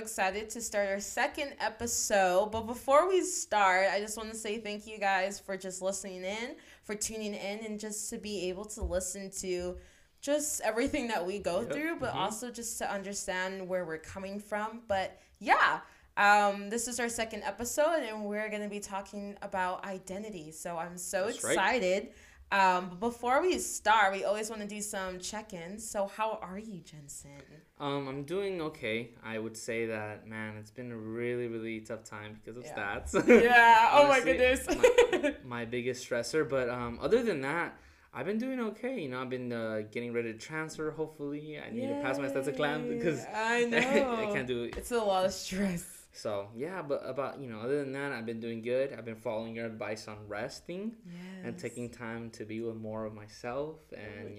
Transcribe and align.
excited 0.00 0.50
to 0.50 0.60
start 0.60 0.88
our 0.88 1.00
second 1.00 1.54
episode. 1.60 2.50
But 2.50 2.62
before 2.62 3.08
we 3.08 3.22
start, 3.22 3.88
I 3.92 4.00
just 4.00 4.16
want 4.16 4.30
to 4.30 4.36
say 4.36 4.58
thank 4.58 4.86
you 4.86 4.98
guys 4.98 5.38
for 5.38 5.56
just 5.56 5.80
listening 5.82 6.24
in, 6.24 6.56
for 6.84 6.94
tuning 6.94 7.34
in, 7.34 7.60
and 7.64 7.78
just 7.78 8.10
to 8.10 8.18
be 8.18 8.48
able 8.48 8.64
to 8.66 8.82
listen 8.82 9.30
to 9.42 9.76
just 10.20 10.60
everything 10.62 11.08
that 11.08 11.24
we 11.24 11.38
go 11.38 11.60
Yep. 11.60 11.72
through, 11.72 11.96
but 12.00 12.12
Mhm. 12.12 12.16
also 12.16 12.50
just 12.50 12.78
to 12.78 12.90
understand 12.90 13.68
where 13.68 13.84
we're 13.84 13.98
coming 13.98 14.40
from. 14.40 14.82
But 14.88 15.18
yeah, 15.38 15.80
um, 16.16 16.68
this 16.70 16.88
is 16.88 16.98
our 17.00 17.08
second 17.08 17.42
episode, 17.44 18.02
and 18.02 18.24
we're 18.26 18.48
going 18.50 18.62
to 18.62 18.68
be 18.68 18.80
talking 18.80 19.36
about 19.42 19.84
identity. 19.84 20.50
So 20.52 20.76
I'm 20.76 20.98
so 20.98 21.26
That's 21.26 21.44
right. 21.44 21.52
excited. 21.52 22.12
Um, 22.52 22.88
but 22.90 23.00
before 23.00 23.40
we 23.40 23.58
start, 23.58 24.12
we 24.12 24.24
always 24.24 24.50
want 24.50 24.60
to 24.62 24.68
do 24.68 24.80
some 24.82 25.20
check 25.20 25.52
ins. 25.54 25.88
So, 25.88 26.06
how 26.08 26.38
are 26.42 26.58
you, 26.58 26.80
Jensen? 26.80 27.30
Um, 27.80 28.08
I'm 28.08 28.24
doing 28.24 28.60
okay. 28.60 29.10
I 29.24 29.38
would 29.38 29.56
say 29.56 29.86
that, 29.86 30.26
man, 30.28 30.56
it's 30.58 30.70
been 30.70 30.92
a 30.92 30.96
really, 30.96 31.46
really 31.48 31.80
tough 31.80 32.04
time 32.04 32.38
because 32.44 32.58
of 32.58 32.64
Yeah. 32.64 33.00
stats. 33.00 33.42
Yeah, 33.42 33.88
oh 33.94 34.06
my 34.06 34.20
goodness. 34.20 34.66
my, 34.68 35.34
my 35.44 35.64
biggest 35.64 36.08
stressor. 36.08 36.46
But 36.48 36.68
um, 36.68 36.98
other 37.00 37.22
than 37.22 37.40
that, 37.40 37.78
I've 38.12 38.26
been 38.26 38.38
doing 38.38 38.60
okay. 38.60 39.00
You 39.00 39.08
know, 39.08 39.22
I've 39.22 39.30
been 39.30 39.50
uh, 39.52 39.82
getting 39.90 40.12
ready 40.12 40.32
to 40.32 40.38
transfer. 40.38 40.90
Hopefully, 40.90 41.58
I 41.58 41.70
need 41.70 41.88
to 41.88 41.94
pass 42.02 42.18
my 42.18 42.26
stats 42.26 42.48
exam 42.48 42.88
because 42.88 43.24
I 43.34 43.64
know 43.70 43.78
I 43.78 44.26
can't 44.34 44.46
do 44.46 44.64
it. 44.64 44.76
It's 44.76 44.90
a 44.90 44.98
lot 44.98 45.24
of 45.24 45.32
stress. 45.32 45.99
So 46.12 46.48
yeah, 46.56 46.82
but 46.82 47.02
about 47.04 47.40
you 47.40 47.48
know, 47.48 47.60
other 47.60 47.78
than 47.78 47.92
that, 47.92 48.12
I've 48.12 48.26
been 48.26 48.40
doing 48.40 48.62
good. 48.62 48.92
I've 48.92 49.04
been 49.04 49.16
following 49.16 49.54
your 49.54 49.66
advice 49.66 50.08
on 50.08 50.16
resting 50.26 50.96
Yes. 51.06 51.14
and 51.44 51.58
taking 51.58 51.88
time 51.88 52.30
to 52.30 52.44
be 52.44 52.60
with 52.60 52.76
more 52.76 53.04
of 53.04 53.14
myself. 53.14 53.76
And 53.92 54.08
Oh 54.20 54.24
my 54.24 54.30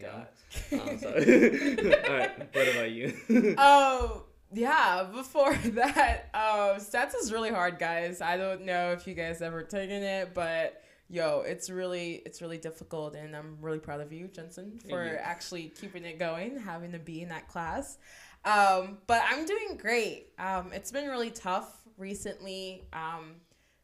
you 0.71 0.77
know, 0.79 0.91
um, 0.91 0.97
so 0.99 1.07
all 2.09 2.17
right. 2.17 2.55
What 2.55 2.67
about 2.67 2.91
you? 2.91 3.13
Oh 3.57 4.23
yeah. 4.53 5.03
Before 5.13 5.53
that, 5.55 6.29
um, 6.33 6.79
stats 6.81 7.15
is 7.15 7.31
really 7.31 7.51
hard, 7.51 7.79
guys. 7.79 8.19
I 8.21 8.35
don't 8.37 8.65
know 8.65 8.91
if 8.91 9.07
you 9.07 9.13
guys 9.13 9.41
ever 9.41 9.63
taken 9.63 10.03
it, 10.03 10.33
but 10.33 10.83
yo, 11.09 11.39
it's 11.41 11.69
really 11.69 12.21
it's 12.25 12.41
really 12.41 12.57
difficult, 12.57 13.15
and 13.15 13.33
I'm 13.35 13.57
really 13.61 13.79
proud 13.79 14.01
of 14.01 14.11
you, 14.11 14.27
Jensen, 14.27 14.77
for 14.89 15.05
you. 15.05 15.11
actually 15.15 15.69
keeping 15.69 16.03
it 16.03 16.19
going, 16.19 16.59
having 16.59 16.91
to 16.91 16.99
be 16.99 17.21
in 17.21 17.29
that 17.29 17.47
class. 17.47 17.97
Um, 18.43 18.97
but 19.07 19.21
I'm 19.29 19.45
doing 19.45 19.77
great. 19.77 20.29
Um, 20.39 20.71
it's 20.73 20.91
been 20.91 21.07
really 21.07 21.29
tough 21.29 21.81
recently. 21.97 22.83
Um, 22.93 23.35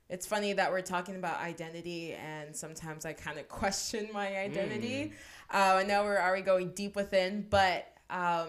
it's 0.10 0.26
funny 0.26 0.54
that 0.54 0.72
we're 0.72 0.82
talking 0.82 1.16
about 1.16 1.40
identity, 1.42 2.14
and 2.14 2.56
sometimes 2.56 3.06
I 3.06 3.14
kind 3.14 3.38
of 3.38 3.48
question 3.50 4.10
my 4.14 4.38
identity. 4.38 5.12
Uh, 5.54 5.76
I 5.78 5.84
know 5.84 6.04
we're 6.04 6.20
already 6.20 6.44
going 6.44 6.70
deep 6.72 6.96
within, 6.96 7.46
but 7.50 7.88
um, 8.10 8.48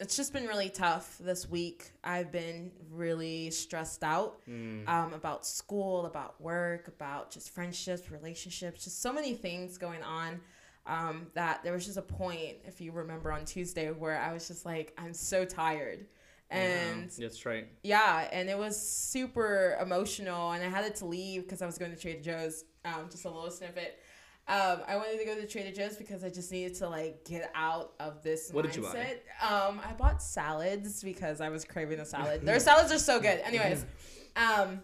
it's 0.00 0.16
just 0.16 0.32
been 0.32 0.46
really 0.46 0.68
tough 0.68 1.16
this 1.18 1.48
week. 1.48 1.92
I've 2.04 2.30
been 2.32 2.72
really 2.90 3.50
stressed 3.50 4.02
out 4.02 4.44
Mm. 4.48 4.86
um, 4.88 5.12
about 5.14 5.46
school, 5.46 6.06
about 6.06 6.40
work, 6.40 6.88
about 6.88 7.30
just 7.30 7.50
friendships, 7.50 8.10
relationships, 8.10 8.84
just 8.84 9.00
so 9.00 9.12
many 9.12 9.32
things 9.34 9.78
going 9.78 10.02
on. 10.02 10.40
Um, 10.86 11.26
that 11.34 11.64
there 11.64 11.72
was 11.72 11.84
just 11.84 11.98
a 11.98 12.02
point, 12.02 12.58
if 12.64 12.80
you 12.80 12.92
remember 12.92 13.32
on 13.32 13.44
Tuesday, 13.44 13.90
where 13.90 14.20
I 14.20 14.32
was 14.32 14.46
just 14.46 14.64
like, 14.64 14.92
I'm 14.96 15.12
so 15.14 15.44
tired. 15.44 16.06
And 16.48 17.10
Yeah, 17.18 17.26
that's 17.26 17.44
right. 17.44 17.66
yeah, 17.82 18.28
and 18.30 18.48
it 18.48 18.56
was 18.56 18.80
super 18.80 19.76
emotional, 19.82 20.52
and 20.52 20.62
I 20.62 20.68
had 20.68 20.94
to 20.96 21.04
leave 21.04 21.42
because 21.42 21.60
I 21.60 21.66
was 21.66 21.76
going 21.76 21.92
to 21.92 22.00
Trader 22.00 22.22
Joe's. 22.22 22.64
Um, 22.84 23.08
just 23.10 23.24
a 23.24 23.28
little 23.28 23.50
snippet. 23.50 23.98
Um, 24.46 24.82
I 24.86 24.94
wanted 24.94 25.18
to 25.18 25.24
go 25.24 25.34
to 25.34 25.44
Trader 25.44 25.74
Joe's 25.74 25.96
because 25.96 26.22
I 26.22 26.28
just 26.30 26.52
needed 26.52 26.76
to 26.76 26.88
like 26.88 27.24
get 27.24 27.50
out 27.52 27.94
of 27.98 28.22
this 28.22 28.50
What 28.52 28.64
mindset. 28.64 28.68
did 28.68 28.76
you 28.76 28.82
buy? 28.82 29.16
Um, 29.44 29.80
I 29.84 29.92
bought 29.94 30.22
salads 30.22 31.02
because 31.02 31.40
I 31.40 31.48
was 31.48 31.64
craving 31.64 31.98
a 31.98 32.04
salad. 32.04 32.42
Their 32.44 32.60
salads 32.60 32.92
are 32.92 32.98
so 33.00 33.18
good. 33.18 33.40
Anyways, 33.40 33.84
um, 34.36 34.80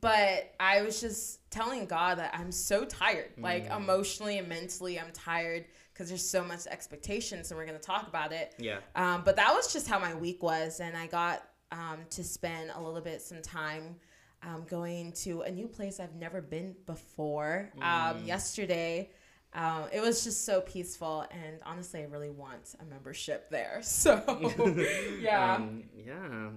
but 0.00 0.52
I 0.58 0.82
was 0.82 1.00
just 1.00 1.38
telling 1.52 1.86
God 1.86 2.18
that 2.18 2.34
I'm 2.34 2.50
so 2.50 2.84
tired, 2.84 3.30
like 3.38 3.68
Mm. 3.68 3.76
emotionally 3.76 4.38
and 4.38 4.48
mentally, 4.48 4.98
I'm 4.98 5.12
tired 5.12 5.66
because 5.92 6.08
there's 6.08 6.28
so 6.28 6.42
much 6.42 6.66
expectations, 6.66 7.50
and 7.50 7.58
we're 7.58 7.66
gonna 7.66 7.78
talk 7.78 8.08
about 8.08 8.32
it. 8.32 8.54
Yeah. 8.58 8.78
Um, 8.96 9.22
but 9.24 9.36
that 9.36 9.54
was 9.54 9.72
just 9.72 9.86
how 9.86 9.98
my 10.00 10.14
week 10.14 10.42
was, 10.42 10.80
and 10.80 10.96
I 10.96 11.06
got 11.06 11.46
um, 11.70 12.00
to 12.10 12.22
spend 12.22 12.70
a 12.74 12.80
little 12.82 13.00
bit 13.00 13.22
some 13.22 13.40
time 13.40 13.96
um, 14.42 14.64
going 14.68 15.12
to 15.12 15.40
a 15.42 15.50
new 15.50 15.66
place 15.68 16.00
I've 16.00 16.14
never 16.16 16.42
been 16.42 16.74
before. 16.84 17.70
Um, 17.76 17.82
Mm. 17.82 18.26
yesterday, 18.26 19.10
um, 19.54 19.84
it 19.92 20.00
was 20.00 20.24
just 20.24 20.44
so 20.44 20.60
peaceful, 20.62 21.24
and 21.30 21.60
honestly, 21.64 22.00
I 22.00 22.04
really 22.06 22.28
want 22.30 22.74
a 22.80 22.84
membership 22.84 23.48
there. 23.50 23.80
So, 23.84 24.22
yeah. 25.20 25.54
Um, 25.54 25.84
yeah. 25.96 26.14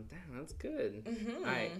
Damn, 0.09 0.37
that's 0.37 0.53
good. 0.53 1.05
Mhm. 1.05 1.45
I 1.45 1.71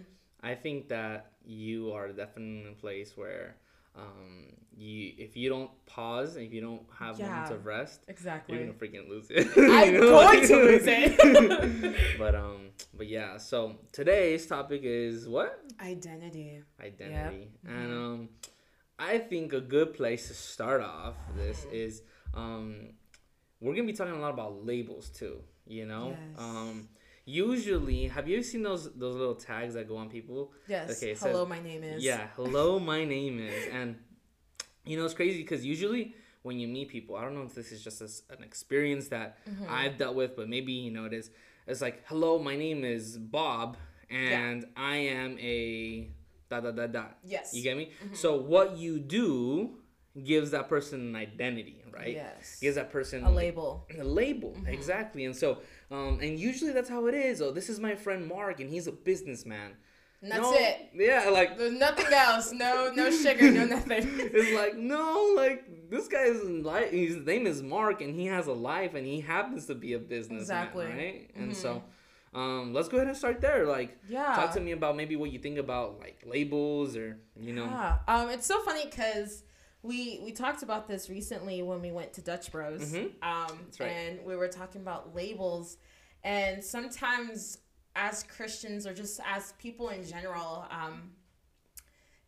I 0.45 0.53
think 0.55 0.89
that 0.89 1.31
you 1.45 1.91
are 1.93 2.07
definitely 2.21 2.61
in 2.61 2.67
a 2.77 2.79
place 2.85 3.09
where 3.17 3.55
um 3.95 4.53
you 4.77 5.13
if 5.17 5.37
you 5.37 5.47
don't 5.49 5.71
pause 5.85 6.35
and 6.35 6.45
if 6.47 6.51
you 6.53 6.61
don't 6.61 6.83
have 6.99 7.17
moments 7.19 7.49
of 7.51 7.65
rest 7.65 8.01
exactly. 8.09 8.57
you're 8.57 8.65
gonna 8.65 8.77
freaking 8.77 9.07
lose 9.09 9.27
it. 9.29 9.47
I'm 9.57 9.93
know? 9.99 10.09
going 10.11 10.47
to 10.47 10.55
lose 10.69 10.83
it. 10.85 11.95
but 12.19 12.35
um 12.35 12.61
but 12.97 13.07
yeah 13.07 13.37
so 13.37 13.75
today's 13.91 14.45
topic 14.45 14.81
is 14.83 15.27
what 15.27 15.51
Identity. 15.81 16.61
identity 16.81 17.49
Mm-hmm. 17.65 17.75
and 17.75 17.93
um 17.93 18.29
I 18.99 19.17
think 19.19 19.53
a 19.53 19.61
good 19.61 19.93
place 19.93 20.27
to 20.29 20.33
start 20.33 20.81
off 20.81 21.15
this 21.35 21.65
is 21.71 22.01
um 22.33 22.89
we're 23.61 23.75
gonna 23.75 23.87
be 23.87 23.93
talking 23.93 24.13
a 24.13 24.19
lot 24.19 24.33
about 24.33 24.65
labels 24.65 25.09
too 25.09 25.35
you 25.67 25.85
know 25.85 26.09
Yes. 26.09 26.39
um 26.39 26.87
usually 27.25 28.07
have 28.07 28.27
you 28.27 28.35
ever 28.37 28.43
seen 28.43 28.63
those 28.63 28.91
those 28.93 29.15
little 29.15 29.35
tags 29.35 29.73
that 29.73 29.87
go 29.87 29.97
on 29.97 30.09
people 30.09 30.51
Yes. 30.67 30.91
Okay, 31.03 31.15
Hello, 31.19 31.45
my 31.45 31.59
name 31.59 31.83
is. 31.83 32.03
yeah, 32.03 32.27
hello, 32.35 32.79
my 32.79 33.03
name 33.03 33.39
is. 33.39 33.67
And, 33.73 33.97
you 34.85 34.97
know, 34.97 35.05
it's 35.05 35.13
crazy 35.13 35.41
because 35.41 35.65
usually 35.65 36.13
when 36.43 36.59
you 36.59 36.67
meet 36.67 36.89
people, 36.89 37.15
I 37.15 37.21
don't 37.23 37.33
know 37.33 37.41
if 37.43 37.55
this 37.55 37.71
is 37.71 37.83
just 37.83 38.01
a 38.01 38.33
an 38.35 38.43
experience 38.43 39.07
that 39.09 39.37
Mm-hmm. 39.49 39.65
I've 39.69 39.97
dealt 39.97 40.15
with, 40.15 40.35
but 40.35 40.47
maybe, 40.49 40.73
you 40.73 40.91
know, 40.91 41.05
it 41.05 41.13
is. 41.13 41.29
It's 41.67 41.81
like, 41.81 42.03
hello, 42.05 42.37
my 42.37 42.55
name 42.55 42.83
is 42.85 43.17
Bob, 43.17 43.77
and 44.11 44.65
I 44.77 44.97
am 44.97 45.39
a 45.39 46.11
da 46.49 46.59
da 46.61 46.69
da 46.71 46.85
da. 46.85 47.05
Yes. 47.23 47.53
You 47.55 47.63
get 47.63 47.75
me? 47.75 47.89
So, 48.13 48.35
what 48.39 48.77
you 48.77 48.99
do 48.99 49.79
gives 50.23 50.51
that 50.51 50.69
person 50.69 51.01
an 51.01 51.15
identity, 51.15 51.83
right? 51.91 52.13
Yes. 52.13 52.59
Gives 52.61 52.75
that 52.75 52.91
person 52.91 53.23
A 53.23 53.29
label. 53.31 53.85
a 53.99 54.03
label 54.03 54.55
exactly 54.67 55.25
and 55.25 55.35
so 55.35 55.57
um 55.91 56.19
and 56.21 56.39
usually 56.39 56.71
that's 56.71 56.89
how 56.89 57.05
it 57.07 57.13
is 57.15 57.41
oh 57.41 57.51
this 57.51 57.69
is 57.69 57.79
my 57.79 57.95
friend 57.95 58.25
mark 58.27 58.59
and 58.59 58.69
he's 58.69 58.87
a 58.87 58.91
businessman 58.91 59.71
And 60.21 60.31
that's 60.31 60.41
No, 60.41 60.53
it. 60.53 60.89
yeah 60.95 61.29
like 61.29 61.57
There's 61.57 61.73
nothing 61.73 62.07
else. 62.11 62.51
No, 62.53 62.91
no 62.95 63.11
sugar, 63.23 63.51
no 63.51 63.65
nothing. 63.65 64.03
it's 64.37 64.53
like 64.55 64.75
no 64.77 65.33
like 65.35 65.89
this 65.89 66.07
guy's 66.07 66.41
life. 66.43 66.91
his 66.91 67.17
name 67.17 67.45
is 67.45 67.61
mark 67.61 68.01
and 68.01 68.15
he 68.19 68.25
has 68.27 68.47
a 68.47 68.53
life 68.53 68.93
and 68.95 69.05
he 69.05 69.19
happens 69.21 69.65
to 69.67 69.75
be 69.75 69.93
a 69.93 69.99
businessman 69.99 70.41
Exactly. 70.41 70.85
Mm-hmm. 70.85 70.97
right 70.97 71.31
and 71.35 71.55
so 71.55 71.83
um 72.33 72.73
let's 72.73 72.87
go 72.89 72.97
ahead 72.97 73.07
and 73.07 73.17
start 73.17 73.39
there 73.41 73.65
like 73.65 73.97
Yeah. 74.07 74.33
talk 74.35 74.53
to 74.53 74.59
me 74.61 74.71
about 74.71 74.95
maybe 74.95 75.15
what 75.15 75.31
you 75.31 75.39
think 75.39 75.57
about 75.57 75.99
like 75.99 76.23
labels 76.25 76.95
or 76.95 77.17
you 77.39 77.53
know 77.53 77.65
Yeah. 77.65 77.97
Um, 78.07 78.29
it's 78.29 78.47
so 78.47 78.61
funny 78.63 78.85
because 78.85 79.43
we 79.85 80.19
we 80.23 80.31
talked 80.31 80.63
about 80.63 80.87
this 80.87 81.09
recently 81.09 81.61
when 81.61 81.81
we 81.81 81.91
went 81.91 82.13
to 82.13 82.21
Dutch 82.21 82.51
Bros. 82.51 82.91
Mhm. 82.93 83.11
Um, 83.23 83.67
right. 83.79 83.87
and 83.87 84.25
we 84.25 84.35
were 84.35 84.47
talking 84.47 84.81
about 84.81 85.15
labels, 85.15 85.77
and 86.23 86.63
sometimes 86.63 87.59
as 87.95 88.23
Christians 88.23 88.85
or 88.85 88.93
just 88.93 89.19
as 89.25 89.53
people 89.53 89.89
in 89.89 90.03
general, 90.05 90.65
um, 90.69 91.11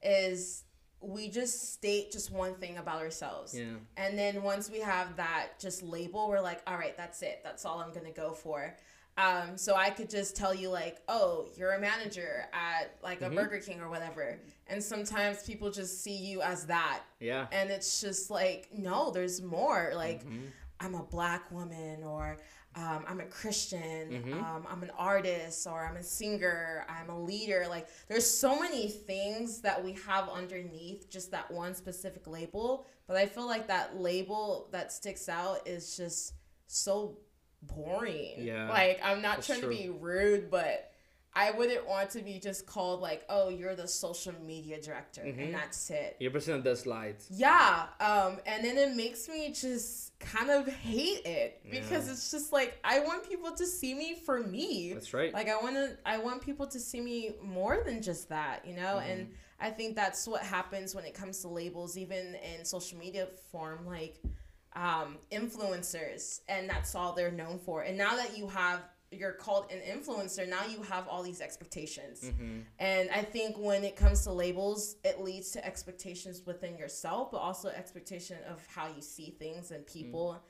is 0.01 0.63
we 1.01 1.29
just 1.29 1.73
state 1.73 2.11
just 2.11 2.31
one 2.31 2.55
thing 2.55 2.77
about 2.77 3.01
ourselves. 3.01 3.53
yeah 3.57 3.75
And 3.97 4.17
then 4.17 4.41
once 4.43 4.69
we 4.71 4.79
have 4.79 5.15
that 5.17 5.59
just 5.59 5.83
label, 5.83 6.27
we're 6.27 6.41
like, 6.41 6.61
all 6.65 6.75
right, 6.77 6.95
that's 6.97 7.21
it. 7.21 7.41
That's 7.43 7.65
all 7.65 7.79
I'm 7.79 7.93
gonna 7.93 8.11
go 8.11 8.33
for. 8.33 8.75
Um, 9.17 9.57
so 9.57 9.75
I 9.75 9.89
could 9.89 10.09
just 10.09 10.35
tell 10.35 10.53
you 10.53 10.69
like, 10.69 11.01
oh, 11.07 11.47
you're 11.57 11.71
a 11.73 11.79
manager 11.81 12.45
at 12.53 12.95
like 13.01 13.21
a 13.21 13.29
Mhm. 13.29 13.35
Burger 13.35 13.59
King 13.59 13.81
or 13.81 13.89
whatever. 13.89 14.39
And 14.67 14.83
sometimes 14.83 15.43
people 15.43 15.71
just 15.71 16.03
see 16.03 16.15
you 16.15 16.41
as 16.41 16.67
that. 16.67 17.01
yeah 17.19 17.47
And 17.51 17.71
it's 17.71 17.99
just 17.99 18.29
like, 18.29 18.69
no, 18.71 19.09
there's 19.11 19.41
more. 19.41 19.91
Like, 19.95 20.23
Mhm. 20.23 20.51
I'm 20.79 20.93
a 20.93 21.03
black 21.03 21.49
woman 21.51 22.03
or 22.03 22.37
um, 22.75 23.03
I'm 23.07 23.19
a 23.21 23.25
Christian, 23.25 24.11
Mhm. 24.11 24.33
um, 24.43 24.67
I'm 24.69 24.83
an 24.83 24.91
artist, 24.91 25.65
or 25.65 25.83
I'm 25.83 25.97
a 25.97 26.03
singer, 26.03 26.85
I'm 26.87 27.09
a 27.09 27.19
leader. 27.19 27.65
Like, 27.67 27.87
there's 28.07 28.29
so 28.29 28.59
many 28.59 28.87
things 28.87 29.61
that 29.61 29.83
we 29.83 29.93
have 30.05 30.29
underneath 30.29 31.09
just 31.09 31.31
that 31.31 31.49
one 31.49 31.73
specific 31.73 32.27
label. 32.27 32.85
But 33.07 33.17
I 33.17 33.25
feel 33.25 33.47
like 33.47 33.65
that 33.69 33.99
label 33.99 34.67
that 34.73 34.91
sticks 34.91 35.27
out 35.27 35.67
is 35.67 35.97
just 35.97 36.33
so 36.67 37.17
boring. 37.61 38.35
Yeah, 38.37 38.69
Like, 38.69 38.99
I'm 39.03 39.21
not 39.21 39.41
trying 39.43 39.61
true. 39.61 39.71
to 39.75 39.77
be 39.83 39.89
rude, 39.89 40.49
but 40.49 40.91
I 41.33 41.51
wouldn't 41.51 41.87
want 41.87 42.09
to 42.11 42.21
be 42.23 42.39
just 42.39 42.65
called 42.65 42.99
like, 42.99 43.23
oh, 43.29 43.49
you're 43.49 43.75
the 43.75 43.87
social 43.87 44.33
media 44.43 44.81
director, 44.81 45.21
Mhm. 45.21 45.39
and 45.45 45.53
that's 45.53 45.91
it. 45.91 46.15
You're 46.19 46.35
a 46.35 46.61
the 46.61 46.75
slides. 46.75 47.27
Yeah, 47.29 47.87
um, 47.99 48.39
and 48.47 48.65
then 48.65 48.75
it 48.77 48.95
makes 48.95 49.27
me 49.29 49.51
just 49.51 50.17
kind 50.19 50.49
of 50.49 50.67
hate 50.67 51.23
it 51.27 51.61
because 51.69 52.07
Yeah. 52.07 52.13
it's 52.13 52.31
just 52.31 52.51
like 52.51 52.79
I 52.83 53.01
want 53.01 53.29
people 53.29 53.51
to 53.51 53.67
see 53.67 53.93
me 53.93 54.15
for 54.15 54.39
me. 54.39 54.93
That's 54.93 55.13
right. 55.13 55.31
Like 55.31 55.47
I 55.47 55.57
want 55.57 55.75
to, 55.75 55.95
I 56.07 56.17
want 56.17 56.41
people 56.41 56.65
to 56.67 56.79
see 56.79 57.01
me 57.01 57.35
more 57.43 57.83
than 57.85 58.01
just 58.01 58.29
that, 58.29 58.65
you 58.65 58.73
know. 58.73 58.95
Mm-hmm. 58.95 59.11
And 59.11 59.33
I 59.59 59.69
think 59.69 59.95
that's 59.95 60.27
what 60.27 60.41
happens 60.41 60.95
when 60.95 61.05
it 61.05 61.13
comes 61.13 61.41
to 61.41 61.49
labels, 61.49 61.97
even 61.97 62.33
in 62.35 62.65
social 62.65 62.97
media 62.97 63.27
form, 63.51 63.85
like 63.85 64.19
um, 64.77 65.17
influencers, 65.31 66.41
and 66.47 66.69
that's 66.69 66.93
all 66.93 67.13
they're 67.13 67.31
known 67.31 67.57
for. 67.57 67.81
And 67.81 67.97
now 67.97 68.15
that 68.15 68.37
you 68.37 68.47
have, 68.47 68.81
you're 69.11 69.31
called 69.31 69.71
an 69.71 69.79
influencer. 69.79 70.47
Now 70.47 70.65
you 70.65 70.83
have 70.83 71.07
all 71.07 71.23
these 71.23 71.41
expectations. 71.41 72.21
Mm-hmm. 72.25 72.59
And 72.77 73.09
I 73.09 73.23
think 73.23 73.57
when 73.57 73.83
it 73.83 73.95
comes 73.95 74.23
to 74.23 74.31
labels, 74.31 74.97
it 75.03 75.19
leads 75.19 75.51
to 75.51 75.65
expectations 75.65 76.43
within 76.45 76.77
yourself, 76.77 77.31
but 77.31 77.37
also 77.37 77.69
expectation 77.69 78.37
of 78.47 78.65
how 78.73 78.87
you 78.87 79.01
see 79.01 79.35
things 79.39 79.71
and 79.71 79.85
people. 79.87 80.43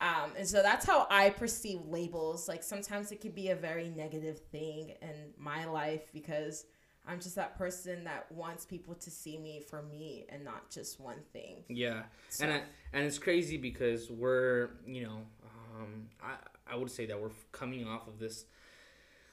Um, 0.00 0.32
and 0.36 0.46
so 0.46 0.62
that's 0.62 0.86
how 0.86 1.06
I 1.10 1.30
perceive 1.30 1.80
labels. 1.86 2.48
Like 2.48 2.62
sometimes 2.62 3.12
it 3.12 3.20
could 3.20 3.34
be 3.34 3.50
a 3.50 3.56
very 3.56 3.90
negative 3.90 4.38
thing 4.50 4.94
in 5.02 5.32
my 5.36 5.66
life 5.66 6.10
because 6.12 6.64
I'm 7.06 7.20
just 7.20 7.34
that 7.36 7.56
person 7.58 8.04
that 8.04 8.30
wants 8.32 8.64
people 8.64 8.94
to 8.94 9.10
see 9.10 9.36
me 9.38 9.60
for 9.68 9.82
me 9.82 10.24
and 10.30 10.42
not 10.44 10.70
just 10.70 10.98
one 11.00 11.18
thing. 11.32 11.64
Yeah, 11.68 12.04
So- 12.30 12.44
and 12.44 12.54
I, 12.54 12.62
and 12.92 13.04
it's 13.06 13.18
crazy 13.18 13.56
because 13.58 14.10
we're 14.10 14.70
you 14.86 15.02
know 15.04 15.18
um, 15.78 16.08
I 16.22 16.36
I 16.66 16.76
would 16.76 16.90
say 16.90 17.04
that 17.06 17.20
we're 17.20 17.30
coming 17.52 17.86
off 17.86 18.08
of 18.08 18.18
this 18.18 18.46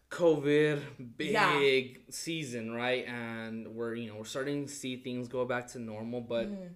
COVID 0.09 0.81
big 1.18 1.31
Yeah. 1.31 1.83
season, 2.09 2.71
right? 2.73 3.06
And 3.07 3.69
we're 3.75 3.95
you 3.95 4.09
know 4.09 4.17
we're 4.17 4.25
starting 4.25 4.65
to 4.65 4.71
see 4.74 4.97
things 4.97 5.27
go 5.27 5.45
back 5.45 5.67
to 5.71 5.79
normal, 5.79 6.19
but 6.21 6.47
Mhm. 6.51 6.69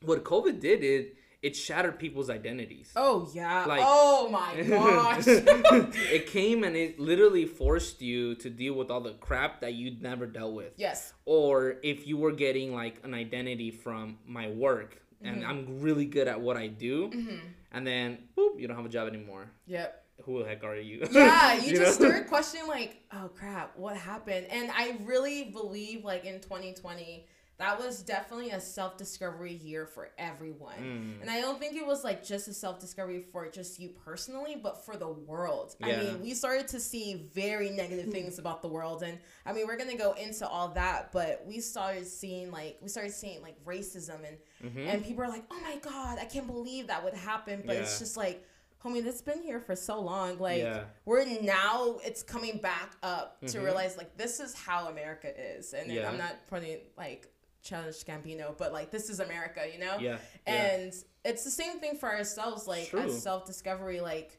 what 0.00 0.24
COVID 0.24 0.60
did 0.60 0.82
it 0.82 1.16
it 1.42 1.56
shattered 1.56 1.98
people's 1.98 2.30
identities. 2.30 2.90
Oh 2.96 3.28
yeah. 3.34 3.64
Like- 3.66 3.82
oh 3.84 4.28
my 4.30 4.62
gosh. 4.68 5.24
it 5.26 6.26
came 6.28 6.62
and 6.64 6.76
it 6.76 6.98
literally 7.00 7.46
forced 7.46 8.00
you 8.00 8.34
to 8.36 8.48
deal 8.48 8.74
with 8.74 8.90
all 8.90 9.00
the 9.00 9.14
crap 9.14 9.60
that 9.62 9.74
you'd 9.74 10.00
never 10.02 10.26
dealt 10.26 10.54
with. 10.54 10.72
yes. 10.76 11.12
or 11.24 11.76
if 11.82 12.06
you 12.06 12.16
were 12.16 12.32
getting 12.32 12.72
like 12.74 12.96
an 13.04 13.12
identity 13.14 13.70
from 13.70 14.18
my 14.26 14.48
work 14.48 14.98
Mm-hmm. 15.24 15.34
and 15.36 15.46
I'm 15.46 15.80
really 15.82 16.04
good 16.06 16.26
at 16.26 16.40
what 16.40 16.56
I 16.56 16.66
do, 16.66 17.08
and 17.70 17.86
then 17.86 18.18
boop, 18.36 18.58
you 18.58 18.66
don't 18.66 18.76
have 18.76 18.84
a 18.86 18.88
job 18.88 19.06
anymore. 19.06 19.52
Yep. 19.68 20.04
Who 20.24 20.40
the 20.42 20.48
heck 20.48 20.64
are 20.64 20.74
you? 20.74 21.06
yeah, 21.12 21.54
you, 21.62 21.76
just 21.76 22.00
know? 22.00 22.08
start 22.08 22.26
questioning 22.26 22.66
like, 22.66 22.96
oh 23.12 23.30
crap, 23.32 23.78
what 23.78 23.96
happened? 23.96 24.48
And 24.50 24.68
I 24.72 24.96
really 25.04 25.44
believe 25.44 26.04
like 26.04 26.24
in 26.24 26.40
2020, 26.40 27.24
that 27.62 27.78
was 27.78 28.02
definitely 28.02 28.50
a 28.50 28.60
self 28.60 28.96
discovery 28.96 29.54
year 29.54 29.86
for 29.86 30.10
everyone. 30.18 30.74
Mm. 30.78 31.20
And 31.22 31.30
I 31.30 31.40
don't 31.40 31.58
think 31.58 31.76
it 31.76 31.86
was 31.86 32.02
like 32.04 32.24
just 32.24 32.48
a 32.48 32.52
self 32.52 32.78
discovery 32.80 33.20
for 33.20 33.48
just 33.48 33.78
you 33.78 33.90
personally, 34.04 34.56
but 34.60 34.84
for 34.84 34.96
the 34.96 35.08
world. 35.08 35.76
I 35.82 35.96
mean, 35.96 36.20
we 36.20 36.34
started 36.34 36.66
to 36.68 36.80
see 36.80 37.28
very 37.32 37.70
negative 37.70 38.10
things 38.12 38.38
about 38.38 38.62
the 38.62 38.68
world. 38.68 39.02
And 39.02 39.18
I 39.46 39.52
mean, 39.52 39.66
we're 39.66 39.76
going 39.76 39.90
to 39.90 39.96
go 39.96 40.12
into 40.14 40.46
all 40.46 40.68
that, 40.70 41.12
but 41.12 41.44
we 41.46 41.60
started 41.60 42.06
seeing 42.06 42.50
like, 42.50 42.78
we 42.82 42.88
started 42.88 43.12
seeing 43.12 43.40
like 43.42 43.56
racism 43.64 44.18
and, 44.26 44.36
Mhm. 44.74 44.86
and 44.94 45.04
people 45.04 45.22
are 45.24 45.28
like, 45.28 45.44
oh 45.50 45.60
my 45.60 45.76
God, 45.76 46.18
I 46.20 46.24
can't 46.24 46.46
believe 46.46 46.88
that 46.88 47.02
would 47.04 47.14
happen. 47.14 47.62
But 47.64 47.76
it's 47.76 47.98
just 47.98 48.16
like, 48.16 48.44
homie, 48.84 49.02
that's 49.04 49.22
been 49.22 49.40
here 49.42 49.60
for 49.60 49.76
so 49.76 50.00
long. 50.00 50.38
Like, 50.38 50.58
Yeah. 50.62 50.84
we're 51.04 51.24
now, 51.40 51.98
it's 52.04 52.22
coming 52.24 52.58
back 52.58 52.96
up 53.02 53.40
to 53.42 53.58
Mhm. 53.58 53.64
realize 53.64 53.96
like, 53.96 54.16
this 54.16 54.40
is 54.40 54.54
how 54.54 54.88
America 54.88 55.28
is. 55.56 55.72
And 55.72 55.88
then 55.88 55.96
Yeah. 55.98 56.08
I'm 56.10 56.18
not 56.18 56.34
putting 56.48 56.80
like, 56.96 57.28
Childish 57.62 58.04
Gambino, 58.04 58.56
but 58.56 58.72
like, 58.72 58.90
this 58.90 59.08
is 59.08 59.20
America, 59.20 59.62
you 59.72 59.78
know? 59.78 59.96
yeah, 59.98 60.18
yeah. 60.46 60.52
And 60.52 60.94
it's 61.24 61.44
the 61.44 61.50
same 61.50 61.78
thing 61.78 61.96
for 61.96 62.10
ourselves, 62.10 62.66
like 62.66 62.88
True. 62.88 63.00
as 63.00 63.22
self 63.22 63.46
discovery, 63.46 64.00
like 64.00 64.38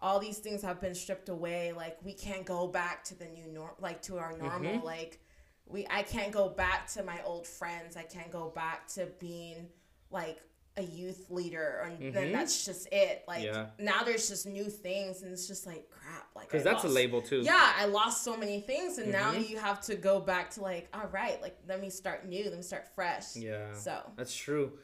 all 0.00 0.20
these 0.20 0.38
things 0.38 0.62
have 0.62 0.80
been 0.80 0.94
stripped 0.94 1.28
away. 1.28 1.72
Like 1.72 1.98
we 2.04 2.12
can't 2.12 2.44
go 2.44 2.66
back 2.68 3.04
to 3.04 3.14
the 3.18 3.26
new 3.26 3.46
norm, 3.48 3.72
like 3.80 4.02
to 4.02 4.18
our 4.18 4.36
normal. 4.36 4.60
Mhm. 4.80 4.84
Like 4.84 5.18
we, 5.66 5.86
I 5.90 6.02
can't 6.02 6.32
go 6.32 6.48
back 6.48 6.86
to 6.92 7.02
my 7.02 7.20
old 7.24 7.46
friends. 7.46 7.96
I 7.96 8.02
can't 8.02 8.30
go 8.30 8.50
back 8.54 8.86
to 8.94 9.06
being 9.18 9.68
like 10.10 10.38
a 10.78 10.82
youth 10.82 11.28
leader, 11.30 11.82
and 11.84 12.14
then 12.14 12.28
Mhm. 12.28 12.32
that's 12.32 12.64
just 12.64 12.88
it. 12.92 13.24
Like 13.28 13.44
Yeah. 13.44 13.66
now 13.78 14.04
there's 14.04 14.28
just 14.28 14.46
new 14.46 14.64
things, 14.70 15.22
and 15.22 15.32
it's 15.32 15.46
just 15.46 15.66
like 15.66 15.90
crap. 15.90 16.28
Like 16.34 16.46
because 16.48 16.64
that's 16.64 16.84
a 16.84 16.88
label 16.88 17.20
too. 17.20 17.40
yeah, 17.42 17.72
I 17.76 17.86
lost 17.86 18.22
so 18.24 18.36
many 18.36 18.60
things, 18.60 18.98
and 18.98 19.10
now 19.12 19.32
Mhm. 19.32 19.48
you 19.48 19.58
have 19.58 19.80
to 19.82 19.96
go 19.96 20.20
back 20.20 20.50
to 20.52 20.62
like, 20.62 20.88
all 20.94 21.08
right, 21.08 21.40
like 21.42 21.58
let 21.66 21.80
me 21.80 21.90
start 21.90 22.26
new, 22.26 22.44
let 22.44 22.56
me 22.56 22.62
start 22.62 22.86
fresh. 22.94 23.36
yeah, 23.36 23.72
So 23.74 24.00
that's 24.16 24.34
true. 24.34 24.78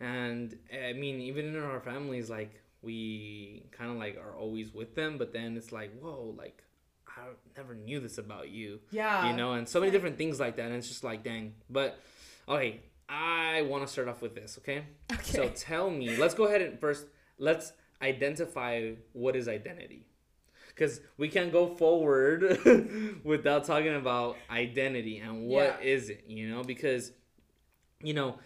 And 0.00 0.58
I 0.72 0.92
mean, 0.92 1.20
even 1.20 1.46
in 1.54 1.62
our 1.62 1.80
families, 1.80 2.28
like 2.28 2.60
we 2.82 3.66
kind 3.72 3.90
of 3.90 3.96
like 3.98 4.16
are 4.18 4.34
always 4.36 4.72
with 4.72 4.94
them, 4.94 5.18
but 5.18 5.32
then 5.32 5.56
it's 5.56 5.72
like, 5.72 5.98
whoa, 6.00 6.34
like 6.36 6.62
I 7.08 7.28
never 7.56 7.74
knew 7.74 7.98
this 8.00 8.18
about 8.18 8.48
you. 8.50 8.80
yeah, 8.90 9.26
you 9.30 9.36
know, 9.36 9.52
and 9.54 9.66
so 9.68 9.80
many 9.80 9.90
different 9.92 10.18
things 10.18 10.38
like 10.38 10.56
that. 10.56 10.66
And 10.66 10.74
it's 10.74 10.88
just 10.88 11.02
like, 11.04 11.22
dang. 11.24 11.54
But 11.70 11.98
okay, 12.48 12.80
I 13.08 13.62
want 13.62 13.86
to 13.86 13.92
start 13.92 14.08
off 14.08 14.20
with 14.22 14.34
this, 14.34 14.58
okay? 14.58 14.84
Okay. 15.12 15.22
So 15.32 15.48
tell 15.48 15.90
me, 15.90 16.16
let's 16.16 16.34
go 16.34 16.44
ahead 16.46 16.60
and 16.62 16.78
first 16.80 17.06
let's 17.38 17.72
identify 18.02 18.92
what 19.12 19.36
is 19.36 19.48
identity. 19.48 20.06
Because 20.68 21.00
we 21.16 21.28
can't 21.28 21.52
go 21.52 21.66
forward 21.68 22.58
without 23.24 23.64
talking 23.64 23.94
about 23.94 24.36
identity 24.50 25.18
and 25.18 25.46
what 25.46 25.78
Yeah. 25.80 25.86
is 25.86 26.10
it, 26.10 26.24
you 26.26 26.48
know? 26.50 26.62
Because, 26.62 27.12
you 28.02 28.12
know, 28.12 28.36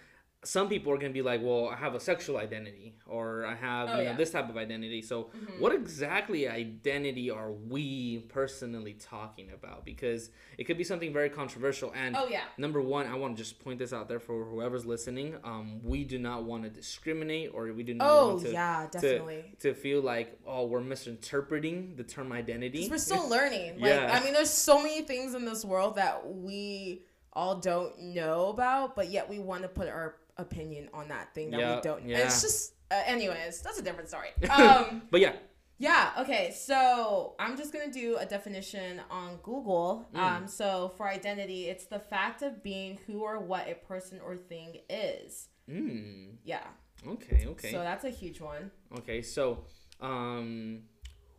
some 0.43 0.71
people 0.71 0.91
are 0.91 0.97
gonna 0.97 1.13
be 1.13 1.21
like, 1.21 1.43
well, 1.43 1.69
I 1.69 1.77
have 1.77 1.95
a 1.95 2.01
sexual 2.01 2.39
identity, 2.39 2.95
or 3.07 3.45
I 3.45 3.55
have 3.55 3.89
Oh, 3.91 3.99
you 3.99 4.05
know 4.05 4.11
yeah. 4.13 4.17
this 4.17 4.31
type 4.31 4.49
of 4.49 4.57
identity. 4.57 5.03
So, 5.03 5.25
Mhm. 5.25 5.59
what 5.59 5.75
exactly 5.75 6.49
identity 6.49 7.29
are 7.31 7.53
we 7.53 8.21
personally 8.31 8.95
talking 8.95 9.51
about? 9.53 9.85
Because 9.85 10.31
it 10.57 10.65
could 10.65 10.79
be 10.79 10.85
something 10.85 11.13
very 11.13 11.29
controversial. 11.29 11.93
And 11.95 12.17
Oh 12.17 12.27
yeah. 12.27 12.45
number 12.57 12.81
one, 12.81 13.07
I 13.07 13.17
want 13.17 13.37
to 13.37 13.43
just 13.43 13.63
point 13.63 13.79
this 13.79 13.93
out 13.93 14.09
there 14.09 14.19
for 14.19 14.45
whoever's 14.47 14.87
listening. 14.87 15.37
Um, 15.45 15.83
we 15.85 16.05
do 16.05 16.19
not 16.19 16.45
want 16.45 16.63
to 16.65 16.71
discriminate, 16.71 17.51
or 17.53 17.71
we 17.75 17.83
do 17.83 17.93
not 17.93 18.09
Oh 18.11 18.29
want 18.31 18.47
to 18.47 18.53
yeah, 18.53 18.87
definitely. 18.91 19.57
to 19.61 19.75
feel 19.75 20.01
like 20.01 20.39
oh 20.47 20.65
we're 20.67 20.81
misinterpreting 20.81 21.97
the 21.97 22.05
term 22.05 22.33
identity. 22.33 22.89
We're 22.91 22.97
still 22.97 23.29
learning. 23.37 23.75
Like 23.79 23.91
Yeah. 23.91 24.19
I 24.19 24.25
mean, 24.25 24.33
there's 24.33 24.51
so 24.51 24.83
many 24.83 25.03
things 25.03 25.35
in 25.35 25.45
this 25.45 25.67
world 25.67 25.97
that 25.97 26.27
we 26.35 27.03
all 27.33 27.57
don't 27.57 27.99
know 28.01 28.49
about, 28.49 28.97
but 28.97 29.11
yet 29.11 29.29
we 29.29 29.39
want 29.39 29.63
to 29.63 29.69
put 29.69 29.87
our 29.89 30.17
opinion 30.41 30.89
on 30.93 31.09
that 31.09 31.35
thing 31.35 31.51
that 31.53 31.61
Yeah, 31.61 31.77
we 31.77 31.81
don't. 31.83 32.05
yeah. 32.07 32.19
It's 32.19 32.41
just, 32.43 32.75
uh, 32.91 33.03
anyways, 33.07 33.63
that's 33.63 33.79
a 33.79 33.83
different 33.83 34.09
story. 34.09 34.29
Um, 34.51 35.03
but 35.11 35.21
yeah, 35.21 35.35
yeah. 35.79 36.11
Okay. 36.23 36.53
So 36.57 37.35
I'm 37.39 37.57
just 37.57 37.73
gonna 37.73 37.93
do 37.93 38.17
a 38.19 38.27
definition 38.27 39.01
on 39.11 39.37
Google. 39.43 40.09
Mm. 40.15 40.19
Um, 40.21 40.49
so 40.49 40.93
for 40.97 41.09
identity, 41.09 41.69
it's 41.69 41.87
the 41.87 41.99
fact 42.01 42.43
of 42.43 42.63
being 42.63 42.99
who 43.07 43.21
or 43.23 43.39
what 43.41 43.69
a 43.69 43.75
person 43.75 44.21
or 44.25 44.37
thing 44.37 44.79
is. 44.91 45.49
mm, 45.69 46.37
Yeah. 46.45 46.65
okay, 47.07 47.47
okay, 47.47 47.73
So 47.73 47.79
that's 47.79 48.05
a 48.05 48.11
huge 48.11 48.41
one. 48.41 48.71
okay. 48.99 49.23
So, 49.23 49.65
um, 50.01 50.83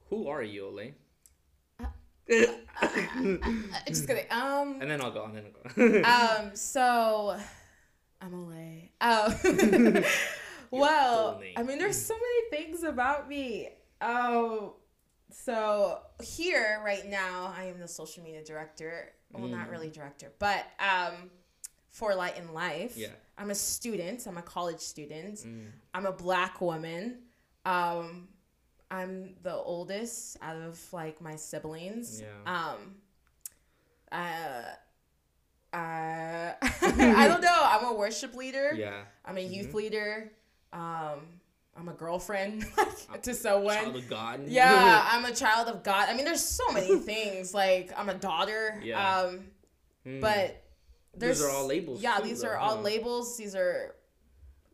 who 0.10 0.28
are 0.28 0.44
you, 0.44 0.64
Olay? 0.72 0.94
Just 3.88 4.08
kidding. 4.08 4.26
Um. 4.32 4.78
and 4.82 4.90
then 4.90 5.02
I'll 5.02 5.12
go. 5.12 5.26
And 5.26 5.36
then 5.36 5.46
I'll 5.46 5.90
go. 5.92 6.02
um 6.48 6.56
so 6.56 7.38
away 8.22 8.92
um 9.02 9.34
well 10.72 11.42
i 11.58 11.64
mean 11.64 11.78
there's 11.80 12.00
so 12.02 12.14
many 12.16 12.64
things 12.64 12.84
about 12.84 13.28
me. 13.28 13.70
Um 14.02 14.72
so 15.32 16.00
here 16.22 16.82
right 16.84 17.08
now 17.08 17.54
i 17.58 17.64
am 17.66 17.80
the 17.80 17.88
social 17.88 18.24
media 18.24 18.44
director. 18.44 19.12
Well 19.32 19.48
not 19.48 19.68
Mm. 19.68 19.72
really 19.72 19.90
director 19.90 20.32
but 20.40 20.66
um 20.80 21.30
for 21.90 22.16
light 22.16 22.38
in 22.38 22.54
life. 22.54 22.94
Yeah. 22.98 23.10
i'm 23.38 23.50
a 23.52 23.56
student. 23.56 24.26
I'm 24.28 24.38
a 24.38 24.42
college 24.42 24.80
student. 24.80 25.36
Mm, 25.40 25.68
i'm 25.94 26.06
a 26.06 26.12
black 26.12 26.62
woman. 26.62 27.20
Um 27.66 28.28
i'm 28.90 29.36
the 29.44 29.56
oldest 29.56 30.38
out 30.42 30.58
of 30.58 30.80
like 30.94 31.22
my 31.22 31.36
siblings. 31.38 32.22
Yeah. 32.22 32.28
um 32.72 32.96
uh 34.12 34.64
uh 35.74 36.54
I 36.62 37.26
don't 37.28 37.42
know. 37.42 37.60
I'm 37.62 37.86
a 37.86 37.94
worship 37.94 38.36
leader. 38.36 38.74
yeah. 38.76 39.02
I'm 39.26 39.38
a 39.38 39.42
youth 39.42 39.70
Mhm. 39.72 39.74
leader. 39.76 40.32
Um 40.74 41.20
I'm 41.78 41.88
a 41.88 41.94
girlfriend 41.94 42.66
to 43.24 43.34
someone. 43.34 43.78
Child 43.78 43.96
of 43.96 44.10
God. 44.10 44.42
Yeah, 44.48 45.08
I'm 45.10 45.24
a 45.26 45.34
child 45.34 45.70
of 45.70 45.84
God. 45.84 46.10
I 46.10 46.14
mean, 46.16 46.26
there's 46.26 46.44
so 46.44 46.70
many 46.74 46.98
things. 47.00 47.54
Like 47.54 47.92
I'm 47.98 48.10
a 48.10 48.14
daughter. 48.16 48.80
Yeah. 48.84 49.20
Um, 49.22 49.48
Mm. 50.06 50.20
but 50.20 50.64
there's 51.14 51.38
These 51.38 51.48
are 51.48 51.52
all 51.52 51.68
labels 51.68 52.02
Yeah, 52.02 52.18
too, 52.18 52.24
these 52.28 52.42
though, 52.42 52.48
are 52.50 52.58
all 52.58 52.82
labels. 52.82 53.38
These 53.38 53.56
are. 53.56 53.96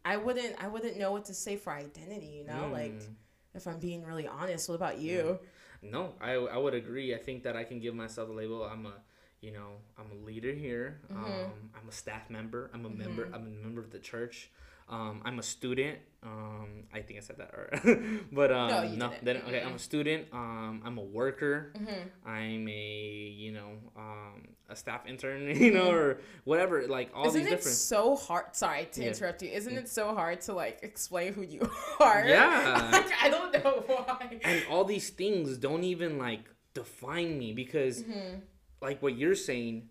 I 0.05 0.15
wouldn't. 0.15 0.55
I 0.63 0.69
wouldn't 0.69 0.95
know 0.97 1.11
what 1.11 1.25
to 1.25 1.33
say 1.33 1.57
for 1.57 1.73
identity. 1.73 2.27
You 2.27 2.45
know, 2.45 2.69
like 2.71 2.93
Mm. 2.93 3.13
if 3.53 3.67
I'm 3.67 3.77
being 3.79 4.05
really 4.05 4.25
honest. 4.25 4.69
What 4.69 4.75
about 4.75 4.99
you? 4.99 5.37
No, 5.81 6.13
I, 6.21 6.31
I 6.35 6.55
would 6.57 6.73
agree. 6.73 7.13
I 7.13 7.17
think 7.17 7.43
that 7.43 7.57
I 7.57 7.65
can 7.65 7.81
give 7.81 7.93
myself 7.93 8.29
a 8.29 8.31
label. 8.31 8.63
I'm 8.63 8.85
a, 8.85 8.93
you 9.41 9.51
know, 9.51 9.77
I'm 9.97 10.11
a 10.11 10.25
leader 10.25 10.51
here. 10.53 10.99
Mm-hmm. 11.11 11.23
Um, 11.23 11.51
I'm 11.79 11.87
a 11.87 11.91
staff 11.91 12.29
member. 12.29 12.69
I'm 12.73 12.85
a 12.85 12.89
member. 12.89 13.25
I'm 13.33 13.45
a 13.47 13.63
member 13.65 13.81
of 13.81 13.91
the 13.91 13.99
church. 13.99 14.49
Um, 14.89 15.21
I'm 15.25 15.37
a 15.37 15.43
student. 15.43 15.99
Um, 16.23 16.85
I 16.93 17.01
think 17.01 17.19
I 17.19 17.21
said 17.21 17.37
that, 17.39 17.49
or 17.53 17.69
but 18.31 18.51
um, 18.53 18.69
No, 18.97 19.07
no, 19.09 19.13
then 19.21 19.37
okay. 19.45 19.61
I'm 19.61 19.75
a 19.75 19.79
student. 19.79 20.27
Um, 20.31 20.81
I'm 20.85 20.97
a 20.97 21.03
worker. 21.03 21.73
Mm-hmm. 21.77 22.29
I'm 22.29 22.67
a 22.69 23.33
you 23.35 23.51
know 23.51 23.71
um, 23.97 24.47
a 24.69 24.75
staff 24.77 25.05
intern, 25.05 25.49
you 25.61 25.73
know, 25.73 25.91
or 25.91 26.21
whatever. 26.45 26.87
Like 26.87 27.11
all 27.13 27.27
Isn't 27.27 27.41
these 27.43 27.47
it 27.51 27.55
different. 27.57 27.77
so 27.77 28.15
hard? 28.15 28.55
Sorry 28.55 28.87
to 28.93 29.01
Yeah. 29.01 29.09
interrupt 29.09 29.41
you. 29.43 29.49
Isn't 29.49 29.75
it 29.77 29.89
so 29.89 30.15
hard 30.15 30.39
to 30.41 30.53
like 30.53 30.79
explain 30.83 31.33
who 31.33 31.41
you 31.41 31.69
are? 31.99 32.23
Yeah. 32.25 32.89
like, 32.93 33.11
I 33.21 33.29
don't 33.29 33.51
know 33.53 33.83
why. 33.87 34.39
and 34.43 34.63
all 34.69 34.85
these 34.85 35.09
things 35.09 35.57
don't 35.57 35.83
even 35.83 36.17
like 36.17 36.45
define 36.73 37.37
me 37.37 37.51
because 37.53 38.03
Mm-hmm. 38.03 38.39
Like 38.81 39.01
what 39.01 39.17
you're 39.17 39.35
saying 39.35 39.89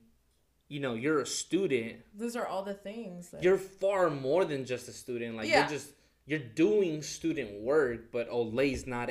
you 0.69 0.81
know 0.81 0.95
you're 0.95 1.21
a 1.21 1.26
student 1.26 1.97
Those 2.14 2.35
are 2.37 2.47
all 2.47 2.62
the 2.62 2.75
things. 2.75 3.31
That, 3.31 3.43
you're 3.43 3.59
far 3.59 4.11
more 4.11 4.45
than 4.45 4.64
just 4.64 4.88
a 4.88 4.93
student 4.93 5.37
like 5.37 5.49
Yeah. 5.49 5.61
you're 5.61 5.69
just 5.69 5.90
you're 6.26 6.38
doing 6.40 7.02
student 7.02 7.61
work 7.62 8.11
but 8.12 8.28
Olay's 8.31 8.87
not 8.87 9.11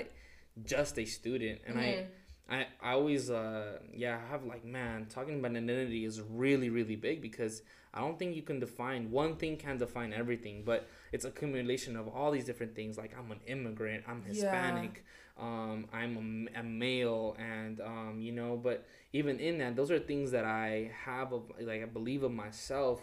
just 0.65 0.98
a 0.98 1.05
student 1.05 1.62
and 1.65 1.77
Mhm. 1.77 1.79
I 1.82 2.08
I 2.49 2.67
I 2.81 2.91
always 2.93 3.29
uh 3.29 3.79
yeah 3.93 4.19
I 4.23 4.31
have 4.31 4.45
like 4.45 4.63
man 4.65 5.07
talking 5.09 5.39
about 5.39 5.51
identity 5.51 6.05
is 6.05 6.21
really 6.21 6.69
really 6.69 6.95
big 6.95 7.21
because 7.21 7.61
I 7.93 8.01
don't 8.01 8.19
think 8.19 8.35
you 8.35 8.41
can 8.41 8.59
define 8.59 9.09
one 9.09 9.35
thing 9.37 9.57
can 9.57 9.77
define 9.77 10.13
everything 10.13 10.63
but 10.65 10.87
it's 11.11 11.25
accumulation 11.25 11.95
of 11.95 12.07
all 12.07 12.31
these 12.31 12.45
different 12.45 12.75
things 12.75 12.97
like 12.97 13.15
I'm 13.17 13.31
an 13.31 13.39
immigrant 13.47 14.03
I'm 14.07 14.21
Yeah. 14.25 14.33
Hispanic 14.33 15.05
um 15.37 15.87
I'm 15.91 16.47
a 16.55 16.63
male 16.63 17.35
and 17.39 17.81
um 17.81 18.19
you 18.21 18.31
know 18.31 18.57
but 18.57 18.85
even 19.13 19.39
in 19.39 19.57
that 19.59 19.75
those 19.75 19.91
are 19.91 19.99
things 19.99 20.31
that 20.31 20.45
I 20.45 20.91
have 21.03 21.33
of 21.33 21.51
like 21.59 21.81
I 21.81 21.85
believe 21.85 22.23
of 22.23 22.31
myself 22.31 23.01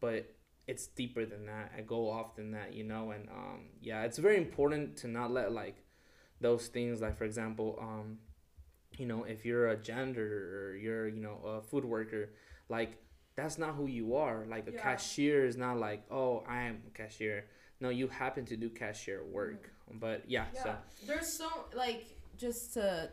but 0.00 0.34
it's 0.66 0.86
deeper 0.88 1.24
than 1.24 1.46
that 1.46 1.72
I 1.76 1.80
go 1.82 2.10
off 2.10 2.36
than 2.36 2.52
that 2.52 2.74
you 2.74 2.84
know 2.84 3.10
and 3.12 3.28
um 3.28 3.66
yeah 3.80 4.02
it's 4.02 4.18
very 4.18 4.36
important 4.36 4.96
to 4.98 5.08
not 5.08 5.30
let 5.30 5.52
like 5.52 5.84
those 6.40 6.68
things 6.68 7.00
like 7.00 7.16
for 7.16 7.24
example 7.24 7.78
um 7.80 8.18
you 8.98 9.06
know 9.06 9.24
if 9.24 9.44
you're 9.44 9.68
a 9.68 9.76
janitor 9.76 10.70
or 10.72 10.76
you're 10.76 11.08
you 11.08 11.20
know 11.20 11.38
a 11.44 11.60
food 11.62 11.84
worker 11.84 12.30
like 12.68 12.98
that's 13.36 13.58
not 13.58 13.74
who 13.74 13.86
you 13.86 14.16
are 14.16 14.44
like 14.48 14.66
a 14.68 14.72
Yeah. 14.72 14.82
cashier 14.82 15.44
is 15.46 15.56
not 15.56 15.78
like 15.78 16.02
oh 16.10 16.42
i 16.48 16.62
am 16.62 16.82
a 16.86 16.90
cashier 16.90 17.44
no 17.80 17.88
you 17.88 18.08
happen 18.08 18.44
to 18.46 18.56
do 18.56 18.68
cashier 18.68 19.22
work 19.24 19.70
but 19.92 20.22
yeah, 20.28 20.44
Yeah, 20.54 20.62
so 20.62 20.74
there's 21.06 21.26
so 21.26 21.48
like 21.74 22.04
just 22.36 22.74
to 22.74 23.10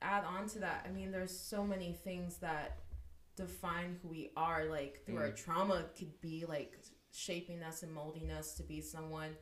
add 0.00 0.24
on 0.24 0.48
to 0.48 0.58
that. 0.58 0.84
I 0.84 0.90
mean, 0.90 1.12
there's 1.12 1.30
so 1.30 1.62
many 1.64 1.92
things 1.92 2.38
that 2.38 2.78
define 3.36 3.98
who 4.02 4.08
we 4.08 4.30
are. 4.36 4.64
Like 4.64 5.04
through 5.06 5.18
our 5.18 5.30
Mm. 5.30 5.36
trauma, 5.36 5.84
could 5.96 6.20
be 6.20 6.44
like 6.44 6.76
shaping 7.12 7.62
us 7.62 7.84
and 7.84 7.92
molding 7.94 8.32
us 8.32 8.54
to 8.54 8.64
be 8.64 8.80
someone. 8.80 9.36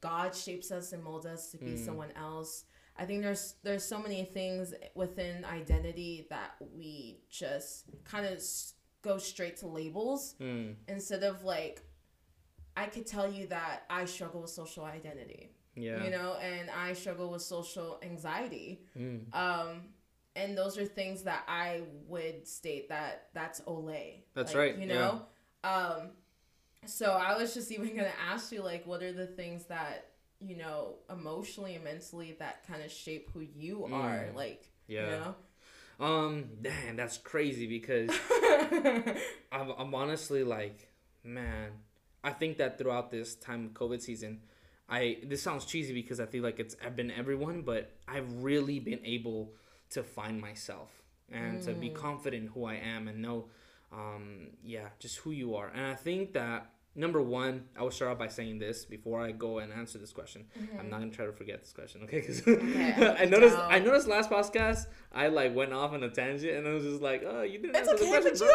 God 0.00 0.36
shapes 0.36 0.70
us 0.70 0.92
and 0.92 1.02
molds 1.02 1.26
us 1.26 1.50
to 1.50 1.58
be 1.58 1.72
Mm. 1.72 1.84
someone 1.84 2.12
else. 2.12 2.64
I 2.96 3.04
think 3.04 3.22
there's 3.22 3.54
there's 3.62 3.84
so 3.84 3.98
many 3.98 4.24
things 4.24 4.74
within 4.94 5.44
identity 5.44 6.26
that 6.30 6.54
we 6.76 7.20
just 7.30 7.86
kind 8.04 8.26
of 8.26 8.42
go 9.02 9.18
straight 9.18 9.56
to 9.58 9.66
labels 9.66 10.34
mm, 10.40 10.74
instead 10.88 11.22
of 11.22 11.44
like 11.44 11.82
I 12.76 12.86
could 12.86 13.06
tell 13.06 13.30
you 13.30 13.46
that 13.48 13.82
I 13.90 14.04
struggle 14.04 14.42
with 14.42 14.50
social 14.50 14.84
identity 14.84 15.50
yeah. 15.76 16.04
you 16.04 16.10
know 16.10 16.36
and 16.40 16.70
i 16.70 16.92
struggle 16.92 17.30
with 17.30 17.42
social 17.42 17.98
anxiety. 18.02 18.82
Mm, 18.98 19.34
um 19.34 19.82
and 20.36 20.58
those 20.58 20.78
are 20.78 20.84
things 20.84 21.22
that 21.22 21.44
i 21.48 21.82
would 22.08 22.46
state 22.46 22.88
that 22.88 23.28
that's 23.34 23.60
olay 23.62 24.22
That's 24.34 24.52
Like, 24.54 24.58
right, 24.58 24.78
you 24.78 24.86
know? 24.86 25.22
um 25.62 26.10
so 26.86 27.12
i 27.12 27.36
was 27.36 27.54
just 27.54 27.70
even 27.72 27.94
gonna 27.96 28.08
ask 28.30 28.52
you 28.52 28.62
like 28.62 28.86
what 28.86 29.02
are 29.02 29.12
the 29.12 29.26
things 29.26 29.66
that 29.66 30.10
you 30.40 30.56
know 30.56 30.94
emotionally 31.10 31.74
and 31.74 31.84
mentally 31.84 32.36
that 32.38 32.66
kind 32.66 32.82
of 32.82 32.90
shape 32.90 33.30
who 33.32 33.40
you 33.40 33.84
are 33.84 34.26
Mm. 34.30 34.34
like 34.34 34.62
yeah 34.88 35.32
um 36.00 36.44
damn 36.60 36.96
that's 36.96 37.18
crazy 37.18 37.66
because 37.66 38.10
I'm, 39.52 39.70
I'm 39.78 39.94
honestly 39.94 40.42
like, 40.44 40.88
man, 41.22 41.70
I 42.22 42.30
think 42.32 42.58
that 42.58 42.78
throughout 42.78 43.10
this 43.10 43.34
time 43.36 43.66
of 43.66 43.72
COVID 43.74 44.02
season, 44.02 44.40
I 44.88 45.18
this 45.24 45.42
sounds 45.42 45.64
cheesy 45.64 45.92
because 45.94 46.18
I 46.20 46.26
feel 46.26 46.42
like 46.42 46.58
it's 46.58 46.76
I've 46.84 46.96
been 46.96 47.10
everyone, 47.10 47.62
but 47.62 47.92
I've 48.08 48.42
really 48.42 48.80
been 48.80 49.00
able 49.04 49.52
to 49.90 50.02
find 50.02 50.40
myself 50.40 50.90
and 51.30 51.62
to 51.62 51.72
be 51.72 51.90
confident 51.90 52.42
in 52.44 52.48
who 52.50 52.64
I 52.64 52.74
am 52.74 53.08
and 53.08 53.22
know, 53.22 53.46
um, 53.92 54.48
yeah, 54.62 54.88
just 54.98 55.18
who 55.18 55.30
you 55.30 55.54
are. 55.54 55.68
And 55.68 55.86
I 55.86 55.94
think 55.94 56.32
that 56.34 56.70
number 56.94 57.20
one, 57.20 57.64
I 57.76 57.82
will 57.82 57.90
start 57.90 58.12
off 58.12 58.18
by 58.18 58.28
saying 58.28 58.58
this 58.58 58.84
before 58.84 59.20
I 59.20 59.32
go 59.32 59.58
and 59.58 59.72
answer 59.72 59.98
this 59.98 60.12
question. 60.12 60.46
I'm 60.78 60.88
not 60.88 61.00
gonna 61.00 61.10
try 61.10 61.26
to 61.26 61.32
forget 61.32 61.60
this 61.60 61.72
question, 61.72 62.02
okay? 62.04 62.20
Because 62.20 62.46
Okay, 62.46 63.16
I 63.18 63.24
noticed 63.24 63.56
down. 63.56 63.72
I 63.72 63.78
noticed 63.78 64.08
last 64.08 64.30
podcast 64.30 64.86
I 65.12 65.28
like 65.28 65.54
went 65.54 65.72
off 65.72 65.92
on 65.92 66.02
a 66.02 66.10
tangent 66.10 66.56
and 66.56 66.68
I 66.68 66.72
was 66.72 66.84
just 66.84 67.02
like, 67.02 67.24
oh, 67.26 67.42
you 67.42 67.58
didn't 67.58 67.76
it's 67.76 67.88
answer 67.88 68.04
the 68.04 68.10
okay 68.16 68.30
but 68.30 68.40
you 68.40 68.54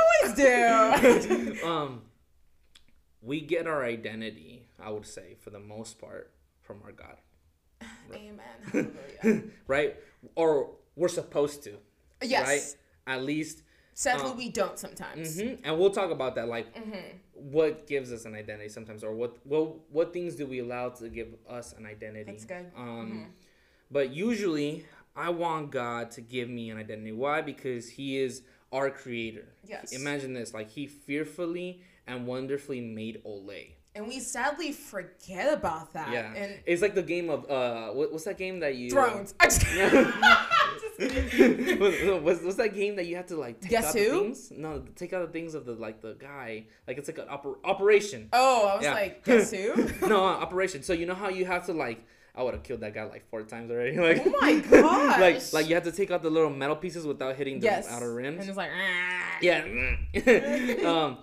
always 1.33 1.57
do 1.61 1.65
um, 1.67 2.01
we 3.21 3.41
get 3.41 3.67
our 3.67 3.83
identity, 3.83 4.67
I 4.81 4.89
would 4.89 5.05
say, 5.05 5.35
for 5.39 5.49
the 5.49 5.59
most 5.59 5.99
part, 5.99 6.31
from 6.61 6.81
our 6.85 6.91
God, 6.91 7.17
amen 8.13 9.51
right? 9.67 9.95
Or 10.35 10.71
we're 10.95 11.07
supposed 11.09 11.63
to, 11.63 11.73
yes 12.23 12.47
right? 12.47 13.15
At 13.15 13.23
least, 13.23 13.63
sadly 14.05 14.31
Um, 14.31 14.37
we 14.43 14.47
don't 14.59 14.77
sometimes 14.85 15.25
hmm 15.41 15.55
and 15.65 15.71
we'll 15.77 15.95
talk 15.99 16.09
about 16.19 16.33
that, 16.37 16.47
like 16.55 16.67
mm-hmm. 16.73 17.07
what 17.57 17.73
gives 17.93 18.09
us 18.15 18.23
an 18.29 18.33
identity 18.43 18.69
sometimes, 18.77 19.03
or 19.03 19.13
what 19.21 19.31
what 19.51 19.65
what 19.95 20.07
things 20.15 20.31
do 20.39 20.43
we 20.53 20.57
allow 20.65 20.85
to 21.01 21.05
give 21.09 21.29
us 21.57 21.67
an 21.77 21.85
identity? 21.95 22.31
That's 22.31 22.45
good. 22.55 22.67
Um, 22.83 23.07
Mhm. 23.11 23.25
but 23.91 24.05
usually, 24.27 24.71
I 25.15 25.29
want 25.43 25.63
God 25.71 26.03
to 26.15 26.21
give 26.35 26.47
me 26.57 26.63
an 26.71 26.77
identity. 26.85 27.11
Why? 27.11 27.37
Because 27.41 27.83
He 27.97 28.07
is 28.25 28.33
our 28.71 28.89
Creator. 29.01 29.47
Yes. 29.73 29.91
Imagine 30.01 30.31
this: 30.39 30.53
like 30.59 30.69
He 30.77 30.83
fearfully 30.87 31.81
and 32.07 32.17
wonderfully 32.33 32.81
made 32.81 33.15
Olay. 33.25 33.65
and 33.95 34.07
we 34.07 34.19
sadly 34.35 34.71
forget 34.71 35.47
about 35.59 35.91
that. 35.97 36.09
Yeah, 36.13 36.41
And 36.41 36.49
it's 36.71 36.81
like 36.85 36.95
the 37.01 37.07
game 37.13 37.27
of 37.35 37.39
uh, 37.49 37.89
what, 37.97 38.07
what's 38.13 38.23
that 38.29 38.37
game 38.37 38.57
that 38.63 38.73
you 38.79 38.87
Thrones. 38.95 39.33
I 39.41 39.45
just- 39.45 39.61
Just 39.65 39.67
kidding. 39.75 40.88
What- 40.99 42.23
what's, 42.23 42.41
what's 42.43 42.57
that 42.57 42.73
game 42.75 42.95
that 42.97 43.05
you 43.05 43.15
have 43.15 43.27
to 43.27 43.35
like 43.37 43.59
take 43.61 43.71
Guess 43.71 43.85
out 43.87 43.95
who? 43.95 44.09
the 44.11 44.19
things? 44.19 44.51
No, 44.55 44.83
take 44.95 45.13
out 45.13 45.25
the 45.25 45.31
things 45.31 45.53
of 45.55 45.65
the 45.65 45.73
like 45.73 46.01
the 46.01 46.13
guy. 46.19 46.65
Like 46.87 46.97
it's 46.97 47.07
like 47.07 47.17
an 47.19 47.27
oper- 47.27 47.57
operation. 47.63 48.29
oh, 48.33 48.67
I 48.67 48.75
was 48.75 48.83
Yeah. 48.83 48.93
like, 48.93 49.23
guess 49.25 49.51
who? 49.51 50.07
no, 50.07 50.19
uh, 50.25 50.29
operation. 50.29 50.83
So 50.83 50.93
you 50.93 51.05
know 51.05 51.15
how 51.15 51.29
you 51.29 51.45
have 51.45 51.65
to 51.67 51.73
like. 51.73 52.05
I 52.35 52.43
would 52.43 52.53
have 52.53 52.63
killed 52.63 52.81
that 52.81 52.93
guy 52.93 53.03
like 53.03 53.27
four 53.29 53.41
times 53.43 53.69
already. 53.71 53.97
Like, 53.99 54.21
Oh 54.25 54.33
my 54.39 54.59
god! 54.59 55.19
like, 55.21 55.41
like 55.53 55.67
you 55.67 55.75
have 55.75 55.83
to 55.85 55.91
take 55.91 56.11
out 56.11 56.21
the 56.21 56.29
little 56.29 56.49
metal 56.51 56.75
pieces 56.75 57.05
without 57.05 57.35
hitting 57.35 57.59
the 57.59 57.65
yes. 57.65 57.87
outer 57.89 58.13
rims. 58.13 58.39
And 58.41 58.49
it's 58.49 58.57
like, 58.57 58.69
"Ah." 58.73 59.37
Yeah. 59.41 59.63
um, 60.85 61.17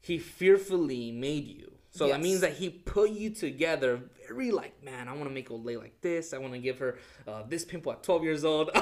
he 0.00 0.18
fearfully 0.18 1.10
made 1.12 1.44
you. 1.46 1.72
So 1.90 2.08
that 2.08 2.20
means 2.20 2.40
that 2.42 2.52
he 2.52 2.68
put 2.68 3.10
you 3.10 3.30
together 3.30 4.02
very 4.26 4.50
like, 4.50 4.82
man, 4.84 5.08
I 5.08 5.12
want 5.12 5.24
to 5.24 5.30
make 5.30 5.48
Olay 5.48 5.78
like 5.78 6.00
this. 6.00 6.32
I 6.32 6.38
want 6.38 6.52
to 6.52 6.58
give 6.58 6.78
her 6.78 6.98
uh, 7.26 7.42
this 7.48 7.64
pimple 7.64 7.92
at 7.92 8.02
12 8.02 8.22
years 8.22 8.44
old. 8.44 8.70
I 8.74 8.80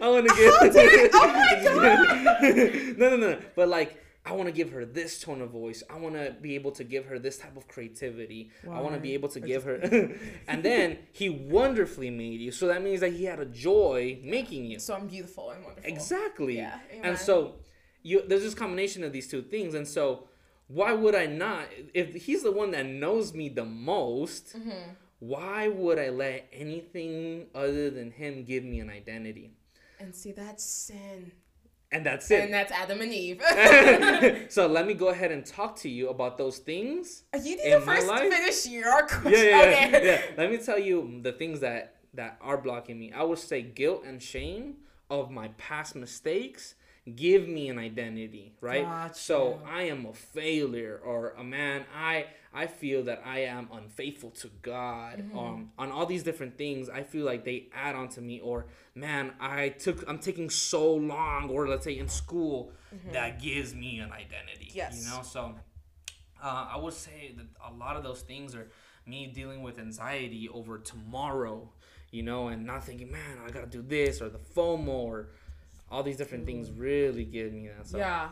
want 0.00 0.28
to 0.28 0.34
give 0.34 0.72
dare- 0.72 1.10
oh 1.12 1.28
my 1.28 1.60
god! 1.64 2.98
no, 2.98 3.10
no, 3.10 3.16
no. 3.16 3.38
But 3.54 3.68
like, 3.68 4.02
I 4.24 4.32
want 4.32 4.46
to 4.48 4.52
give 4.52 4.72
her 4.72 4.84
this 4.84 5.20
tone 5.20 5.40
of 5.40 5.50
voice. 5.50 5.84
I 5.88 5.96
want 5.98 6.14
to 6.16 6.34
be 6.40 6.56
able 6.56 6.72
to 6.72 6.84
give 6.84 7.06
her 7.06 7.18
this 7.18 7.38
type 7.38 7.56
of 7.56 7.68
creativity. 7.68 8.50
I 8.68 8.80
want 8.80 8.94
to 8.94 9.00
be 9.00 9.14
able 9.14 9.28
to 9.30 9.40
give 9.40 9.62
her. 9.64 9.74
and 10.48 10.62
then 10.64 10.98
he 11.12 11.28
wonderfully 11.28 12.10
made 12.10 12.40
you. 12.40 12.50
So 12.50 12.66
that 12.66 12.82
means 12.82 13.00
that 13.00 13.12
he 13.12 13.24
had 13.24 13.38
a 13.38 13.44
joy 13.44 14.18
making 14.24 14.64
you. 14.64 14.80
So 14.80 14.94
I'm 14.94 15.06
beautiful 15.06 15.50
and 15.50 15.64
wonderful. 15.64 15.88
Exactly. 15.88 16.56
Yeah, 16.56 16.78
amen. 16.90 17.04
And 17.04 17.18
so 17.18 17.54
you 18.02 18.22
there's 18.26 18.42
this 18.42 18.54
combination 18.54 19.04
of 19.04 19.12
these 19.12 19.28
two 19.28 19.42
things 19.42 19.74
and 19.74 19.86
so 19.86 20.28
why 20.68 20.92
would 20.92 21.14
I 21.14 21.26
not 21.26 21.66
if 21.94 22.14
he's 22.14 22.42
the 22.42 22.52
one 22.52 22.70
that 22.72 22.86
knows 22.86 23.32
me 23.34 23.48
the 23.48 23.64
most 23.64 24.56
Mm-hmm. 24.56 24.92
why 25.20 25.68
would 25.68 25.98
I 25.98 26.10
let 26.10 26.48
anything 26.52 27.46
other 27.54 27.90
than 27.90 28.10
him 28.10 28.44
give 28.44 28.64
me 28.64 28.80
an 28.80 28.90
identity? 28.90 29.52
And 29.98 30.14
see, 30.14 30.32
that's 30.32 30.64
sin. 30.64 31.32
And 31.92 32.04
that's 32.04 32.30
it. 32.30 32.42
And 32.44 32.52
that's 32.52 32.72
Adam 32.72 33.00
and 33.00 33.12
Eve. 33.12 33.40
so 34.50 34.66
let 34.66 34.86
me 34.86 34.92
go 34.94 35.08
ahead 35.08 35.30
and 35.30 35.46
talk 35.46 35.76
to 35.76 35.88
you 35.88 36.08
about 36.10 36.36
those 36.36 36.58
things. 36.58 37.22
you 37.32 37.56
need 37.56 37.62
to 37.62 37.80
first 37.80 38.12
finish 38.12 38.66
your 38.66 39.06
question. 39.06 39.32
Yeah, 39.32 39.38
yeah, 39.40 39.70
yeah, 39.88 39.96
okay. 39.96 40.06
yeah. 40.06 40.20
Let 40.36 40.50
me 40.50 40.58
tell 40.58 40.78
you 40.78 41.20
the 41.22 41.32
things 41.32 41.60
that 41.60 41.94
that 42.14 42.38
are 42.40 42.58
blocking 42.58 42.98
me. 42.98 43.12
I 43.12 43.22
would 43.22 43.38
say 43.38 43.62
guilt 43.62 44.02
and 44.04 44.20
shame 44.22 44.76
of 45.08 45.30
my 45.30 45.48
past 45.58 45.94
mistakes 45.94 46.74
give 47.14 47.46
me 47.46 47.68
an 47.68 47.78
identity, 47.78 48.54
right? 48.60 48.84
Gotcha. 48.84 49.14
So 49.14 49.60
I 49.66 49.82
am 49.82 50.06
a 50.06 50.12
failure 50.12 51.00
or 51.04 51.30
a 51.38 51.44
man. 51.44 51.84
I 51.96 52.26
I 52.52 52.66
feel 52.66 53.04
that 53.04 53.22
I 53.24 53.40
am 53.40 53.68
unfaithful 53.72 54.30
to 54.30 54.50
God. 54.62 55.18
Mm-hmm. 55.18 55.38
Um, 55.38 55.70
on 55.78 55.92
all 55.92 56.06
these 56.06 56.22
different 56.22 56.56
things, 56.56 56.88
I 56.88 57.02
feel 57.02 57.24
like 57.24 57.44
they 57.44 57.68
add 57.74 57.94
on 57.94 58.08
to 58.10 58.20
me. 58.20 58.40
Or 58.40 58.66
man, 58.94 59.32
I 59.38 59.70
took 59.70 60.04
I'm 60.08 60.18
taking 60.18 60.50
so 60.50 60.94
long, 60.94 61.50
or 61.50 61.68
let's 61.68 61.84
say 61.84 61.98
in 61.98 62.08
school, 62.08 62.72
that 63.12 63.40
gives 63.40 63.74
me 63.74 63.98
an 64.00 64.10
identity. 64.10 64.66
Mm-hmm. 64.70 64.78
Yes. 64.78 65.04
You 65.04 65.16
know, 65.16 65.22
so 65.22 65.54
uh, 66.42 66.68
I 66.72 66.76
would 66.76 66.94
say 66.94 67.34
that 67.36 67.46
a 67.64 67.72
lot 67.72 67.96
of 67.96 68.02
those 68.02 68.22
things 68.22 68.54
are 68.54 68.68
me 69.06 69.26
dealing 69.26 69.62
with 69.62 69.78
anxiety 69.78 70.48
over 70.52 70.78
tomorrow, 70.78 71.68
you 72.10 72.22
know, 72.22 72.48
and 72.48 72.66
not 72.66 72.84
thinking, 72.84 73.10
man, 73.10 73.38
I 73.46 73.50
gotta 73.50 73.66
do 73.66 73.82
this 73.82 74.20
or 74.20 74.28
the 74.28 74.38
FOMO 74.38 74.88
or 74.88 75.28
all 75.90 76.02
these 76.02 76.16
different 76.16 76.46
things 76.46 76.70
really 76.70 77.24
give 77.24 77.52
me 77.52 77.68
that. 77.68 77.86
So, 77.86 77.98
Yeah. 77.98 78.30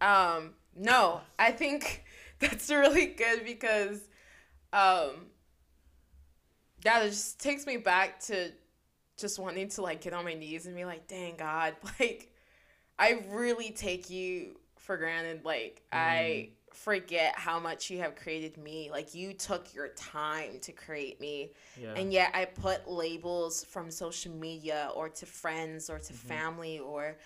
Um, 0.00 0.54
no, 0.76 1.20
I 1.38 1.52
think 1.52 2.04
that's 2.38 2.70
really 2.70 3.06
good 3.06 3.44
because 3.44 4.00
um 4.72 5.26
yeah, 6.84 7.00
it 7.02 7.10
just 7.10 7.40
takes 7.40 7.66
me 7.66 7.76
back 7.76 8.20
to 8.20 8.52
just 9.16 9.38
wanting 9.38 9.68
to 9.68 9.82
like 9.82 10.00
get 10.00 10.12
on 10.12 10.24
my 10.24 10.34
knees 10.34 10.66
and 10.66 10.76
be 10.76 10.84
like, 10.84 11.08
dang 11.08 11.36
God, 11.36 11.74
like 12.00 12.32
I 12.98 13.24
really 13.30 13.70
take 13.70 14.10
you 14.10 14.58
for 14.76 14.96
granted. 14.96 15.44
Like 15.44 15.82
I 15.92 16.50
forget 16.74 17.34
how 17.36 17.58
much 17.58 17.90
you 17.90 17.98
have 17.98 18.14
created 18.16 18.56
me. 18.56 18.88
Like 18.90 19.14
you 19.14 19.32
took 19.32 19.74
your 19.74 19.88
time 19.88 20.58
to 20.60 20.72
create 20.72 21.20
me. 21.20 21.52
yeah, 21.80 21.94
And 21.94 22.12
yet 22.12 22.30
I 22.34 22.44
put 22.46 22.88
labels 22.90 23.64
from 23.64 23.90
social 23.90 24.32
media 24.32 24.90
or 24.94 25.08
to 25.08 25.26
friends 25.26 25.90
or 25.90 25.98
to 25.98 26.12
family 26.12 26.78
or 26.78 27.16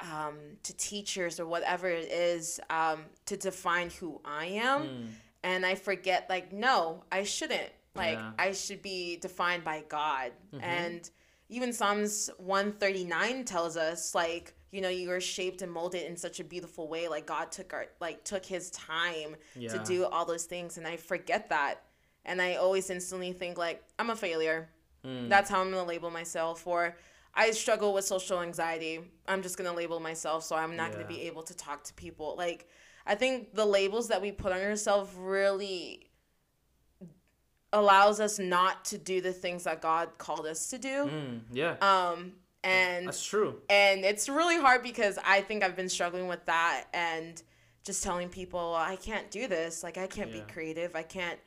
um, 0.00 0.36
to 0.62 0.76
teachers 0.76 1.38
or 1.38 1.46
whatever 1.46 1.88
it 1.88 2.10
is 2.10 2.60
um, 2.70 3.04
to 3.26 3.36
define 3.36 3.90
who 3.90 4.20
I 4.24 4.46
am. 4.46 4.82
Mm, 4.82 5.06
And 5.44 5.66
I 5.66 5.74
forget, 5.76 6.26
like, 6.28 6.52
no, 6.52 7.04
I 7.12 7.22
shouldn't. 7.24 7.70
Like, 7.94 8.14
Yeah. 8.18 8.32
I 8.38 8.52
should 8.52 8.82
be 8.82 9.16
defined 9.18 9.62
by 9.62 9.84
God. 9.88 10.32
And 10.60 11.08
even 11.48 11.72
Psalms 11.72 12.28
139 12.38 13.44
tells 13.44 13.76
us, 13.76 14.14
like, 14.14 14.53
you 14.74 14.80
know, 14.80 14.88
you 14.88 15.08
were 15.08 15.20
shaped 15.20 15.62
and 15.62 15.70
molded 15.72 16.02
in 16.10 16.16
such 16.16 16.40
a 16.40 16.44
beautiful 16.44 16.88
way. 16.88 17.08
Like 17.08 17.26
God 17.26 17.52
took 17.52 17.72
our 17.72 17.86
like 18.00 18.24
took 18.24 18.44
his 18.44 18.70
time 18.70 19.36
to 19.70 19.78
do 19.84 20.04
all 20.04 20.24
those 20.24 20.44
things, 20.44 20.76
and 20.78 20.86
I 20.86 20.96
forget 20.96 21.48
that, 21.50 21.74
and 22.24 22.42
I 22.42 22.56
always 22.56 22.90
instantly 22.90 23.32
think 23.32 23.56
like 23.56 23.82
I'm 23.98 24.10
a 24.10 24.16
failure. 24.16 24.68
mm, 25.04 25.28
That's 25.28 25.48
how 25.50 25.60
I'm 25.60 25.70
gonna 25.70 25.84
label 25.94 26.10
myself. 26.10 26.66
Or 26.66 26.96
I 27.34 27.50
struggle 27.52 27.92
with 27.94 28.04
social 28.04 28.40
anxiety. 28.40 29.00
I'm 29.28 29.42
just 29.42 29.56
gonna 29.58 29.72
label 29.82 30.00
myself, 30.00 30.42
so 30.44 30.56
I'm 30.56 30.74
not 30.76 30.92
gonna 30.92 31.06
be 31.06 31.22
able 31.22 31.42
to 31.44 31.54
talk 31.56 31.84
to 31.84 31.94
people. 31.94 32.34
Like 32.36 32.68
I 33.06 33.14
think 33.14 33.54
the 33.54 33.66
labels 33.66 34.08
that 34.08 34.20
we 34.22 34.32
put 34.32 34.50
on 34.52 34.60
ourselves 34.60 35.10
really 35.16 36.10
allows 37.72 38.20
us 38.20 38.38
not 38.38 38.84
to 38.86 38.98
do 38.98 39.20
the 39.20 39.32
things 39.32 39.64
that 39.64 39.82
God 39.82 40.10
called 40.18 40.46
us 40.46 40.70
to 40.70 40.78
do. 40.78 41.10
mm, 41.10 41.40
yeah, 41.52 41.76
Um, 41.80 42.32
and 42.64 43.06
that's 43.08 43.24
true. 43.24 43.60
and 43.68 44.04
it's 44.04 44.28
really 44.28 44.58
hard 44.58 44.82
because 44.82 45.18
I 45.24 45.40
think 45.42 45.62
I've 45.62 45.76
been 45.76 45.88
struggling 45.88 46.28
with 46.28 46.44
that 46.46 46.84
and 46.92 47.42
just 47.84 48.02
telling 48.02 48.28
people 48.28 48.74
I 48.74 48.96
can't 48.96 49.30
do 49.30 49.46
this. 49.46 49.82
Like 49.82 49.98
I 49.98 50.06
can't 50.06 50.32
Yeah. 50.32 50.40
be 50.46 50.52
creative. 50.52 50.96
I 50.96 51.02
can't 51.02 51.38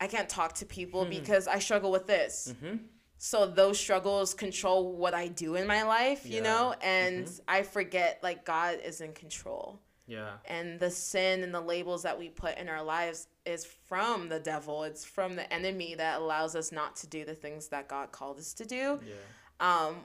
I 0.00 0.06
can't 0.08 0.28
talk 0.28 0.52
to 0.56 0.66
people 0.66 1.04
because 1.06 1.48
I 1.48 1.58
struggle 1.58 1.90
with 1.90 2.06
this. 2.06 2.54
hmm 2.60 2.76
So 3.18 3.46
those 3.46 3.78
struggles 3.80 4.34
control 4.34 4.92
what 4.96 5.14
I 5.14 5.28
do 5.28 5.54
in 5.56 5.66
my 5.66 5.82
life, 5.84 6.26
you 6.26 6.42
know? 6.42 6.74
And 6.82 7.28
I 7.48 7.62
forget 7.62 8.20
like 8.22 8.44
God 8.44 8.78
is 8.84 9.00
in 9.00 9.12
control. 9.14 9.80
Yeah, 10.08 10.34
And 10.44 10.78
the 10.78 10.90
sin 10.90 11.42
and 11.42 11.52
the 11.52 11.60
labels 11.60 12.04
that 12.04 12.16
we 12.16 12.28
put 12.28 12.58
in 12.58 12.68
our 12.68 12.82
lives 12.84 13.26
is 13.44 13.64
from 13.64 14.28
the 14.28 14.38
devil. 14.38 14.84
It's 14.84 15.04
from 15.04 15.34
the 15.34 15.52
enemy 15.52 15.96
that 15.96 16.20
allows 16.20 16.54
us 16.54 16.70
not 16.70 16.94
to 16.96 17.08
do 17.08 17.24
the 17.24 17.34
things 17.34 17.66
that 17.68 17.88
God 17.88 18.12
called 18.12 18.38
us 18.38 18.54
to 18.54 18.64
do 18.64 19.00
yeah, 19.04 19.14
um 19.58 19.96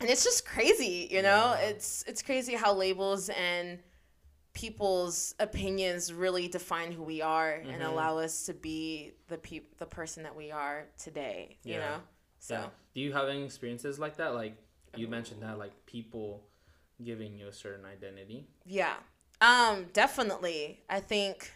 and 0.00 0.08
it's 0.10 0.24
just 0.24 0.44
crazy 0.46 1.08
you 1.10 1.22
know 1.22 1.54
Yeah. 1.58 1.68
it's 1.70 2.04
it's 2.06 2.22
crazy 2.22 2.54
how 2.54 2.72
labels 2.74 3.28
and 3.30 3.78
people's 4.52 5.34
opinions 5.38 6.12
really 6.12 6.48
define 6.48 6.90
who 6.92 7.02
we 7.02 7.22
are 7.22 7.54
and 7.54 7.80
Mhm. 7.82 7.86
allow 7.88 8.18
us 8.18 8.44
to 8.46 8.54
be 8.54 9.12
the 9.28 9.38
peop- 9.38 9.76
the 9.78 9.86
person 9.86 10.22
that 10.24 10.34
we 10.34 10.50
are 10.50 10.88
today 10.98 11.58
you 11.62 11.74
Yeah. 11.74 11.78
know 11.96 12.02
so 12.40 12.54
yeah. 12.54 12.70
Do 12.94 13.00
you 13.00 13.12
have 13.12 13.28
any 13.28 13.44
experiences 13.44 13.98
like 13.98 14.16
that? 14.16 14.34
Like 14.34 14.56
you 14.96 15.06
mentioned 15.08 15.42
that, 15.42 15.58
like 15.58 15.72
people 15.86 16.48
giving 17.02 17.36
you 17.36 17.46
a 17.48 17.52
certain 17.52 17.84
identity. 17.84 18.48
Yeah. 18.64 18.96
Um, 19.40 19.86
definitely. 19.92 20.82
I 20.88 21.00
think 21.00 21.52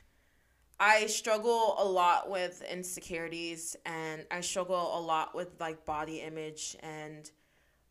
I 0.79 1.07
struggle 1.07 1.75
a 1.79 1.85
lot 1.85 2.29
with 2.31 2.63
insecurities 2.63 3.75
and 3.87 4.25
I 4.31 4.41
struggle 4.41 4.99
a 4.99 5.01
lot 5.01 5.35
with 5.35 5.61
like 5.61 5.85
body 5.85 6.21
image 6.21 6.77
and 6.81 7.29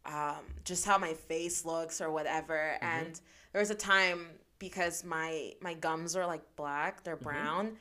um, 0.06 0.40
just 0.66 0.86
how 0.86 0.98
my 0.98 1.14
face 1.14 1.66
looks 1.66 2.02
or 2.02 2.12
whatever. 2.12 2.78
And 2.82 3.20
there 3.54 3.62
was 3.62 3.70
a 3.72 3.76
time 3.76 4.28
because 4.60 5.04
my 5.04 5.54
my 5.62 5.74
gums 5.74 6.16
are 6.16 6.26
like 6.28 6.44
black, 6.56 7.04
they're 7.04 7.16
brown. 7.16 7.78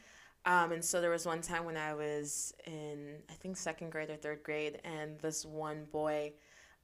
Um, 0.47 0.73
and 0.73 0.85
so 0.85 1.01
there 1.01 1.11
was 1.11 1.27
one 1.27 1.43
time 1.43 1.65
when 1.67 1.77
I 1.77 1.95
was 1.95 2.55
in 2.67 3.17
I 3.31 3.35
think 3.35 3.57
second 3.57 3.91
grade 3.91 4.11
or 4.11 4.17
third 4.17 4.43
grade 4.43 4.81
and 4.85 5.19
this 5.21 5.45
one 5.45 5.85
boy 5.93 6.33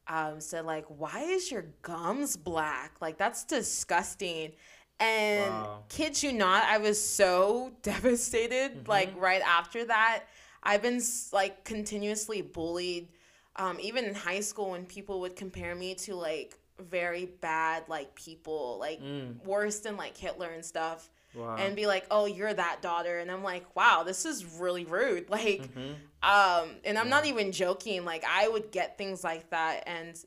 um, 0.09 0.41
said 0.41 0.65
like, 0.67 0.85
"Why 0.89 1.21
is 1.23 1.51
your 1.51 1.67
gums 1.83 2.37
black? 2.37 3.01
Like 3.01 3.19
that's 3.19 3.45
disgusting." 3.45 4.53
And 4.99 5.67
Wow. 5.67 5.85
kid 5.89 6.23
you 6.23 6.33
not, 6.33 6.65
I 6.65 6.79
was 6.79 7.03
so 7.03 7.73
devastated. 7.83 8.89
Like 8.89 9.13
right 9.17 9.43
after 9.43 9.85
that, 9.87 10.25
I've 10.63 10.83
been 10.83 11.01
like 11.33 11.65
continuously 11.65 12.43
bullied. 12.43 13.09
Um, 13.57 13.79
even 13.81 14.05
in 14.05 14.15
high 14.15 14.41
school, 14.41 14.71
when 14.73 14.87
people 14.87 15.21
would 15.21 15.37
compare 15.37 15.75
me 15.75 15.95
to 15.97 16.15
like 16.15 16.59
very 16.79 17.25
bad 17.25 17.85
like 17.89 18.15
people, 18.15 18.77
like 18.79 19.01
Mm, 19.01 19.45
worse 19.45 19.81
than 19.81 19.97
like 19.97 20.17
Hitler 20.17 20.51
and 20.51 20.65
stuff, 20.65 21.11
wow. 21.35 21.57
and 21.57 21.75
be 21.75 21.87
like, 21.87 22.07
"Oh, 22.11 22.27
you're 22.27 22.53
that 22.53 22.83
daughter," 22.83 23.19
and 23.19 23.31
I'm 23.31 23.43
like, 23.43 23.75
"Wow, 23.75 24.03
this 24.05 24.27
is 24.27 24.45
really 24.45 24.85
rude." 24.85 25.31
Like. 25.31 25.63
Mhm. 25.75 25.95
Um, 26.23 26.71
and 26.85 26.99
I'm 26.99 27.09
not 27.09 27.25
even 27.27 27.53
joking. 27.53 28.05
Like 28.05 28.25
I 28.29 28.49
would 28.49 28.73
get 28.73 28.99
things 28.99 29.23
like 29.23 29.51
that, 29.51 29.85
and 29.87 30.19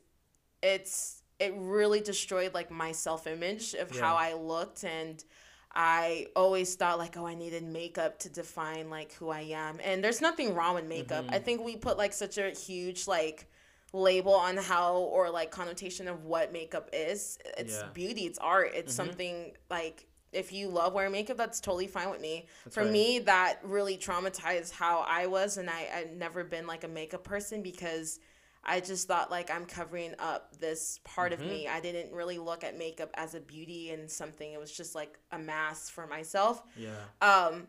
it's 0.62 1.22
it 1.38 1.52
really 1.56 2.00
destroyed 2.00 2.54
like 2.54 2.70
my 2.70 2.92
self 2.92 3.26
image 3.26 3.74
of 3.74 3.90
how 3.98 4.14
I 4.16 4.34
looked, 4.34 4.84
and 4.84 5.22
I 5.72 6.26
always 6.34 6.74
thought 6.74 6.98
like, 6.98 7.16
oh, 7.16 7.26
I 7.26 7.34
needed 7.34 7.62
makeup 7.62 8.18
to 8.20 8.28
define 8.28 8.90
like 8.90 9.12
who 9.14 9.30
I 9.30 9.42
am. 9.52 9.78
And 9.84 10.02
there's 10.02 10.20
nothing 10.20 10.54
wrong 10.54 10.74
with 10.74 10.84
makeup. 10.86 11.24
Mm-hmm. 11.26 11.34
I 11.34 11.38
think 11.38 11.64
we 11.64 11.76
put 11.76 11.96
like 11.96 12.12
such 12.12 12.38
a 12.38 12.50
huge 12.50 13.06
like 13.06 13.46
label 13.92 14.34
on 14.34 14.56
how 14.56 14.96
or 14.96 15.30
like 15.30 15.50
connotation 15.50 16.08
of 16.08 16.24
what 16.24 16.52
makeup 16.52 16.88
is. 16.92 17.38
It's 17.56 17.78
Yeah. 17.78 17.88
beauty. 17.94 18.26
It's 18.26 18.38
art. 18.38 18.72
It's 18.74 18.92
Mhm. 18.92 18.96
something 18.96 19.52
like. 19.70 20.06
If 20.32 20.52
you 20.52 20.68
love 20.68 20.94
wearing 20.94 21.10
makeup, 21.10 21.36
that's 21.36 21.58
totally 21.58 21.88
fine 21.88 22.08
with 22.08 22.20
me 22.20 22.46
That's 22.64 22.76
for 22.76 22.84
right. 22.84 22.92
me 22.92 23.18
that 23.20 23.58
really 23.64 23.96
traumatized 23.98 24.70
how 24.70 25.00
i 25.00 25.26
was 25.26 25.56
and 25.56 25.68
i 25.68 25.88
i'd 25.96 26.16
never 26.16 26.44
been 26.44 26.68
like 26.68 26.84
a 26.84 26.88
makeup 26.88 27.24
person 27.24 27.62
because 27.62 28.20
i 28.64 28.80
just 28.80 29.08
thought 29.08 29.30
like 29.30 29.50
i'm 29.50 29.64
covering 29.64 30.14
up 30.18 30.56
this 30.58 31.00
part 31.04 31.32
Mm-hmm. 31.32 31.42
of 31.42 31.48
me 31.48 31.68
i 31.68 31.80
didn't 31.80 32.12
really 32.12 32.38
look 32.38 32.62
at 32.64 32.76
makeup 32.78 33.10
as 33.14 33.34
a 33.34 33.40
beauty 33.40 33.90
and 33.90 34.10
something 34.10 34.52
it 34.52 34.60
was 34.60 34.70
just 34.72 34.94
like 34.94 35.18
a 35.32 35.38
mask 35.38 35.92
for 35.92 36.06
myself 36.06 36.62
Yeah. 36.76 36.90
um 37.22 37.66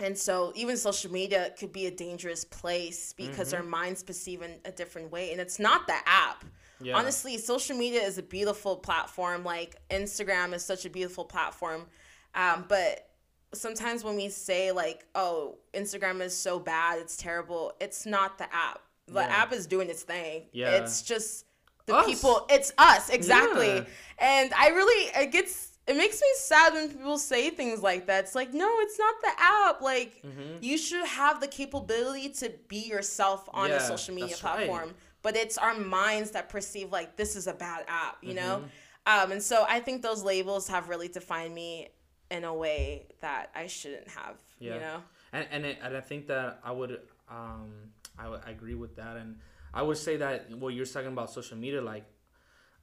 and 0.00 0.16
so 0.18 0.52
even 0.56 0.76
social 0.76 1.12
media 1.12 1.52
could 1.58 1.72
be 1.72 1.86
a 1.86 1.90
dangerous 1.90 2.44
place 2.44 3.12
because 3.12 3.48
Mm-hmm. 3.52 3.56
our 3.62 3.68
minds 3.68 4.02
perceive 4.02 4.42
in 4.42 4.52
a 4.64 4.72
different 4.72 5.12
way 5.12 5.32
and 5.32 5.40
it's 5.40 5.58
not 5.58 5.86
the 5.86 5.96
app 6.06 6.44
Yeah. 6.80 6.96
honestly 6.96 7.36
social 7.38 7.76
media 7.76 8.00
is 8.02 8.18
a 8.18 8.22
beautiful 8.22 8.76
platform 8.76 9.44
like 9.44 9.76
instagram 9.90 10.54
is 10.54 10.64
such 10.64 10.84
a 10.84 10.90
beautiful 10.90 11.24
platform 11.24 11.86
um, 12.34 12.64
but 12.68 13.08
sometimes 13.54 14.02
when 14.02 14.16
we 14.16 14.28
say 14.30 14.72
like 14.72 15.04
oh 15.14 15.58
instagram 15.74 16.20
is 16.22 16.34
so 16.36 16.58
bad 16.58 16.98
it's 16.98 17.16
terrible 17.16 17.72
it's 17.80 18.06
not 18.06 18.38
the 18.38 18.44
app 18.44 18.80
the 19.06 19.14
Yeah. 19.20 19.26
app 19.42 19.52
is 19.52 19.66
doing 19.66 19.88
its 19.90 20.02
thing 20.02 20.46
Yeah. 20.52 20.70
it's 20.76 21.02
just 21.02 21.44
the 21.86 21.96
Us. 21.96 22.06
people 22.06 22.46
it's 22.48 22.72
us 22.78 23.08
exactly 23.10 23.66
Yeah. 23.74 23.84
and 24.18 24.52
i 24.54 24.68
really 24.68 25.10
it 25.22 25.32
gets 25.32 25.70
it 25.88 25.96
makes 25.96 26.20
me 26.20 26.28
sad 26.36 26.74
when 26.74 26.88
people 26.88 27.18
say 27.18 27.50
things 27.50 27.82
like 27.82 28.06
that 28.06 28.24
it's 28.24 28.34
like 28.36 28.54
no 28.54 28.68
it's 28.80 28.98
not 28.98 29.14
the 29.20 29.32
app 29.38 29.80
like 29.80 30.22
Mhm. 30.22 30.62
you 30.62 30.78
should 30.78 31.04
have 31.06 31.40
the 31.40 31.48
capability 31.48 32.28
to 32.30 32.50
be 32.68 32.78
yourself 32.78 33.48
on 33.52 33.70
a 33.72 33.80
social 33.80 34.14
media 34.14 34.30
that's 34.30 34.44
right. 34.44 34.66
platform 34.68 34.94
but 35.22 35.36
it's 35.36 35.58
our 35.58 35.74
minds 35.74 36.30
that 36.32 36.48
perceive 36.48 36.92
like 36.92 37.16
this 37.16 37.34
is 37.34 37.46
a 37.48 37.54
bad 37.54 37.84
app 37.88 38.18
you 38.22 38.34
know 38.34 38.58
Mm-hmm. 38.58 39.24
um, 39.24 39.32
and 39.32 39.42
so 39.42 39.64
i 39.68 39.80
think 39.80 40.02
those 40.02 40.22
labels 40.22 40.68
have 40.68 40.88
really 40.88 41.08
defined 41.08 41.52
me 41.54 41.88
in 42.30 42.44
a 42.44 42.54
way 42.54 43.08
that 43.20 43.50
i 43.56 43.66
shouldn't 43.66 44.08
have 44.08 44.36
Yeah. 44.60 44.74
you 44.74 44.80
know 44.80 45.02
and 45.32 45.48
and, 45.50 45.66
it, 45.66 45.78
and 45.82 45.96
I 45.96 46.00
think 46.00 46.26
that 46.28 46.60
I 46.62 46.70
would 46.72 47.00
um 47.28 47.90
I 48.18 48.26
I 48.26 48.50
agree 48.50 48.74
with 48.74 48.96
that 48.96 49.16
and 49.16 49.36
I 49.74 49.82
would 49.82 49.96
say 49.96 50.16
that 50.18 50.50
what 50.56 50.74
you're 50.74 50.86
talking 50.86 51.08
about 51.12 51.30
social 51.30 51.56
media 51.56 51.80
like 51.80 52.04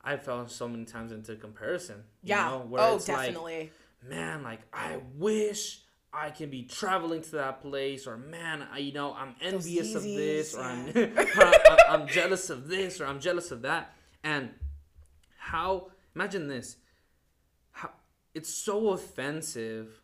I 0.02 0.18
fell 0.18 0.48
so 0.48 0.68
many 0.68 0.86
times 0.86 1.12
into 1.12 1.36
comparison. 1.36 1.98
you 2.24 2.30
Yeah. 2.30 2.50
know, 2.50 2.60
where 2.70 2.82
oh, 2.82 2.96
it's 2.96 3.10
like, 3.10 3.28
definitely. 3.28 3.72
man, 4.02 4.44
like 4.44 4.62
I 4.74 5.02
wish 5.18 5.82
I 6.14 6.30
can 6.32 6.50
be 6.50 6.64
traveling 6.64 7.22
to 7.22 7.32
that 7.34 7.62
place, 7.62 8.08
or 8.08 8.16
man, 8.18 8.66
I, 8.72 8.78
you 8.80 8.94
know, 8.94 9.14
I'm 9.14 9.36
envious 9.42 9.94
of 9.94 10.02
this, 10.04 10.56
or 10.56 10.62
I'm, 10.62 10.88
yeah. 10.96 11.10
I- 11.18 11.86
I'm 11.90 12.08
jealous 12.08 12.50
of 12.50 12.68
this, 12.70 13.00
or 13.02 13.06
I'm 13.06 13.20
jealous 13.20 13.52
of 13.52 13.62
that. 13.64 13.94
And 14.24 14.50
how? 15.38 15.92
Imagine 16.16 16.48
this. 16.48 16.78
How 17.72 17.92
it's 18.34 18.52
so 18.52 18.90
offensive 18.92 20.02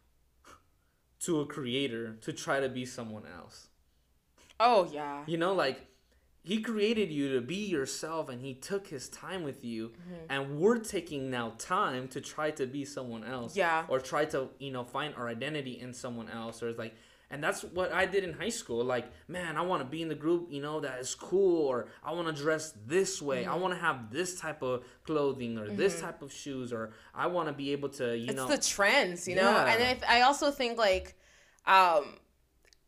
to 1.22 1.40
a 1.40 1.46
creator 1.46 2.18
to 2.22 2.34
try 2.34 2.60
to 2.60 2.70
be 2.70 2.86
someone 2.86 3.24
else. 3.26 3.68
Oh 4.60 4.90
yeah. 4.92 5.24
You 5.28 5.38
know, 5.38 5.54
like 5.54 5.86
he 6.44 6.62
created 6.62 7.10
you 7.12 7.34
to 7.34 7.42
be 7.42 7.56
yourself 7.66 8.30
and 8.30 8.40
he 8.40 8.54
took 8.54 8.86
his 8.88 9.10
time 9.10 9.44
with 9.44 9.64
you 9.66 9.90
Mm-hmm. 9.90 10.26
and 10.30 10.60
we're 10.60 10.78
taking 10.80 11.32
now 11.32 11.54
time 11.58 12.08
to 12.10 12.22
try 12.22 12.52
to 12.52 12.66
be 12.68 12.86
someone 12.86 13.24
else 13.24 13.56
Yeah. 13.58 13.86
or 13.88 14.00
try 14.00 14.26
to 14.26 14.50
you 14.60 14.72
know 14.72 14.84
find 14.84 15.16
our 15.16 15.28
identity 15.28 15.80
in 15.80 15.92
someone 15.94 16.30
else 16.30 16.62
or 16.62 16.70
it's 16.70 16.78
like 16.78 16.94
and 17.32 17.44
that's 17.44 17.64
what 17.64 17.92
i 17.92 18.06
did 18.06 18.24
in 18.24 18.34
high 18.34 18.50
school 18.62 18.84
like 18.86 19.06
man 19.28 19.58
i 19.58 19.62
want 19.62 19.82
to 19.82 19.90
be 19.90 20.04
in 20.04 20.08
the 20.08 20.14
group 20.26 20.48
you 20.52 20.62
know 20.62 20.80
that 20.82 21.00
is 21.00 21.16
cool 21.16 21.66
or 21.66 21.88
i 22.04 22.12
want 22.14 22.28
to 22.28 22.34
dress 22.44 22.74
this 22.86 23.20
way 23.20 23.42
Mm-hmm. 23.46 23.52
i 23.54 23.56
want 23.56 23.74
to 23.74 23.80
have 23.80 24.12
this 24.12 24.40
type 24.40 24.62
of 24.62 24.84
clothing 25.04 25.58
or 25.58 25.68
this 25.68 26.00
type 26.00 26.22
of 26.22 26.32
shoes 26.32 26.72
or 26.72 26.92
i 27.16 27.26
want 27.26 27.48
to 27.48 27.54
be 27.54 27.72
able 27.72 27.90
to 27.90 28.16
you 28.16 28.26
it's 28.28 28.36
know 28.36 28.48
the 28.48 28.60
trends, 28.60 29.28
you 29.28 29.36
know. 29.36 29.50
Yeah. 29.50 29.66
And 29.74 29.82
if, 29.98 30.04
I 30.08 30.22
also 30.22 30.52
think 30.52 30.78
like 30.78 31.16
um, 31.66 32.06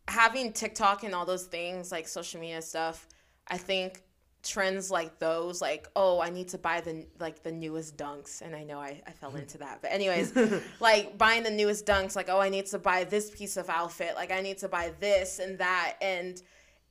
having 0.08 0.54
TikTok 0.54 1.04
and 1.04 1.14
all 1.14 1.26
those 1.26 1.46
things 1.46 1.92
like 1.92 2.08
social 2.08 2.40
media 2.40 2.62
stuff. 2.62 3.08
I 3.48 3.58
think 3.58 4.04
trends 4.44 4.90
like 4.90 5.20
those, 5.20 5.62
like 5.62 5.88
oh, 5.96 6.22
I 6.22 6.30
need 6.30 6.48
to 6.50 6.58
buy 6.58 6.82
the 6.82 7.06
like 7.20 7.44
the 7.44 7.52
newest 7.52 7.98
dunks, 7.98 8.42
and 8.42 8.56
I 8.56 8.64
know 8.64 8.80
I, 8.80 9.02
I 9.06 9.12
fell 9.12 9.36
into 9.36 9.58
that. 9.60 9.80
But 9.82 9.92
anyways, 9.92 10.34
like 10.80 11.18
buying 11.18 11.44
the 11.44 11.52
newest 11.52 11.86
dunks, 11.86 12.16
like 12.16 12.30
oh, 12.30 12.40
I 12.40 12.50
need 12.50 12.66
to 12.68 12.80
buy 12.80 13.04
this 13.04 13.30
piece 13.30 13.58
of 13.58 13.70
outfit, 13.70 14.16
like 14.16 14.32
I 14.32 14.42
need 14.42 14.58
to 14.60 14.70
buy 14.70 14.94
this 15.00 15.40
and 15.40 15.58
that, 15.60 15.96
and 16.02 16.42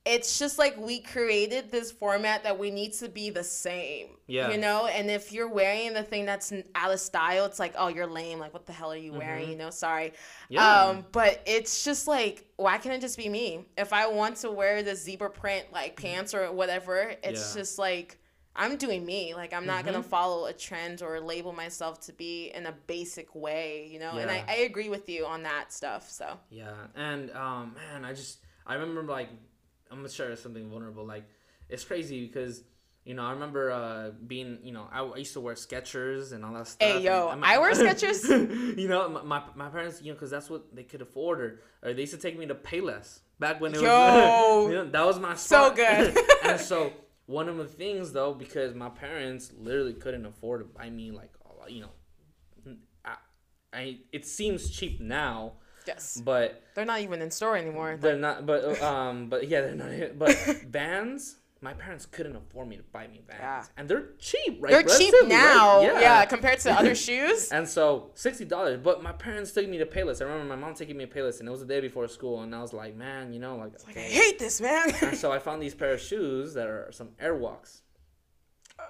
it's 0.07 0.39
just 0.39 0.57
like 0.57 0.77
we 0.77 0.99
created 0.99 1.69
this 1.69 1.91
format 1.91 2.43
that 2.43 2.57
we 2.57 2.71
need 2.71 2.93
to 2.93 3.09
be 3.09 3.29
the 3.29 3.43
same. 3.43 4.07
Yeah. 4.27 4.51
You 4.51 4.57
know, 4.57 4.87
and 4.87 5.09
if 5.11 5.31
you're 5.31 5.49
wearing 5.49 5.93
the 5.93 6.03
thing 6.03 6.25
that's 6.25 6.51
out 6.75 6.91
of 6.91 6.99
style, 6.99 7.45
it's 7.45 7.59
like, 7.59 7.73
oh, 7.77 7.87
you're 7.89 8.07
lame. 8.07 8.39
Like, 8.39 8.53
what 8.53 8.65
the 8.65 8.73
hell 8.73 8.91
are 8.91 8.97
you 8.97 9.13
wearing? 9.13 9.49
You 9.49 9.57
know, 9.57 9.69
sorry. 9.69 10.09
Mm-hmm. 10.09 10.53
Yeah. 10.53 10.81
Um, 10.81 11.05
but 11.11 11.41
it's 11.45 11.83
just 11.83 12.07
like, 12.07 12.45
why 12.55 12.77
can't 12.77 12.95
it 12.95 13.01
just 13.01 13.17
be 13.17 13.29
me? 13.29 13.65
If 13.77 13.93
I 13.93 14.07
want 14.07 14.37
to 14.37 14.51
wear 14.51 14.81
the 14.81 14.95
zebra 14.95 15.29
print 15.29 15.67
like 15.73 15.99
pants 16.01 16.33
or 16.33 16.51
whatever, 16.51 16.97
it's 17.01 17.17
Mm-hmm. 17.23 17.33
Yeah. 17.33 17.39
Mm-hmm. 17.39 17.57
just 17.59 17.79
like 17.79 18.17
I'm 18.57 18.75
doing 18.77 19.05
me. 19.05 19.35
Like 19.35 19.53
I'm 19.53 19.65
not 19.65 19.85
gonna 19.85 20.01
follow 20.03 20.47
a 20.47 20.53
trend 20.53 21.01
or 21.03 21.19
label 21.19 21.53
myself 21.53 21.99
to 22.07 22.13
be 22.13 22.51
in 22.55 22.65
a 22.65 22.73
basic 22.87 23.35
way, 23.35 23.87
you 23.91 23.99
know. 23.99 24.13
Yeah. 24.15 24.21
And 24.21 24.31
I, 24.31 24.43
I 24.47 24.55
agree 24.61 24.89
with 24.89 25.07
you 25.07 25.25
on 25.25 25.43
that 25.43 25.71
stuff. 25.71 26.09
So 26.09 26.39
Yeah, 26.49 26.73
and 26.95 27.29
um, 27.31 27.75
man, 27.75 28.03
I 28.03 28.13
just 28.13 28.39
I 28.65 28.73
remember 28.75 29.11
like 29.13 29.29
I'm 29.91 29.97
gonna 29.97 30.09
share 30.09 30.35
something 30.35 30.69
vulnerable. 30.69 31.05
Like 31.05 31.25
it's 31.69 31.83
crazy 31.83 32.25
because 32.25 32.63
you 33.05 33.13
know 33.13 33.23
I 33.25 33.31
remember 33.31 33.71
uh, 33.71 34.09
being 34.25 34.59
you 34.63 34.71
know 34.73 34.87
I, 34.91 35.01
I 35.03 35.17
used 35.17 35.33
to 35.33 35.39
wear 35.41 35.55
Skechers 35.55 36.33
and 36.33 36.43
all 36.45 36.53
that 36.53 36.67
stuff. 36.67 36.87
Hey, 36.87 37.01
yo, 37.01 37.29
and- 37.29 37.43
I 37.43 37.57
wear 37.61 37.73
Skechers. 37.73 38.77
you 38.77 38.87
know 38.87 39.09
my, 39.23 39.41
my, 39.55 39.69
parents 39.69 40.01
you 40.01 40.11
know 40.11 40.15
because 40.15 40.29
that's 40.31 40.49
what 40.49 40.75
they 40.75 40.83
could 40.83 41.01
afford 41.01 41.41
or, 41.41 41.61
or 41.83 41.93
they 41.93 42.01
used 42.01 42.13
to 42.13 42.19
take 42.19 42.37
me 42.37 42.45
to 42.47 42.55
Payless 42.55 43.19
back 43.39 43.61
when 43.61 43.73
it 43.73 43.81
Yo. 43.81 43.87
was 43.89 44.69
you 44.71 44.75
know, 44.75 44.89
that 44.89 45.05
was 45.05 45.19
my 45.19 45.35
So 45.35 45.71
good. 45.73 46.17
and 46.43 46.59
so 46.59 46.91
one 47.27 47.49
of 47.49 47.57
the 47.57 47.65
things 47.65 48.13
though 48.13 48.33
because 48.33 48.73
my 48.73 48.89
parents 48.89 49.51
literally 49.57 49.93
couldn't 49.93 50.25
afford 50.25 50.61
to 50.61 50.65
buy 50.65 50.89
me 50.89 51.11
like 51.11 51.31
you 51.69 51.81
know 51.81 51.89
I, 53.05 53.15
I 53.73 53.97
it 54.13 54.25
seems 54.25 54.69
cheap 54.69 54.99
now 55.01 55.53
yes, 55.87 56.21
but 56.23 56.61
they're 56.75 56.85
not 56.85 57.01
even 57.01 57.21
in 57.21 57.31
store 57.31 57.55
anymore. 57.57 57.97
they're 57.99 58.17
not, 58.17 58.45
but 58.45 58.81
um, 58.81 59.29
but 59.29 59.47
yeah, 59.47 59.61
they're 59.61 59.75
not. 59.75 60.17
But 60.19 60.35
Vans, 60.67 61.37
my 61.61 61.73
parents 61.73 62.05
couldn't 62.05 62.35
afford 62.35 62.67
me 62.67 62.77
to 62.77 62.83
buy 62.91 63.07
me 63.07 63.21
Vans, 63.27 63.39
Yeah. 63.41 63.63
and 63.77 63.89
they're 63.89 64.09
cheap, 64.19 64.57
right? 64.61 64.71
They're 64.71 64.83
cheap 64.97 65.13
now, 65.25 65.79
right? 65.79 66.01
yeah. 66.01 66.25
compared 66.25 66.59
to 66.59 66.71
other 66.71 66.93
shoes. 66.93 67.49
And 67.57 67.67
so 67.67 68.11
sixty 68.13 68.45
dollars, 68.45 68.79
but 68.83 69.01
my 69.01 69.11
parents 69.13 69.51
took 69.53 69.67
me 69.67 69.77
to 69.79 69.85
Payless. 69.85 70.21
I 70.21 70.25
remember 70.25 70.45
my 70.55 70.59
mom 70.61 70.73
taking 70.75 70.97
me 70.97 71.05
to 71.07 71.11
Payless, 71.11 71.39
and 71.39 71.47
it 71.47 71.51
was 71.51 71.61
the 71.61 71.65
day 71.65 71.79
before 71.81 72.07
school, 72.07 72.41
and 72.43 72.53
I 72.53 72.61
was 72.61 72.73
like, 72.73 72.95
man, 72.95 73.33
you 73.33 73.39
know, 73.39 73.55
like, 73.57 73.73
Like, 73.87 73.97
I 73.97 74.01
hate 74.01 74.37
this, 74.39 74.61
man. 74.61 74.93
And 75.01 75.17
so 75.17 75.31
I 75.35 75.39
found 75.39 75.61
these 75.61 75.73
pair 75.75 75.93
of 75.93 76.01
shoes 76.01 76.53
that 76.53 76.67
are 76.67 76.89
some 76.91 77.09
Airwalks. 77.21 77.81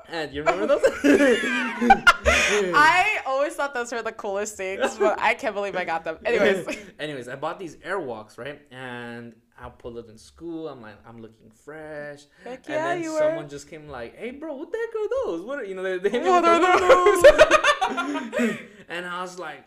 And 0.10 0.34
you 0.34 0.42
remember 0.42 0.68
those? 0.68 0.82
I 1.04 3.18
always 3.26 3.56
thought 3.56 3.74
those 3.74 3.92
were 3.92 4.02
the 4.02 4.14
coolest 4.14 4.56
things, 4.56 4.98
but 4.98 5.20
I 5.20 5.34
can't 5.34 5.54
believe 5.54 5.76
I 5.76 5.84
got 5.84 6.06
them. 6.06 6.18
Anyways, 6.26 6.78
Anyways, 7.00 7.28
I 7.28 7.36
bought 7.36 7.60
these 7.60 7.76
Airwalks, 7.78 8.38
right? 8.38 8.62
And 8.72 9.34
I 9.60 9.70
pulled 9.70 9.98
up 9.98 10.10
in 10.10 10.18
school. 10.18 10.70
I'm 10.70 10.82
like, 10.82 10.96
I'm 11.06 11.22
looking 11.22 11.52
fresh. 11.52 12.22
Heck 12.44 12.66
and 12.66 12.70
yeah, 12.70 12.94
then 12.94 13.04
you 13.04 13.12
were. 13.12 13.20
someone 13.20 13.50
just 13.50 13.70
came 13.70 13.90
like, 13.90 14.18
"Hey, 14.18 14.32
bro, 14.32 14.56
what 14.56 14.72
the 14.72 14.78
heck 14.78 14.96
are 14.96 15.10
those? 15.26 15.42
What 15.46 15.60
are 15.60 15.66
you 15.66 15.76
know?" 15.76 15.84
They, 15.84 15.98
they 15.98 16.10
hit 16.10 16.24
me 16.24 16.30
What 16.30 16.46
are 16.46 16.60
"What 16.60 18.32
those?" 18.38 18.58
and 18.88 19.06
I 19.06 19.22
was 19.22 19.38
like, 19.38 19.66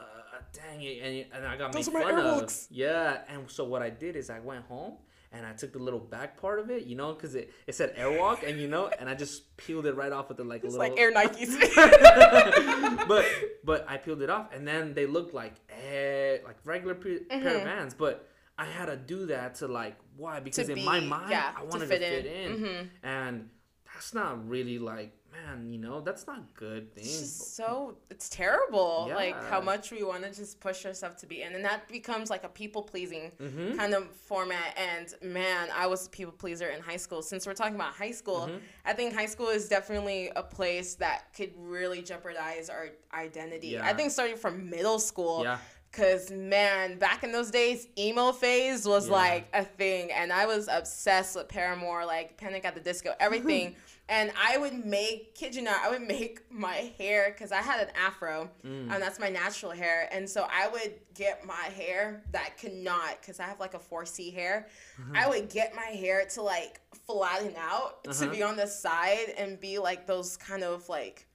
uh, 0.00 0.38
"Dang 0.52 0.82
it!" 0.82 1.02
And, 1.02 1.26
and 1.34 1.46
I 1.46 1.56
got 1.56 1.72
Those 1.72 1.90
made 1.92 2.02
fun 2.02 2.18
of. 2.18 2.52
Yeah. 2.70 3.18
And 3.28 3.48
so 3.48 3.64
what 3.64 3.82
I 3.82 3.90
did 3.90 4.16
is 4.16 4.28
I 4.28 4.40
went 4.40 4.64
home 4.64 4.94
and 5.32 5.44
I 5.46 5.52
took 5.52 5.72
the 5.72 5.78
little 5.78 6.00
back 6.00 6.40
part 6.40 6.58
of 6.58 6.70
it, 6.70 6.84
you 6.84 6.96
know, 6.96 7.12
because 7.12 7.34
it, 7.34 7.52
it 7.66 7.74
said 7.74 7.94
Airwalk, 7.96 8.48
and 8.48 8.60
you 8.60 8.66
know, 8.68 8.88
and 8.98 9.08
I 9.08 9.14
just 9.14 9.56
peeled 9.56 9.86
it 9.86 9.94
right 9.94 10.10
off 10.12 10.28
with 10.28 10.38
the 10.38 10.44
like 10.44 10.64
it's 10.64 10.74
little 10.74 10.86
It's 10.96 10.96
like 10.96 11.00
Air 11.00 11.12
Nikes. 11.12 13.06
but 13.08 13.24
but 13.64 13.84
I 13.88 13.96
peeled 13.98 14.22
it 14.22 14.30
off, 14.30 14.52
and 14.54 14.66
then 14.66 14.94
they 14.94 15.06
looked 15.06 15.34
like 15.34 15.54
eh, 15.70 16.38
like 16.44 16.56
regular 16.64 16.94
pe- 16.94 17.20
pair 17.24 17.38
Mm-hmm. 17.40 17.56
of 17.56 17.62
Vans. 17.64 17.94
But 17.94 18.28
I 18.56 18.64
had 18.64 18.86
to 18.86 18.96
do 18.96 19.26
that 19.26 19.56
to 19.56 19.68
like 19.68 19.96
why? 20.16 20.40
Because 20.40 20.68
in 20.68 20.76
be- 20.76 20.84
my 20.84 21.00
mind, 21.00 21.30
yeah, 21.30 21.52
I 21.56 21.60
to 21.60 21.66
wanted 21.66 21.88
fit 21.88 22.00
to 22.00 22.06
fit 22.08 22.26
in. 22.26 22.52
in, 22.52 22.60
Mhm. 22.60 22.88
and 23.02 23.50
that's 23.92 24.14
not 24.14 24.48
really 24.48 24.78
like 24.78 25.12
man, 25.32 25.70
you 25.70 25.78
know, 25.78 26.00
that's 26.00 26.26
not 26.26 26.54
good 26.54 26.92
thing. 26.94 27.04
It's 27.04 27.18
just 27.20 27.56
so 27.56 27.96
it's 28.10 28.28
terrible. 28.28 29.10
Like 29.14 29.36
how 29.48 29.60
much 29.60 29.90
we 29.90 30.02
want 30.02 30.24
to 30.24 30.32
just 30.34 30.60
push 30.60 30.84
ourselves 30.86 31.16
to 31.20 31.26
be 31.26 31.42
in, 31.42 31.54
and 31.54 31.64
that 31.64 31.88
becomes 31.88 32.30
like 32.30 32.44
a 32.44 32.48
people 32.48 32.82
pleasing 32.82 33.32
Mm-hmm. 33.40 33.76
kind 33.76 33.94
of 33.94 34.08
format. 34.10 34.76
And 34.76 35.14
man, 35.32 35.68
I 35.74 35.86
was 35.86 36.06
a 36.06 36.10
people 36.10 36.32
pleaser 36.32 36.68
in 36.68 36.80
high 36.80 36.96
school. 36.96 37.22
Since 37.22 37.46
we're 37.46 37.54
talking 37.54 37.74
about 37.74 37.94
high 37.94 38.10
school, 38.12 38.46
Mm-hmm. 38.48 38.56
I 38.84 38.92
think 38.94 39.14
high 39.14 39.26
school 39.26 39.48
is 39.48 39.68
definitely 39.68 40.30
a 40.34 40.42
place 40.42 40.94
that 40.96 41.32
could 41.36 41.52
really 41.56 42.02
jeopardize 42.02 42.68
our 42.70 42.88
identity. 43.14 43.78
I 43.78 43.92
think 43.92 44.10
starting 44.10 44.36
from 44.36 44.68
middle 44.70 44.98
school. 44.98 45.42
Yeah. 45.44 45.58
Cause 45.90 46.30
man, 46.30 46.98
back 46.98 47.24
in 47.24 47.32
those 47.32 47.50
days, 47.50 47.88
emo 47.98 48.32
phase 48.32 48.86
was 48.86 49.06
Yeah. 49.08 49.12
like 49.14 49.48
a 49.54 49.64
thing, 49.64 50.12
and 50.12 50.30
I 50.32 50.44
was 50.44 50.68
obsessed 50.70 51.34
with 51.34 51.48
Paramore, 51.48 52.04
like 52.04 52.36
Panic 52.36 52.66
at 52.66 52.74
the 52.74 52.80
Disco, 52.80 53.14
everything. 53.18 53.74
and 54.08 54.32
I 54.42 54.56
would 54.58 54.84
make, 54.86 55.34
kid 55.34 55.54
you 55.54 55.62
not, 55.62 55.80
I 55.84 55.90
would 55.90 56.02
make 56.02 56.40
my 56.50 56.92
hair 56.98 57.30
because 57.30 57.52
I 57.52 57.60
had 57.62 57.80
an 57.86 57.94
afro, 57.94 58.50
Mm. 58.64 58.92
and 58.92 59.02
that's 59.02 59.18
my 59.18 59.28
natural 59.28 59.72
hair, 59.72 60.08
and 60.12 60.28
so 60.28 60.46
I 60.50 60.68
would 60.68 60.94
get 61.14 61.44
my 61.44 61.54
hair 61.76 62.22
that 62.32 62.58
could 62.58 62.72
not, 62.74 63.20
because 63.20 63.38
I 63.40 63.44
have 63.44 63.60
like 63.60 63.74
a 63.74 63.78
four 63.78 64.06
C 64.06 64.30
hair, 64.30 64.66
Uh-huh. 64.98 65.12
I 65.14 65.28
would 65.28 65.48
get 65.50 65.74
my 65.74 65.82
hair 66.04 66.24
to 66.34 66.42
like 66.42 66.80
flatten 67.06 67.54
out 67.56 68.04
to 68.04 68.10
Uh-huh. 68.10 68.28
be 68.30 68.42
on 68.42 68.56
the 68.56 68.66
side 68.66 69.34
and 69.36 69.60
be 69.60 69.78
like 69.78 70.06
those 70.06 70.36
kind 70.36 70.62
of 70.64 70.88
like 70.88 71.26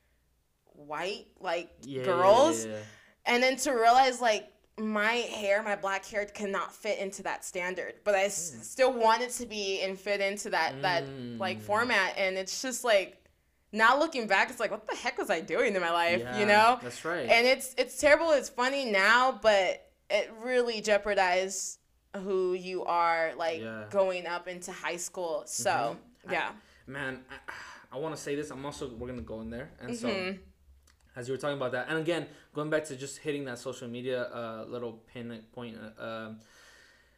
white 0.75 1.27
like 1.39 1.69
Yeah, 1.81 2.03
girls 2.03 2.65
yeah, 2.65 2.71
yeah. 2.71 2.79
and 3.25 3.43
then 3.43 3.55
to 3.57 3.71
realize 3.71 4.19
like 4.21 4.49
my 4.79 5.11
hair 5.13 5.61
my 5.61 5.75
black 5.75 6.03
hair 6.05 6.25
cannot 6.25 6.73
fit 6.73 6.97
into 6.97 7.21
that 7.21 7.45
standard 7.45 7.93
but 8.03 8.15
i 8.15 8.23
s- 8.23 8.57
still 8.63 8.91
want 8.91 9.21
it 9.21 9.29
to 9.29 9.45
be 9.45 9.81
and 9.81 9.99
fit 9.99 10.19
into 10.19 10.49
that 10.49 10.81
that 10.81 11.03
like 11.37 11.59
Mm. 11.59 11.61
format 11.61 12.13
and 12.17 12.37
it's 12.37 12.59
just 12.61 12.83
like 12.83 13.23
now 13.71 13.99
looking 13.99 14.25
back 14.25 14.49
it's 14.49 14.59
like 14.59 14.71
what 14.71 14.87
the 14.87 14.95
heck 14.95 15.17
was 15.19 15.29
i 15.29 15.41
doing 15.41 15.75
in 15.75 15.81
my 15.81 15.91
life 15.91 16.19
Yeah, 16.21 16.39
you 16.39 16.45
know 16.47 16.79
That's 16.81 17.05
right. 17.05 17.29
and 17.29 17.45
it's 17.45 17.75
it's 17.77 17.99
terrible 17.99 18.31
it's 18.31 18.49
funny 18.49 18.85
now 18.85 19.37
but 19.43 19.85
it 20.09 20.31
really 20.41 20.81
jeopardized 20.81 21.77
who 22.17 22.53
you 22.53 22.83
are 22.85 23.33
like 23.37 23.59
Yeah. 23.61 23.65
Mm-hmm. 23.67 23.89
going 23.91 24.25
up 24.25 24.47
into 24.47 24.71
high 24.71 24.97
school 24.97 25.43
so 25.45 25.97
yeah 26.31 26.49
man, 26.87 27.23
I, 27.29 27.95
I 27.95 27.99
want 27.99 28.13
to 28.15 28.19
say 28.21 28.35
this. 28.35 28.49
I'm 28.49 28.65
also 28.65 28.89
we're 28.95 29.07
gonna 29.07 29.21
go 29.21 29.39
in 29.41 29.49
there, 29.51 29.69
and 29.79 29.95
so 29.95 30.07
Mhm. 30.09 30.39
As 31.15 31.27
you 31.27 31.33
were 31.33 31.37
talking 31.37 31.57
about 31.57 31.71
that, 31.73 31.87
and 31.89 31.97
again 31.97 32.27
going 32.53 32.69
back 32.69 32.85
to 32.85 32.95
just 32.95 33.17
hitting 33.19 33.45
that 33.45 33.59
social 33.59 33.87
media 33.87 34.23
uh, 34.33 34.65
little 34.67 34.93
pin 35.13 35.41
point. 35.53 35.77
Uh, 35.99 36.03
um, 36.03 36.39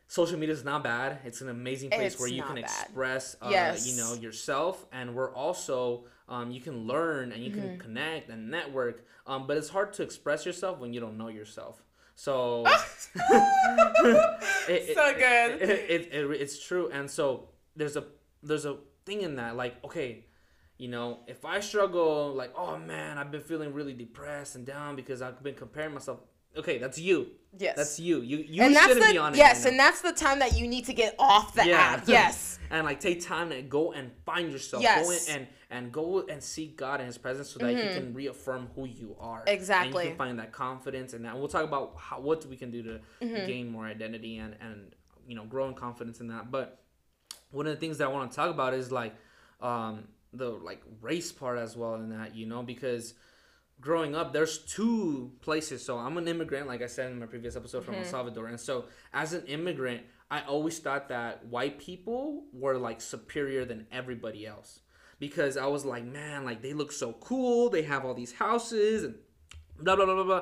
social 0.07 0.37
media 0.37 0.53
is 0.53 0.63
not 0.63 0.83
bad. 0.83 1.17
It's 1.25 1.41
an 1.41 1.49
amazing 1.49 1.89
place 1.89 2.13
It's 2.13 2.19
where 2.21 2.29
you 2.29 2.43
can 2.43 2.55
bad. 2.55 2.63
express, 2.65 3.35
uh, 3.41 3.47
Yes. 3.51 3.87
you 3.87 3.97
know, 3.97 4.13
yourself, 4.13 4.85
and 4.91 5.15
we're 5.15 5.33
also 5.33 6.05
um, 6.29 6.51
you 6.51 6.61
can 6.61 6.85
learn 6.87 7.31
and 7.31 7.43
you 7.43 7.51
Mm-hmm. 7.51 7.61
can 7.61 7.79
connect 7.79 8.29
and 8.29 8.49
network. 8.51 9.05
Um, 9.27 9.47
but 9.47 9.57
it's 9.57 9.69
hard 9.69 9.93
to 9.93 10.03
express 10.03 10.45
yourself 10.45 10.79
when 10.79 10.93
you 10.93 10.99
don't 10.99 11.17
know 11.17 11.29
yourself. 11.29 11.81
So 12.15 12.65
it- 13.15 14.89
it- 14.89 14.95
So 14.95 15.13
good. 15.13 15.61
It, 15.61 15.69
it, 15.89 16.13
it, 16.13 16.31
it's 16.41 16.63
true, 16.65 16.89
and 16.91 17.09
so 17.09 17.49
there's 17.75 17.95
a 17.97 18.05
there's 18.43 18.65
a 18.65 18.77
thing 19.05 19.21
in 19.21 19.35
that 19.35 19.55
like 19.55 19.83
okay, 19.83 20.25
you 20.77 20.87
know, 20.89 21.19
if 21.27 21.45
I 21.45 21.59
struggle, 21.61 22.33
like, 22.33 22.53
oh 22.57 22.77
man, 22.77 23.17
I've 23.17 23.31
been 23.31 23.41
feeling 23.41 23.73
really 23.73 23.93
depressed 23.93 24.55
and 24.55 24.65
down 24.65 24.95
because 24.95 25.21
I've 25.21 25.41
been 25.41 25.55
comparing 25.55 25.93
myself. 25.93 26.19
Okay, 26.57 26.77
that's 26.77 26.97
you. 26.99 27.27
Yes. 27.57 27.75
That's 27.75 27.99
you. 27.99 28.21
You 28.21 28.37
you 28.37 28.63
and 28.63 28.75
that's 28.75 28.93
the 28.93 28.99
be 29.11 29.17
on 29.17 29.33
it. 29.33 29.37
yes, 29.37 29.63
right 29.63 29.71
and 29.71 29.79
that's 29.79 30.01
the 30.01 30.11
time 30.13 30.39
that 30.39 30.57
you 30.57 30.67
need 30.67 30.85
to 30.85 30.93
get 30.93 31.15
off 31.19 31.53
the 31.53 31.65
Yeah. 31.67 31.77
app. 31.79 32.07
Yes. 32.07 32.59
and 32.69 32.85
like 32.85 32.99
take 32.99 33.21
time 33.25 33.49
to 33.49 33.61
go 33.61 33.91
and 33.93 34.11
find 34.25 34.51
yourself. 34.51 34.81
Yes. 34.83 35.05
Go 35.05 35.11
in 35.11 35.19
and 35.41 35.47
and 35.69 35.91
go 35.91 36.25
and 36.29 36.41
seek 36.41 36.77
God 36.77 36.99
in 37.01 37.07
His 37.07 37.17
presence 37.17 37.49
so 37.49 37.59
that 37.59 37.69
He 37.75 37.81
can 37.93 38.13
reaffirm 38.13 38.69
who 38.75 38.85
you 38.85 39.15
are. 39.19 39.43
Exactly, 39.47 39.85
And 39.87 39.95
Mm-hmm. 39.95 40.03
You 40.03 40.09
can 40.11 40.17
find 40.17 40.39
that 40.39 40.51
confidence, 40.53 41.13
and 41.13 41.25
that 41.25 41.37
we'll 41.37 41.47
talk 41.49 41.63
about 41.65 41.95
how 41.97 42.19
what 42.21 42.45
we 42.45 42.55
can 42.57 42.71
do 42.71 42.83
to 42.83 42.99
Mm-hmm. 43.21 43.45
gain 43.45 43.69
more 43.69 43.85
identity 43.85 44.37
and 44.37 44.55
and 44.61 44.93
you 45.27 45.35
know 45.35 45.45
grow 45.45 45.67
in 45.67 45.73
confidence 45.73 46.19
in 46.21 46.27
that. 46.27 46.51
But 46.51 46.81
one 47.51 47.67
of 47.67 47.73
the 47.73 47.79
things 47.79 47.97
that 47.97 48.05
I 48.05 48.11
want 48.11 48.29
to 48.31 48.35
talk 48.35 48.49
about 48.49 48.73
is 48.73 48.91
like 48.91 49.13
um 49.61 50.07
the 50.37 50.49
like 50.49 50.81
race 51.01 51.31
part 51.31 51.57
as 51.57 51.75
well 51.75 51.95
in 51.95 52.09
that 52.09 52.35
you 52.35 52.45
know 52.45 52.63
because 52.63 53.13
growing 53.81 54.15
up 54.15 54.33
there's 54.33 54.59
two 54.59 55.31
places. 55.41 55.85
So 55.85 55.97
i'm 55.97 56.17
an 56.17 56.27
immigrant 56.27 56.67
like 56.67 56.81
i 56.81 56.87
said 56.87 57.11
in 57.11 57.19
my 57.19 57.25
previous 57.25 57.55
episode 57.55 57.83
from 57.83 57.95
el 57.95 58.01
mm-hmm. 58.01 58.09
salvador. 58.09 58.47
And 58.47 58.59
so 58.59 58.85
as 59.13 59.33
an 59.33 59.45
immigrant 59.47 60.03
i 60.31 60.41
always 60.41 60.79
thought 60.79 61.09
that 61.09 61.45
white 61.45 61.79
people 61.79 62.45
were 62.51 62.77
like 62.77 63.01
superior 63.01 63.65
than 63.65 63.87
everybody 63.91 64.45
else. 64.45 64.79
Because 65.19 65.57
i 65.57 65.65
was 65.65 65.85
like 65.85 66.05
man 66.05 66.45
like 66.45 66.61
they 66.61 66.73
look 66.73 66.91
so 66.91 67.13
cool. 67.13 67.69
They 67.69 67.83
have 67.83 68.05
all 68.05 68.13
these 68.13 68.33
houses 68.33 69.03
and 69.03 69.15
blah 69.79 69.95
blah 69.95 70.05
blah 70.05 70.15
blah 70.15 70.23
blah. 70.23 70.41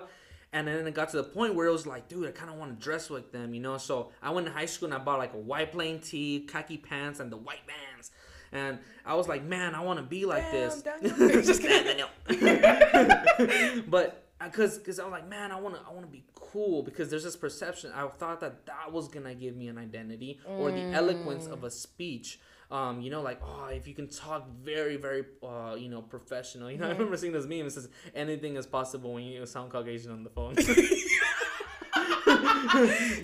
And 0.53 0.67
then 0.67 0.86
it 0.86 0.93
got 0.93 1.10
to 1.10 1.17
the 1.17 1.23
point 1.23 1.56
where 1.56 1.65
it 1.65 1.71
was 1.71 1.88
like, 1.88 2.08
dude, 2.08 2.27
I 2.27 2.32
kind 2.32 2.51
of 2.51 2.58
want 2.58 2.79
to 2.79 2.84
dress 2.84 3.10
like 3.10 3.32
them, 3.32 3.56
you 3.56 3.60
know. 3.60 3.79
So 3.79 4.12
I 4.21 4.29
went 4.29 4.45
to 4.45 4.53
high 4.53 4.67
school 4.67 4.86
and 4.86 4.93
I 4.93 4.99
bought 4.99 5.17
like 5.17 5.34
a 5.34 5.39
white 5.39 5.71
plain 5.71 5.99
tee, 5.99 6.47
khaki 6.47 6.77
pants, 6.77 7.19
and 7.19 7.32
the 7.32 7.38
white 7.38 7.62
Vans. 7.65 8.12
And 8.53 8.77
I 9.03 9.15
was 9.15 9.27
like, 9.27 9.43
man, 9.43 9.73
I 9.75 9.81
want 9.81 9.99
to 9.99 10.05
be 10.05 10.25
like 10.25 10.49
this. 10.51 10.83
Daniel. 10.83 11.41
Just 11.41 11.61
kidding. 11.61 11.97
Daniel. 11.97 12.09
but 13.87 14.27
because 14.43 14.77
because 14.77 14.99
I 14.99 15.03
was 15.03 15.11
like, 15.11 15.27
man, 15.27 15.51
I 15.51 15.59
want 15.59 15.75
to 15.75 15.81
I 15.87 15.91
want 15.91 16.05
to 16.05 16.11
be 16.11 16.23
cool 16.35 16.83
because 16.83 17.09
there's 17.09 17.23
this 17.23 17.35
perception. 17.35 17.91
I 17.93 18.07
thought 18.07 18.39
that 18.41 18.65
that 18.67 18.91
was 18.91 19.07
gonna 19.07 19.33
give 19.33 19.55
me 19.55 19.67
an 19.67 19.77
identity 19.77 20.39
or 20.47 20.71
the 20.71 20.81
eloquence 20.81 21.47
of 21.47 21.63
a 21.63 21.71
speech. 21.71 22.39
Um, 22.69 23.01
you 23.01 23.09
know, 23.09 23.21
like 23.21 23.39
oh, 23.43 23.69
if 23.71 23.87
you 23.87 23.93
can 23.93 24.07
talk 24.07 24.47
very, 24.63 24.97
very, 24.97 25.25
uh, 25.43 25.75
you 25.77 25.89
know, 25.89 26.01
professional. 26.01 26.71
You 26.71 26.77
know, 26.77 26.87
I 26.87 26.91
remember 26.91 27.17
seeing 27.17 27.33
this 27.33 27.45
meme. 27.45 27.67
It 27.67 27.71
says 27.71 27.89
anything 28.15 28.55
is 28.55 28.67
possible 28.67 29.13
when 29.13 29.23
you 29.23 29.45
sound 29.45 29.71
Caucasian 29.71 30.11
on 30.11 30.23
the 30.23 30.29
phone. 30.29 30.55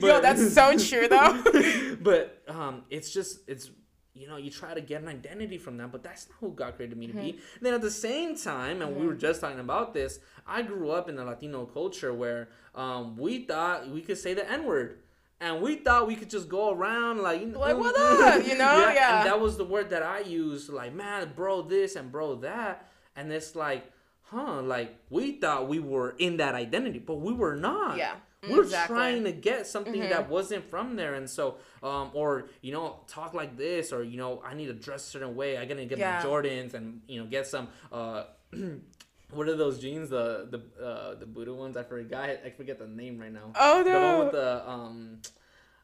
Yo, 0.01 0.21
that's 0.21 0.53
so 0.53 0.77
true 0.77 1.07
though. 1.07 1.97
but 2.01 2.43
um, 2.47 2.83
it's 2.89 3.11
just 3.11 3.39
it's 3.47 3.71
you 4.19 4.27
know 4.27 4.37
you 4.37 4.51
try 4.51 4.73
to 4.73 4.81
get 4.81 5.01
an 5.01 5.07
identity 5.07 5.57
from 5.57 5.77
that, 5.77 5.91
but 5.91 6.03
that's 6.03 6.27
not 6.29 6.37
who 6.39 6.51
God 6.51 6.75
created 6.75 6.97
me 6.97 7.07
to 7.07 7.13
be. 7.13 7.19
Mm-hmm. 7.19 7.63
Then 7.63 7.73
at 7.73 7.81
the 7.81 7.91
same 7.91 8.35
time, 8.35 8.81
and 8.81 8.95
we 8.95 9.07
were 9.07 9.13
just 9.13 9.41
talking 9.41 9.59
about 9.59 9.93
this, 9.93 10.19
I 10.45 10.61
grew 10.61 10.91
up 10.91 11.07
in 11.07 11.17
a 11.17 11.23
Latino 11.23 11.65
culture 11.65 12.13
where 12.13 12.49
um, 12.75 13.17
we 13.17 13.45
thought 13.45 13.89
we 13.89 14.01
could 14.01 14.17
say 14.17 14.33
the 14.33 14.49
N 14.49 14.65
word. 14.65 14.99
And 15.41 15.61
we 15.61 15.77
thought 15.77 16.05
we 16.05 16.17
could 16.17 16.29
just 16.29 16.49
go 16.49 16.73
around 16.73 17.21
like, 17.21 17.39
you 17.39 17.47
know, 17.47 17.61
Like, 17.61 17.77
what 17.77 17.95
up, 17.97 18.45
you 18.45 18.57
know? 18.57 18.89
Yeah. 18.93 19.19
And 19.19 19.27
that 19.27 19.39
was 19.39 19.55
the 19.55 19.63
word 19.63 19.89
that 19.91 20.03
I 20.03 20.19
used, 20.19 20.67
like, 20.67 20.93
man, 20.93 21.31
bro, 21.33 21.61
this 21.61 21.95
and 21.95 22.11
bro, 22.11 22.35
that. 22.35 22.91
And 23.15 23.31
it's 23.31 23.55
like, 23.55 23.89
huh, 24.31 24.61
like 24.61 24.95
we 25.09 25.33
thought 25.33 25.67
we 25.67 25.79
were 25.79 26.15
in 26.17 26.37
that 26.37 26.55
identity, 26.55 26.99
but 26.99 27.15
we 27.15 27.33
were 27.33 27.55
not. 27.55 27.97
Yeah, 27.97 28.15
were 28.47 28.61
exactly. 28.63 28.93
Mm-hmm. 28.93 28.93
trying 28.93 29.23
to 29.25 29.31
get 29.31 29.67
something 29.67 29.99
that 30.01 30.29
wasn't 30.29 30.63
from 30.69 30.95
there. 30.95 31.15
And 31.15 31.29
so, 31.29 31.57
um, 31.83 32.11
or, 32.13 32.45
you 32.61 32.71
know, 32.71 33.01
talk 33.07 33.33
like 33.33 33.57
this, 33.57 33.91
or, 33.91 34.03
you 34.03 34.17
know, 34.17 34.41
I 34.45 34.53
need 34.53 34.67
to 34.67 34.73
dress 34.73 35.07
a 35.07 35.09
certain 35.09 35.35
way. 35.35 35.57
I 35.57 35.65
gotta 35.65 35.85
get 35.85 35.97
Yeah. 35.97 36.21
my 36.23 36.29
Jordans 36.29 36.73
and, 36.73 37.01
you 37.07 37.19
know, 37.21 37.27
get 37.27 37.47
some, 37.47 37.67
uh, 37.91 38.23
what 39.31 39.47
are 39.47 39.55
those 39.55 39.79
jeans? 39.79 40.09
The 40.09 40.47
the 40.49 40.83
uh, 40.83 41.15
the 41.15 41.25
Buddha 41.25 41.53
ones. 41.53 41.77
I 41.77 41.83
forgot. 41.83 42.29
I 42.29 42.49
forget 42.49 42.79
the 42.79 42.87
name 42.87 43.19
right 43.19 43.31
now. 43.31 43.51
Oh, 43.59 43.83
no. 43.85 43.91
The 43.93 43.99
one 43.99 44.19
with 44.25 44.31
the 44.33 44.69
um, 44.69 45.21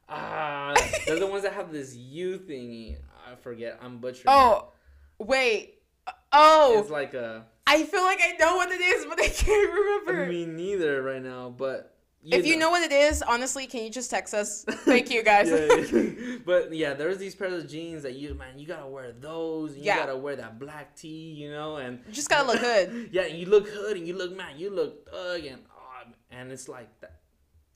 ah, 0.10 0.74
they're 1.06 1.20
the 1.20 1.28
ones 1.28 1.44
that 1.44 1.54
have 1.54 1.72
this 1.72 1.96
U 1.96 2.39
thingy. 2.39 2.98
I 3.32 3.36
forget. 3.36 3.80
I'm 3.82 3.98
butchering. 4.00 4.22
it. 4.22 4.30
Oh, 4.30 4.70
wait. 5.20 5.76
Oh, 6.32 6.80
it's 6.80 6.89
like 6.89 7.13
a. 7.13 7.46
I 7.68 7.84
feel 7.84 8.04
like 8.04 8.20
I 8.22 8.36
know 8.38 8.58
what 8.58 8.72
it 8.72 8.82
is, 8.82 9.06
but 9.06 9.20
I 9.20 9.28
can't 9.28 9.74
remember. 9.74 10.28
Me 10.28 10.46
neither 10.46 11.02
right 11.02 11.22
now, 11.22 11.50
but 11.50 11.94
if 12.25 12.45
you 12.45 12.57
know 12.57 12.69
what 12.69 12.81
it 12.83 12.91
is, 12.91 13.21
honestly, 13.21 13.67
can 13.67 13.83
you 13.83 13.89
just 13.89 14.09
text 14.09 14.33
us? 14.33 14.63
Thank 14.85 15.09
you 15.11 15.23
guys. 15.23 15.49
yeah, 15.49 15.75
yeah. 15.75 16.38
but 16.45 16.73
yeah, 16.73 16.93
there's 16.93 17.17
these 17.17 17.35
pairs 17.35 17.63
of 17.63 17.69
jeans 17.69 18.03
that 18.03 18.15
you 18.15 18.33
man, 18.33 18.57
you 18.57 18.65
gotta 18.67 18.88
wear 18.88 19.11
those. 19.11 19.75
You 19.77 19.83
Yeah. 19.83 19.97
gotta 19.97 20.17
wear 20.17 20.35
that 20.38 20.59
black 20.59 20.95
tee, 20.95 21.33
you 21.33 21.51
know, 21.51 21.77
and 21.77 21.99
You 22.07 22.13
just 22.13 22.29
gotta 22.29 22.47
look 22.47 22.59
good. 22.61 23.09
yeah, 23.11 23.25
you 23.25 23.45
look 23.45 23.67
hood 23.67 23.97
and 23.97 24.07
you 24.07 24.15
look 24.17 24.35
man, 24.35 24.57
you 24.57 24.69
look 24.69 25.09
thug 25.09 25.45
and 25.45 25.61
oh, 25.71 26.11
and 26.31 26.51
it's 26.51 26.67
like 26.67 26.89
that. 27.01 27.19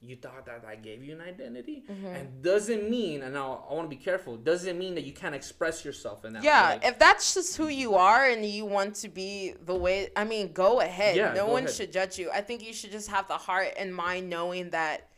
You 0.02 0.16
thought 0.16 0.46
that 0.46 0.62
that 0.62 0.82
gave 0.82 1.04
you 1.04 1.14
an 1.14 1.20
identity, 1.22 1.84
Mm-hmm. 1.92 2.06
and 2.06 2.42
doesn't 2.42 2.90
mean. 2.90 3.22
And 3.22 3.34
now 3.34 3.66
I 3.70 3.74
want 3.74 3.90
to 3.90 3.96
be 3.96 4.02
careful. 4.02 4.38
Doesn't 4.38 4.78
mean 4.80 4.96
that 4.96 5.04
you 5.04 5.12
can't 5.12 5.36
express 5.36 5.84
yourself 5.84 6.24
in 6.24 6.34
that. 6.34 6.40
Way 6.42 6.46
Yeah, 6.46 6.70
way. 6.76 6.80
if 6.84 6.98
that's 7.00 7.34
just 7.34 7.58
who 7.58 7.68
you 7.68 7.96
are 7.96 8.26
and 8.30 8.46
you 8.46 8.66
want 8.66 8.96
to 8.96 9.10
be 9.10 9.56
the 9.66 9.76
way, 9.76 10.08
I 10.16 10.24
mean, 10.24 10.54
go 10.54 10.80
ahead. 10.80 11.18
Yeah, 11.18 11.34
no 11.34 11.48
go 11.48 11.52
one 11.52 11.64
ahead. 11.64 11.76
should 11.76 11.92
judge 11.92 12.18
you. 12.18 12.32
I 12.32 12.40
think 12.40 12.66
you 12.66 12.72
should 12.72 12.92
just 12.92 13.10
have 13.10 13.28
the 13.28 13.38
heart 13.38 13.74
and 13.78 13.94
mind 13.94 14.30
knowing 14.30 14.70
that 14.70 15.10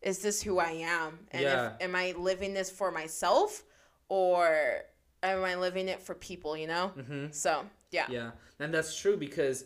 is 0.00 0.20
this 0.20 0.40
who 0.42 0.58
I 0.58 0.70
am? 0.70 1.18
And 1.32 1.42
Yeah. 1.42 1.74
if, 1.74 1.82
am 1.82 1.94
I 1.94 2.14
living 2.16 2.54
this 2.54 2.70
for 2.70 2.90
myself 2.90 3.62
or 4.08 4.82
am 5.22 5.44
I 5.44 5.56
living 5.56 5.88
it 5.88 6.00
for 6.00 6.14
people, 6.14 6.56
you 6.56 6.66
know? 6.66 6.92
Mm-hmm. 6.96 7.26
So, 7.32 7.66
yeah. 7.90 8.06
Yeah, 8.08 8.30
and 8.58 8.72
that's 8.72 8.98
true 8.98 9.18
because 9.18 9.64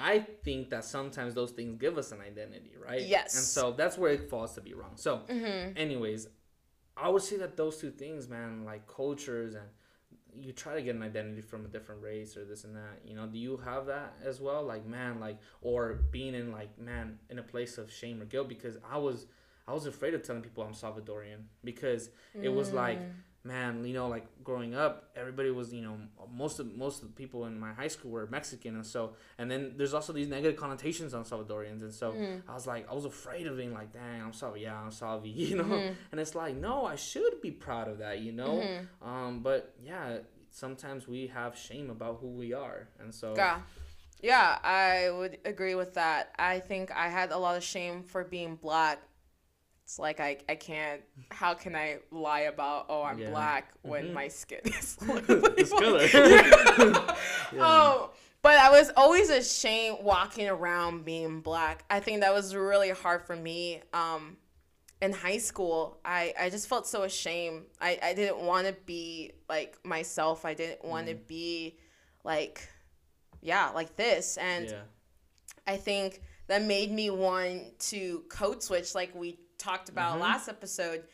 I 0.00 0.20
think 0.44 0.70
that 0.70 0.84
sometimes 0.84 1.34
those 1.34 1.50
things 1.52 1.76
give 1.80 1.98
us 1.98 2.12
an 2.12 2.20
identity, 2.20 2.72
right? 2.84 3.02
Yes. 3.02 3.34
And 3.36 3.44
so 3.44 3.72
that's 3.72 3.96
where 3.98 4.12
it 4.12 4.28
falls 4.30 4.54
to 4.54 4.60
be 4.60 4.74
wrong. 4.74 4.92
So, 4.96 5.20
Mm-hmm. 5.28 5.76
anyways, 5.76 6.28
I 6.96 7.08
would 7.08 7.22
say 7.22 7.36
that 7.38 7.56
those 7.56 7.76
two 7.78 7.90
things, 7.90 8.28
man, 8.28 8.64
like 8.64 8.86
cultures 8.86 9.54
and 9.54 9.64
you 10.34 10.52
try 10.52 10.74
to 10.74 10.82
get 10.82 10.94
an 10.94 11.02
identity 11.02 11.40
from 11.40 11.64
a 11.64 11.68
different 11.68 12.02
race 12.02 12.36
or 12.36 12.44
this 12.44 12.64
and 12.64 12.76
that. 12.76 13.00
You 13.04 13.14
know, 13.16 13.26
do 13.26 13.38
you 13.38 13.56
have 13.58 13.86
that 13.86 14.14
as 14.24 14.40
well? 14.40 14.62
Like, 14.64 14.86
man, 14.86 15.18
like, 15.20 15.38
or 15.60 15.94
being 16.10 16.34
in 16.34 16.52
like, 16.52 16.78
man, 16.78 17.18
in 17.30 17.38
a 17.38 17.42
place 17.42 17.78
of 17.78 17.90
shame 17.92 18.22
or 18.22 18.24
guilt 18.26 18.48
because 18.48 18.76
I 18.88 18.98
was. 18.98 19.26
I 19.68 19.72
was 19.72 19.86
afraid 19.86 20.14
of 20.14 20.24
telling 20.24 20.42
people 20.42 20.64
I'm 20.64 20.72
Salvadorian 20.72 21.42
because 21.62 22.10
it 22.42 22.48
was 22.48 22.72
like, 22.72 22.98
Mm. 22.98 23.12
Man, 23.44 23.84
you 23.84 23.94
know, 23.94 24.08
like 24.08 24.26
growing 24.44 24.74
up, 24.74 25.10
everybody 25.16 25.50
was, 25.50 25.72
you 25.72 25.82
know, 25.82 25.96
most 26.32 26.58
of 26.60 26.74
most 26.76 27.02
of 27.02 27.08
the 27.08 27.14
people 27.14 27.46
in 27.46 27.58
my 27.58 27.72
high 27.72 27.88
school 27.88 28.10
were 28.10 28.26
Mexican, 28.26 28.74
and 28.76 28.84
so, 28.86 29.14
and 29.38 29.50
then 29.50 29.72
there's 29.76 29.94
also 29.94 30.12
these 30.12 30.28
negative 30.28 30.58
connotations 30.58 31.14
on 31.14 31.24
Salvadorians, 31.24 31.82
and 31.82 31.92
so 31.92 32.12
Mm. 32.12 32.42
I 32.48 32.54
was 32.54 32.66
like, 32.66 32.90
I 32.90 32.94
was 32.94 33.04
afraid 33.06 33.46
of 33.46 33.56
being 33.56 33.72
like, 33.72 33.92
dang, 33.92 34.22
I'm 34.22 34.32
Salvi, 34.32 34.60
yeah, 34.60 34.78
I'm 34.78 34.90
Salvi, 34.90 35.30
you 35.50 35.56
know, 35.56 35.64
Mhm. 35.64 35.94
and 36.12 36.20
it's 36.20 36.34
like, 36.34 36.54
no, 36.54 36.84
I 36.84 36.96
should 36.96 37.40
be 37.40 37.50
proud 37.50 37.88
of 37.88 37.98
that, 37.98 38.18
you 38.20 38.32
know, 38.32 38.58
Mhm. 38.62 39.06
um, 39.06 39.40
but 39.42 39.74
yeah, 39.82 40.18
sometimes 40.50 41.08
we 41.08 41.28
have 41.28 41.56
shame 41.56 41.88
about 41.90 42.18
who 42.20 42.28
we 42.28 42.52
are, 42.52 42.88
and 42.98 43.14
so, 43.14 43.34
Yeah. 43.36 43.60
Yeah, 44.22 44.58
I 44.62 45.08
would 45.10 45.38
agree 45.46 45.74
with 45.74 45.94
that. 45.94 46.34
I 46.38 46.60
think 46.60 46.90
I 46.94 47.08
had 47.08 47.32
a 47.32 47.38
lot 47.38 47.56
of 47.56 47.64
shame 47.64 48.02
for 48.02 48.22
being 48.22 48.56
black. 48.56 48.98
It's 49.90 49.98
like 49.98 50.20
I, 50.20 50.36
I 50.48 50.54
can't 50.54 51.00
how 51.32 51.54
can 51.54 51.74
I 51.74 51.98
lie 52.12 52.42
about 52.42 52.86
oh 52.88 53.02
I'm 53.02 53.18
Yeah. 53.18 53.30
black 53.30 53.72
when 53.82 54.10
Mhm. 54.10 54.12
my 54.12 54.28
skin 54.28 54.60
is 54.64 54.94
This 54.94 55.70
color. 55.70 56.04
Yeah. 56.04 57.16
Yeah. 57.52 57.58
Oh, 57.60 58.10
but 58.40 58.56
I 58.56 58.70
was 58.70 58.92
always 58.96 59.30
ashamed 59.30 59.98
walking 60.02 60.48
around 60.48 61.04
being 61.04 61.40
black. 61.40 61.84
I 61.90 61.98
think 61.98 62.20
that 62.20 62.32
was 62.32 62.54
really 62.54 62.90
hard 62.90 63.22
for 63.26 63.34
me. 63.34 63.82
Um, 63.92 64.36
in 65.02 65.12
high 65.12 65.38
school, 65.38 65.98
I, 66.04 66.34
I 66.38 66.50
just 66.50 66.68
felt 66.68 66.86
so 66.86 67.02
ashamed. 67.02 67.64
I, 67.80 67.98
I 68.00 68.14
didn't 68.14 68.38
want 68.38 68.68
to 68.68 68.74
be 68.86 69.32
like 69.48 69.76
myself. 69.84 70.44
I 70.44 70.54
didn't 70.54 70.84
want 70.84 71.08
to 71.08 71.16
be 71.16 71.78
like, 72.22 72.68
yeah, 73.40 73.70
like 73.70 73.96
this. 73.96 74.36
And 74.36 74.72
I 75.66 75.76
think 75.76 76.22
that 76.46 76.62
made 76.62 76.92
me 76.92 77.10
want 77.10 77.76
to 77.90 78.22
code 78.28 78.62
switch, 78.62 78.94
like 78.94 79.12
we 79.16 79.40
talked 79.60 79.88
about 79.88 80.16
Mhm. 80.16 80.20
last 80.22 80.48
episode. 80.48 81.06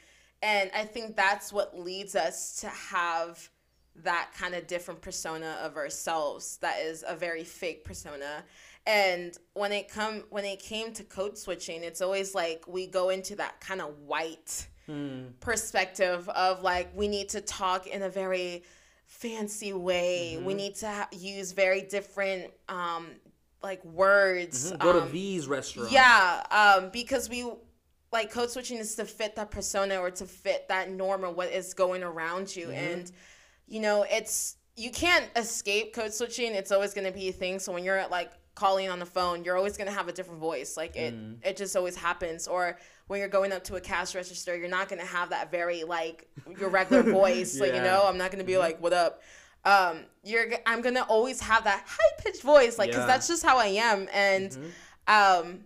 And 0.43 0.71
I 0.75 0.85
think 0.85 1.17
that's 1.17 1.53
what 1.53 1.79
leads 1.79 2.15
us 2.15 2.61
to 2.61 2.69
have 2.69 3.51
that 3.97 4.31
kind 4.39 4.55
of 4.55 4.67
different 4.67 5.01
persona 5.01 5.59
of 5.63 5.77
ourselves 5.77 6.59
that 6.59 6.81
is 6.81 7.03
a 7.07 7.17
very 7.17 7.45
fake 7.45 7.83
persona. 7.85 8.45
And 8.87 9.37
when 9.55 9.73
it 9.73 9.89
come 9.89 10.25
when 10.31 10.45
it 10.45 10.61
came 10.61 10.93
to 10.95 11.05
code 11.05 11.37
switching, 11.39 11.83
it's 11.83 12.01
always 12.03 12.35
like 12.35 12.67
we 12.69 12.87
go 12.87 13.09
into 13.09 13.35
that 13.37 13.61
kind 13.61 13.81
of 13.81 13.99
white 14.01 14.69
Hmm. 14.87 15.31
perspective 15.41 16.29
of 16.29 16.63
like 16.63 16.91
we 16.95 17.09
need 17.09 17.31
to 17.31 17.41
talk 17.41 17.87
in 17.89 18.03
a 18.03 18.09
very 18.11 18.63
fancy 19.07 19.73
way. 19.73 20.37
We 20.37 20.53
Mhm. 20.53 20.57
need 20.57 20.75
to 20.77 20.89
ha- 20.89 21.09
use 21.13 21.53
very 21.53 21.81
different 21.83 22.53
um 22.69 23.17
like 23.63 23.83
words. 23.85 24.71
Mhm. 24.73 24.79
go 24.79 24.93
to 24.93 25.03
um, 25.03 25.13
these 25.13 25.49
restaurants. 25.49 25.91
yeah, 25.91 26.45
um, 26.53 26.91
because 26.91 27.29
we 27.29 27.51
like 28.13 28.31
code 28.31 28.51
switching 28.51 28.79
is 28.79 28.95
to 28.97 29.05
fit 29.05 29.37
that 29.37 29.51
persona 29.51 29.99
or 29.99 30.11
to 30.13 30.25
fit 30.27 30.69
that 30.69 30.91
norm 30.91 31.25
or 31.25 31.31
what 31.31 31.51
is 31.51 31.75
going 31.75 32.03
around 32.03 32.55
you, 32.55 32.69
Mhm. 32.69 32.75
and 32.93 33.13
you 33.67 33.81
know 33.81 34.03
it's 34.09 34.57
you 34.77 34.91
can't 34.91 35.25
escape 35.37 35.95
code 35.95 36.13
switching. 36.13 36.55
It's 36.55 36.71
always 36.71 36.93
going 36.93 37.07
to 37.07 37.13
be 37.13 37.29
a 37.29 37.33
thing. 37.33 37.59
So 37.59 37.73
when 37.73 37.83
you're 37.83 38.07
like 38.09 38.31
calling 38.55 38.91
on 38.91 38.99
the 38.99 39.07
phone, 39.07 39.43
you're 39.43 39.57
always 39.57 39.77
going 39.79 39.87
to 39.87 39.93
have 39.93 40.07
a 40.09 40.13
different 40.13 40.39
voice. 40.41 40.77
Like 40.77 40.97
it, 40.97 41.15
Mm. 41.15 41.39
it 41.43 41.57
just 41.57 41.75
always 41.77 41.97
happens. 41.97 42.47
Or 42.47 42.79
when 43.07 43.19
you're 43.21 43.29
going 43.31 43.53
up 43.53 43.65
to 43.65 43.77
a 43.77 43.81
cash 43.81 44.15
register, 44.15 44.55
you're 44.55 44.69
not 44.69 44.89
going 44.91 45.01
to 45.01 45.07
have 45.07 45.31
that 45.31 45.51
very 45.51 45.85
like 45.85 46.29
your 46.59 46.69
regular 46.69 47.03
voice. 47.23 47.59
Like, 47.59 47.75
you 47.75 47.81
know, 47.81 48.03
I'm 48.07 48.19
not 48.19 48.31
going 48.31 48.39
to 48.41 48.47
be 48.47 48.59
like, 48.59 48.79
what 48.81 48.93
up? 48.93 49.23
Um, 49.65 50.05
you're, 50.23 50.47
i'm 50.67 50.81
going 50.83 50.95
to 50.95 51.05
always 51.05 51.41
have 51.41 51.65
that 51.65 51.83
high 51.87 52.23
pitched 52.23 52.43
voice. 52.43 52.79
Like, 52.79 52.93
cause 52.93 53.07
that's 53.07 53.27
just 53.29 53.43
how 53.43 53.57
I 53.59 53.67
am. 53.67 54.09
And, 54.13 54.51
Mhm. 54.51 55.41
um, 55.43 55.65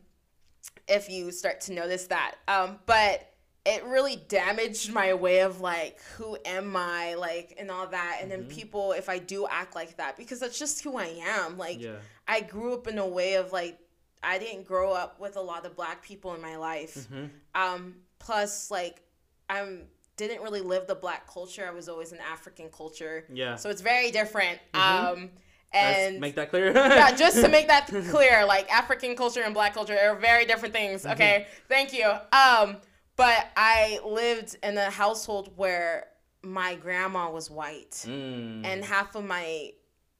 if 0.89 1.09
you 1.11 1.31
start 1.33 1.61
to 1.63 1.73
notice 1.73 2.07
that. 2.09 2.37
Um, 2.49 2.79
but 2.87 3.27
it 3.67 3.85
really 3.85 4.17
damaged 4.17 4.93
my 4.93 5.13
way 5.15 5.41
of 5.41 5.61
like 5.61 6.01
who 6.17 6.37
am 6.47 6.75
I 6.77 7.15
like 7.15 7.55
and 7.59 7.71
all 7.71 7.87
that. 7.89 8.19
And 8.23 8.31
then 8.31 8.45
Mhm. 8.45 8.49
people, 8.49 8.93
if 8.93 9.09
I 9.09 9.19
do 9.19 9.47
act 9.47 9.75
like 9.75 9.97
that, 9.99 10.17
because 10.17 10.41
that's 10.41 10.59
just 10.59 10.83
who 10.83 10.97
I 10.97 11.09
am. 11.23 11.59
Like 11.59 11.81
yeah. 11.81 11.97
I 12.27 12.41
grew 12.41 12.73
up 12.75 12.87
in 12.89 12.99
a 12.99 13.07
way 13.07 13.35
of 13.35 13.53
like 13.53 13.79
I 14.23 14.39
didn't 14.39 14.67
grow 14.67 14.93
up 14.93 15.19
with 15.21 15.37
a 15.37 15.41
lot 15.41 15.65
of 15.67 15.77
black 15.77 16.03
people 16.03 16.35
in 16.35 16.41
my 16.41 16.57
life. 16.57 17.07
hmm 17.07 17.27
Um, 17.55 17.97
plus 18.19 18.71
like 18.71 19.03
I'm 19.49 19.87
didn't 20.17 20.43
really 20.43 20.61
live 20.61 20.87
the 20.87 20.95
black 20.95 21.27
culture. 21.27 21.67
I 21.67 21.71
was 21.71 21.89
always 21.89 22.13
in 22.13 22.19
African 22.19 22.69
culture. 22.71 23.25
Yeah. 23.33 23.57
So 23.57 23.71
it's 23.71 23.81
very 23.83 24.11
different. 24.11 24.59
Mhm. 24.73 24.79
Um 24.81 25.31
Let's 25.73 25.99
and 25.99 26.21
make 26.21 26.35
that 26.37 26.51
clear. 26.51 26.73
yeah, 26.73 27.13
just 27.15 27.41
to 27.41 27.49
make 27.57 27.69
that 27.69 27.87
clear, 27.87 28.45
like 28.45 28.71
African 28.73 29.15
culture 29.17 29.43
and 29.43 29.55
black 29.55 29.75
culture 29.75 29.97
are 29.97 30.17
very 30.17 30.45
different 30.45 30.75
things. 30.75 31.03
Mm-hmm. 31.03 31.13
Okay, 31.13 31.47
thank 31.69 31.93
you. 31.93 32.07
Um, 32.33 32.77
but 33.17 33.49
I 33.57 34.01
lived 34.05 34.57
in 34.63 34.77
a 34.79 34.91
household 34.91 35.53
where 35.57 36.07
my 36.43 36.75
grandma 36.75 37.31
was 37.31 37.51
white, 37.51 38.05
Mm. 38.07 38.65
and 38.65 38.85
half 38.85 39.15
of 39.15 39.25
my 39.25 39.73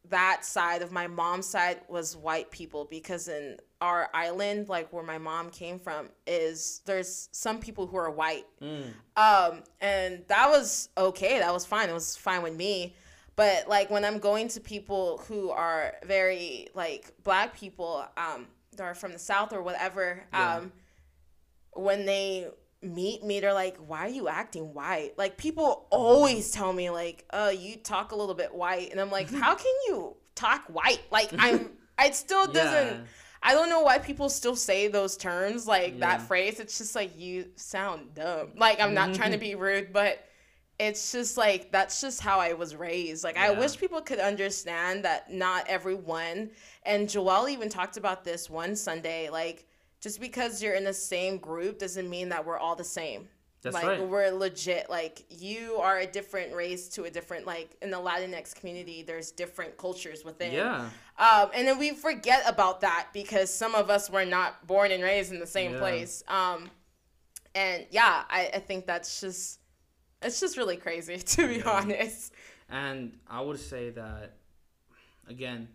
that 0.09 0.45
side 0.45 0.83
of 0.83 0.91
my 0.91 1.07
mom's 1.07 1.47
side 1.47 1.81
was 1.89 2.17
white 2.17 2.51
people 2.51 2.85
because 2.91 3.29
in 3.29 3.57
our 3.81 4.09
island, 4.13 4.69
like 4.69 4.93
where 4.93 5.05
my 5.05 5.19
mom 5.19 5.51
came 5.51 5.79
from, 5.79 6.09
is 6.27 6.81
there's 6.85 7.29
some 7.33 7.59
people 7.61 7.87
who 7.87 7.97
are 7.97 8.11
white 8.11 8.45
Mm. 8.61 8.93
um, 9.17 9.63
and 9.81 10.25
that 10.29 10.49
was 10.51 10.89
okay. 10.99 11.39
That 11.39 11.53
was 11.55 11.65
fine. 11.65 11.89
It 11.89 11.95
was 11.95 12.17
fine 12.17 12.43
with 12.43 12.55
me. 12.57 12.95
But 13.41 13.69
like 13.69 13.89
when 13.91 14.05
I'm 14.05 14.19
going 14.19 14.49
to 14.49 14.61
people 14.61 15.23
who 15.27 15.49
are 15.51 15.95
very 16.05 16.69
like 16.75 17.11
black 17.25 17.57
people, 17.57 18.05
um, 18.19 18.47
that 18.77 18.83
are 18.83 18.95
from 18.95 19.13
the 19.13 19.19
south 19.19 19.55
or 19.55 19.63
whatever, 19.63 20.23
Yeah. 20.31 20.57
um, 20.57 20.73
when 21.73 22.05
they 22.05 22.49
meet 22.83 23.25
me, 23.25 23.41
they're 23.41 23.55
like, 23.55 23.79
"Why 23.79 24.01
are 24.01 24.09
you 24.11 24.29
acting 24.29 24.75
white?" 24.75 25.17
Like 25.17 25.39
people 25.39 25.87
always 25.91 26.51
tell 26.51 26.71
me 26.75 26.91
like, 26.91 27.25
"Uh, 27.31 27.51
you 27.57 27.77
talk 27.77 28.13
a 28.13 28.15
little 28.15 28.35
bit 28.35 28.55
white," 28.55 28.91
and 28.91 29.01
I'm 29.01 29.11
like, 29.11 29.31
"How 29.45 29.55
can 29.55 29.75
you 29.87 30.17
talk 30.35 30.65
white?" 30.67 31.01
Like 31.11 31.31
I'm, 31.39 31.71
it 31.99 32.15
still 32.15 32.47
doesn't. 32.47 32.95
Yeah. 32.99 33.05
I 33.43 33.55
don't 33.55 33.71
know 33.71 33.81
why 33.81 33.97
people 33.99 34.29
still 34.29 34.55
say 34.55 34.89
those 34.89 35.17
terms, 35.17 35.67
like 35.67 36.01
that 36.01 36.21
phrase. 36.21 36.61
It's 36.61 36.77
just 36.77 36.95
like 36.95 37.19
you 37.19 37.47
sound 37.57 38.13
dumb. 38.15 38.51
Like 38.55 38.81
I'm 38.81 38.93
not 38.93 39.15
trying 39.15 39.33
to 39.33 39.39
be 39.49 39.55
rude, 39.55 39.95
but 39.95 40.23
it's 40.81 41.13
just 41.13 41.37
like 41.37 41.71
that's 41.71 42.01
just 42.01 42.23
how 42.23 42.41
I 42.41 42.55
was 42.55 42.75
raised. 42.75 43.23
Like 43.23 43.37
I 43.37 43.51
wish 43.51 43.79
people 43.79 44.01
could 44.01 44.19
understand 44.19 45.05
that 45.05 45.31
not 45.31 45.67
everyone. 45.69 46.51
And 46.85 47.07
Joelle 47.07 47.51
even 47.51 47.69
talked 47.69 47.99
about 47.99 48.25
this 48.25 48.49
one 48.49 48.75
Sunday. 48.75 49.29
Like 49.29 49.67
just 50.01 50.21
because 50.21 50.63
you're 50.63 50.75
in 50.75 50.85
the 50.85 50.95
same 50.95 51.37
group 51.37 51.79
doesn't 51.79 52.09
mean 52.09 52.31
that 52.31 52.47
we're 52.47 52.59
all 52.59 52.75
the 52.77 52.85
same. 52.85 53.29
That's 53.63 53.75
like 53.75 53.85
right. 53.85 54.09
we're 54.09 54.31
legit. 54.31 54.89
Like 54.89 55.27
you 55.29 55.77
are 55.77 55.99
a 55.99 56.07
different 56.07 56.55
race 56.55 56.89
to 56.91 57.05
a 57.05 57.11
different 57.11 57.47
like 57.47 57.77
in 57.83 57.91
the 57.91 57.99
Latinx 57.99 58.55
community. 58.55 59.03
There's 59.03 59.33
different 59.33 59.77
cultures 59.77 60.25
within. 60.25 60.53
Yeah. 60.53 60.89
Um, 61.19 61.51
and 61.55 61.69
then 61.69 61.79
we 61.79 61.91
forget 61.91 62.43
about 62.47 62.81
that 62.81 63.09
because 63.13 63.53
some 63.53 63.75
of 63.75 63.91
us 63.91 64.09
were 64.09 64.25
not 64.25 64.67
born 64.67 64.93
and 64.93 65.03
raised 65.03 65.31
in 65.31 65.41
the 65.41 65.47
same 65.47 65.73
Yeah. 65.73 65.79
place. 65.79 66.25
Um, 66.27 66.71
and 67.55 67.85
yeah, 67.91 68.25
I, 68.31 68.51
I 68.55 68.59
think 68.61 68.87
that's 68.87 69.21
just, 69.21 69.60
it's 70.23 70.41
just 70.41 70.57
really 70.57 70.77
crazy 70.77 71.17
to 71.35 71.49
be 71.49 71.57
Yeah. 71.57 71.71
honest. 71.71 72.33
And 72.69 73.19
I 73.29 73.41
would 73.41 73.59
say 73.59 73.91
that, 73.91 74.37
again, 75.29 75.69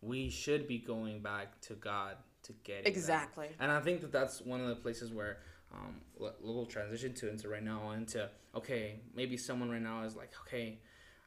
we 0.00 0.30
should 0.30 0.66
be 0.66 0.78
going 0.78 1.20
back 1.20 1.60
to 1.62 1.74
God 1.74 2.16
to 2.44 2.52
get 2.64 2.78
it. 2.80 2.86
Exactly. 2.86 3.48
And 3.60 3.70
I 3.70 3.80
think 3.80 4.00
that 4.00 4.12
that's 4.12 4.40
one 4.40 4.60
of 4.60 4.68
the 4.68 4.76
places 4.76 5.12
where 5.12 5.38
um, 5.72 5.96
we'll 6.40 6.66
transition 6.66 7.12
to 7.14 7.28
into 7.28 7.48
right 7.48 7.62
now 7.62 7.90
into 7.90 8.28
okay, 8.54 9.00
maybe 9.14 9.36
someone 9.36 9.70
right 9.70 9.82
now 9.82 10.02
is 10.04 10.16
like, 10.16 10.30
okay, 10.46 10.78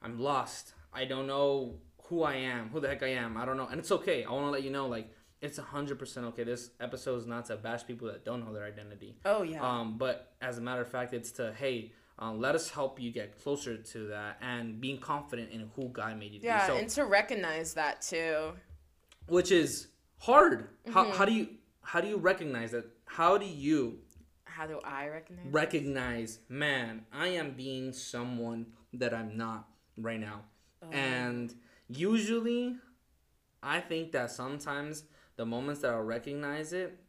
I'm 0.02 0.20
lost. 0.20 0.74
I 0.94 1.06
don't 1.06 1.28
know 1.28 1.76
who 2.06 2.24
I 2.24 2.34
am, 2.36 2.70
who 2.70 2.80
the 2.80 2.88
heck 2.88 3.04
I 3.04 3.10
am. 3.10 3.38
I 3.38 3.46
don't 3.46 3.56
know, 3.58 3.68
and 3.68 3.80
it's 3.80 3.92
okay. 3.92 4.24
I 4.26 4.32
want 4.32 4.48
to 4.48 4.50
let 4.52 4.64
you 4.64 4.72
know, 4.72 4.88
like, 4.88 5.10
it's 5.42 5.58
hundred 5.58 6.00
percent 6.00 6.26
okay. 6.28 6.44
This 6.44 6.72
episode 6.80 7.18
is 7.18 7.28
not 7.28 7.46
to 7.46 7.56
bash 7.58 7.86
people 7.86 8.08
that 8.08 8.26
don't 8.26 8.44
know 8.46 8.52
their 8.54 8.66
identity. 8.66 9.16
Oh 9.26 9.44
yeah. 9.44 9.62
Um, 9.62 9.98
but 9.98 10.34
as 10.42 10.58
a 10.58 10.62
matter 10.62 10.82
of 10.82 10.88
fact, 10.88 11.14
it's 11.14 11.32
to 11.34 11.54
hey, 11.54 11.92
um, 12.22 12.40
let 12.40 12.56
us 12.56 12.70
help 12.70 13.00
you 13.02 13.12
get 13.12 13.42
closer 13.44 13.78
to 13.78 14.08
that 14.08 14.38
and 14.42 14.80
being 14.80 15.00
confident 15.00 15.52
in 15.52 15.70
who 15.76 15.90
God 15.90 16.18
made 16.20 16.34
you 16.34 16.40
to 16.42 16.46
yeah, 16.46 16.68
be. 16.68 16.74
So, 16.74 16.78
and 16.78 16.90
to 16.92 17.06
recognize 17.06 17.74
that 17.74 18.02
too. 18.02 18.54
which 19.28 19.52
is 19.52 19.88
hard. 20.20 20.70
How, 20.94 21.06
Mm-hmm. 21.06 21.18
how 21.18 21.26
do 21.26 21.34
you 21.34 21.48
how 21.84 22.00
do 22.02 22.08
you 22.08 22.18
recognize 22.18 22.72
that? 22.72 22.86
How 23.06 23.38
do 23.38 23.46
you 23.46 24.00
How 24.46 24.68
do 24.68 24.80
I 24.84 25.08
recognize? 25.08 25.46
recognize, 25.52 26.40
man, 26.50 27.06
I 27.12 27.28
am 27.30 27.52
being 27.54 27.92
someone 27.94 28.68
that 28.94 29.14
I'm 29.14 29.36
not 29.38 29.68
right 29.98 30.20
now. 30.20 30.42
Oh. 30.84 30.92
And 30.92 31.54
usually, 31.88 32.76
I 33.64 33.80
think 33.80 34.12
that 34.12 34.32
sometimes 34.32 35.04
the 35.38 35.46
moments 35.46 35.82
that 35.82 35.92
I'll 35.92 36.02
recognize 36.04 36.74
it, 36.74 37.00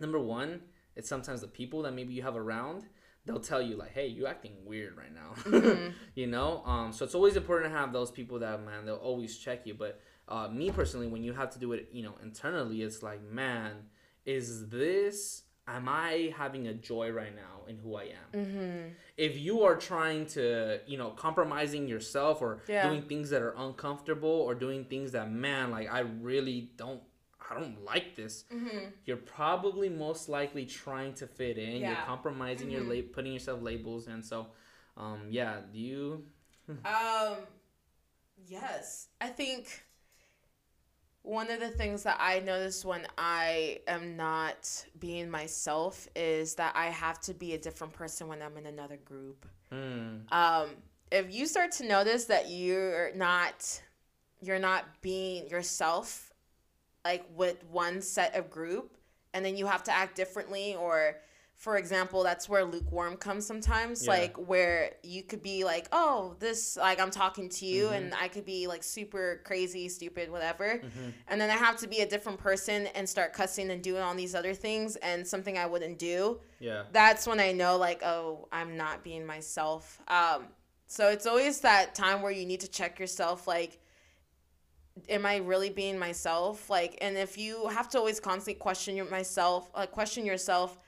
number 0.00 0.18
one, 0.18 0.60
it's 0.94 1.08
sometimes 1.08 1.40
the 1.40 1.48
people 1.48 1.82
that 1.82 1.92
maybe 1.94 2.12
you 2.14 2.22
have 2.22 2.36
around. 2.36 2.84
They'll 3.26 3.40
tell 3.40 3.60
you 3.60 3.76
like, 3.76 3.92
"Hey, 3.92 4.06
you 4.06 4.26
acting 4.26 4.52
weird 4.64 4.96
right 4.96 5.12
now," 5.14 5.32
Mm-hmm. 5.42 5.90
you 6.14 6.26
know. 6.28 6.62
Um, 6.64 6.92
so 6.92 7.04
it's 7.04 7.14
always 7.14 7.36
important 7.36 7.72
to 7.72 7.78
have 7.78 7.92
those 7.92 8.10
people 8.10 8.38
that 8.38 8.64
man, 8.64 8.86
they'll 8.86 8.94
always 8.96 9.36
check 9.36 9.66
you. 9.66 9.74
But 9.74 10.00
uh, 10.28 10.48
me 10.48 10.70
personally, 10.70 11.08
when 11.08 11.22
you 11.24 11.32
have 11.34 11.50
to 11.50 11.58
do 11.58 11.72
it, 11.72 11.88
you 11.92 12.02
know, 12.02 12.14
internally, 12.22 12.82
it's 12.82 13.02
like, 13.02 13.22
man, 13.22 13.72
is 14.24 14.68
this? 14.68 15.42
Am 15.68 15.88
I 15.88 16.32
having 16.36 16.68
a 16.68 16.74
joy 16.74 17.10
right 17.10 17.34
now 17.34 17.66
in 17.66 17.76
who 17.78 17.96
I 17.96 18.04
am? 18.04 18.30
Mm-hmm. 18.32 18.88
if 19.16 19.36
you 19.36 19.62
are 19.64 19.74
trying 19.74 20.26
to 20.26 20.78
you 20.86 20.96
know 20.96 21.10
compromising 21.10 21.88
yourself 21.88 22.40
or 22.40 22.62
Yeah. 22.68 22.88
doing 22.88 23.02
things 23.02 23.30
that 23.30 23.42
are 23.42 23.54
uncomfortable 23.58 24.28
or 24.46 24.54
doing 24.54 24.84
things 24.84 25.10
that 25.12 25.32
man 25.32 25.70
like 25.72 25.88
i 25.92 26.00
really 26.00 26.70
don't 26.76 27.00
i 27.50 27.54
don't 27.58 27.84
like 27.84 28.16
this 28.16 28.44
Mm-hmm. 28.52 28.86
you're 29.04 29.16
probably 29.16 29.88
most 29.88 30.28
likely 30.28 30.64
trying 30.66 31.14
to 31.14 31.26
fit 31.26 31.58
in 31.58 31.82
Yeah. 31.82 31.88
you're 31.88 32.06
compromising 32.06 32.70
your 32.70 32.82
Mhm. 32.82 32.88
lab 32.88 33.12
putting 33.12 33.32
yourself 33.32 33.62
labels 33.62 34.06
and 34.08 34.24
so 34.24 34.48
um 34.96 35.20
yeah 35.30 35.60
do 35.72 35.78
you 35.78 36.24
Um, 36.84 37.38
yes, 38.46 39.08
I 39.20 39.28
think 39.28 39.84
one 41.22 41.50
of 41.50 41.58
the 41.58 41.70
things 41.70 42.04
that 42.04 42.16
I 42.20 42.38
notice 42.40 42.84
when 42.84 43.06
I 43.18 43.80
am 43.88 44.16
not 44.16 44.86
being 45.00 45.28
myself 45.28 46.08
is 46.14 46.54
that 46.54 46.72
I 46.76 46.86
have 46.86 47.20
to 47.22 47.34
be 47.34 47.54
a 47.54 47.58
different 47.58 47.92
person 47.92 48.28
when 48.28 48.40
I'm 48.42 48.56
in 48.56 48.66
another 48.66 48.96
group. 48.96 49.44
mm, 49.72 50.20
Um, 50.32 50.70
if 51.10 51.34
you 51.34 51.46
start 51.46 51.72
to 51.72 51.86
notice 51.88 52.26
that 52.26 52.48
you're 52.50 53.12
not, 53.14 53.80
you're 54.40 54.60
not 54.60 54.84
being 55.02 55.48
yourself, 55.48 56.25
like 57.10 57.24
with 57.34 57.58
one 57.70 58.00
set 58.00 58.34
of 58.34 58.44
group, 58.50 58.96
and 59.32 59.44
then 59.44 59.56
you 59.56 59.66
have 59.66 59.82
to 59.84 59.92
act 60.02 60.16
differently 60.16 60.74
or 60.86 61.16
for 61.58 61.78
example, 61.78 62.22
that's 62.22 62.50
where 62.50 62.64
lukewarm 62.66 63.16
comes 63.16 63.46
sometimes. 63.46 64.04
Yeah. 64.04 64.10
Like 64.12 64.36
where 64.36 64.90
you 65.02 65.22
could 65.22 65.42
be 65.42 65.64
like, 65.64 65.86
oh, 65.90 66.36
this 66.38 66.76
like 66.76 67.00
I'm 67.00 67.10
talking 67.10 67.48
to 67.48 67.64
you, 67.64 67.84
Mhm. 67.86 67.96
and 67.96 68.14
I 68.24 68.28
could 68.28 68.44
be 68.44 68.66
like 68.66 68.82
super 68.82 69.40
crazy, 69.42 69.88
stupid, 69.88 70.30
whatever. 70.30 70.68
mhm. 70.84 71.12
And 71.28 71.40
then 71.40 71.48
I 71.48 71.54
have 71.66 71.76
to 71.78 71.86
be 71.88 72.00
a 72.06 72.06
different 72.14 72.38
person 72.40 72.78
and 72.88 73.08
start 73.08 73.32
cussing 73.32 73.70
and 73.70 73.80
doing 73.82 74.02
all 74.02 74.14
these 74.14 74.34
other 74.34 74.52
things 74.52 74.96
and 74.96 75.26
something 75.26 75.56
I 75.56 75.64
wouldn't 75.72 75.98
do. 75.98 76.40
yeah 76.60 76.82
That's 76.92 77.26
when 77.26 77.40
I 77.40 77.52
know 77.52 77.72
like, 77.78 78.00
oh, 78.02 78.48
I'm 78.52 78.76
not 78.76 79.02
being 79.02 79.24
myself. 79.24 79.82
Um, 80.08 80.48
so 80.86 81.08
it's 81.14 81.26
always 81.26 81.60
that 81.60 81.94
time 81.94 82.20
where 82.20 82.32
you 82.32 82.44
need 82.44 82.60
to 82.60 82.70
check 82.78 83.00
yourself 83.00 83.46
like 83.56 83.72
am 85.08 85.26
I 85.26 85.36
really 85.36 85.70
being 85.70 85.98
myself? 85.98 86.70
Like, 86.70 86.98
and 87.00 87.16
if 87.16 87.36
you 87.38 87.68
have 87.68 87.88
to 87.90 87.98
always 87.98 88.20
constantly 88.20 88.54
question 88.54 88.96
your 88.96 89.08
myself, 89.10 89.70
like 89.74 89.92
question 89.92 90.24
yourself, 90.24 90.78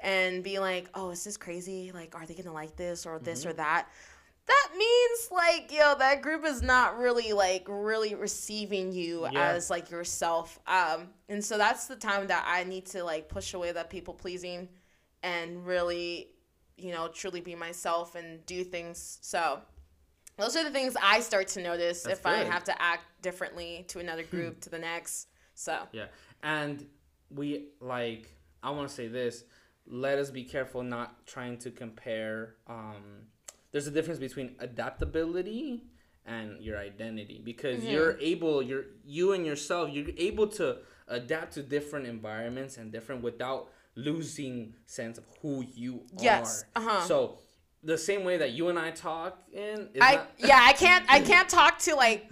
and 0.00 0.44
be 0.44 0.58
like, 0.58 0.88
oh, 0.94 1.10
is 1.10 1.24
this 1.24 1.36
crazy? 1.36 1.90
Like, 1.92 2.14
are 2.14 2.26
they 2.26 2.34
gonna 2.34 2.52
like 2.52 2.76
this 2.76 3.06
or 3.06 3.18
this 3.18 3.46
or 3.46 3.52
that? 3.54 3.88
That 4.46 4.68
means 4.78 5.28
like, 5.32 5.72
yo, 5.72 5.96
that 5.98 6.22
group 6.22 6.44
is 6.44 6.62
not 6.62 6.98
really 6.98 7.32
like 7.32 7.64
really 7.68 8.14
receiving 8.14 8.92
you 8.92 9.22
Yeah. 9.22 9.54
as 9.54 9.70
like 9.70 9.90
yourself. 9.90 10.60
Um, 10.68 11.08
and 11.28 11.44
so 11.44 11.58
that's 11.58 11.86
the 11.86 11.96
time 11.96 12.28
that 12.28 12.44
I 12.46 12.62
need 12.64 12.86
to 12.86 13.02
like 13.02 13.28
push 13.28 13.54
away 13.54 13.72
that 13.72 13.90
people 13.90 14.14
pleasing, 14.14 14.68
and 15.22 15.66
really, 15.66 16.28
you 16.76 16.92
know, 16.92 17.08
truly 17.08 17.40
be 17.40 17.54
myself 17.56 18.14
and 18.14 18.44
do 18.46 18.62
things. 18.62 19.18
So, 19.22 19.60
those 20.36 20.56
are 20.56 20.64
the 20.64 20.70
things 20.70 20.94
I 21.02 21.20
start 21.20 21.48
to 21.48 21.62
notice 21.62 22.02
That's 22.02 22.20
if 22.20 22.26
I 22.26 22.38
have 22.44 22.64
to 22.64 22.82
act 22.82 23.04
differently 23.22 23.84
to 23.88 23.98
another 23.98 24.22
group 24.22 24.60
to 24.62 24.70
the 24.70 24.78
next. 24.78 25.28
So 25.54 25.78
Yeah. 25.92 26.06
And 26.42 26.86
we 27.30 27.68
like 27.80 28.28
I 28.62 28.70
want 28.70 28.88
to 28.88 28.94
say 28.94 29.08
this, 29.08 29.44
let 29.86 30.18
us 30.18 30.30
be 30.30 30.44
careful 30.44 30.82
not 30.82 31.26
trying 31.26 31.56
to 31.58 31.70
compare 31.70 32.56
um 32.66 33.02
there's 33.72 33.86
a 33.86 33.90
difference 33.90 34.18
between 34.18 34.54
adaptability 34.58 35.84
and 36.24 36.60
your 36.60 36.78
identity 36.78 37.40
because 37.44 37.82
Mm-hmm. 37.82 37.92
you're 37.92 38.18
able 38.20 38.62
you're 38.62 38.84
you 39.04 39.32
and 39.32 39.44
yourself 39.46 39.90
you're 39.92 40.08
able 40.16 40.46
to 40.48 40.78
adapt 41.08 41.52
to 41.54 41.62
different 41.62 42.06
environments 42.06 42.76
and 42.78 42.90
different 42.90 43.22
without 43.22 43.68
losing 43.94 44.74
sense 44.86 45.18
of 45.18 45.24
who 45.40 45.64
you 45.74 46.02
Yes, 46.18 46.64
are. 46.76 46.82
uh-huh. 46.82 47.00
So 47.06 47.38
the 47.86 47.96
same 47.98 48.24
way 48.24 48.36
that 48.36 48.50
you 48.52 48.68
and 48.68 48.78
I 48.78 48.90
talk 48.90 49.38
in 49.52 49.88
is 49.94 50.00
I 50.02 50.16
not, 50.16 50.30
yeah 50.38 50.60
I 50.62 50.72
can't 50.72 51.04
I 51.08 51.20
can't 51.20 51.48
talk 51.48 51.78
to 51.80 51.94
like 51.94 52.28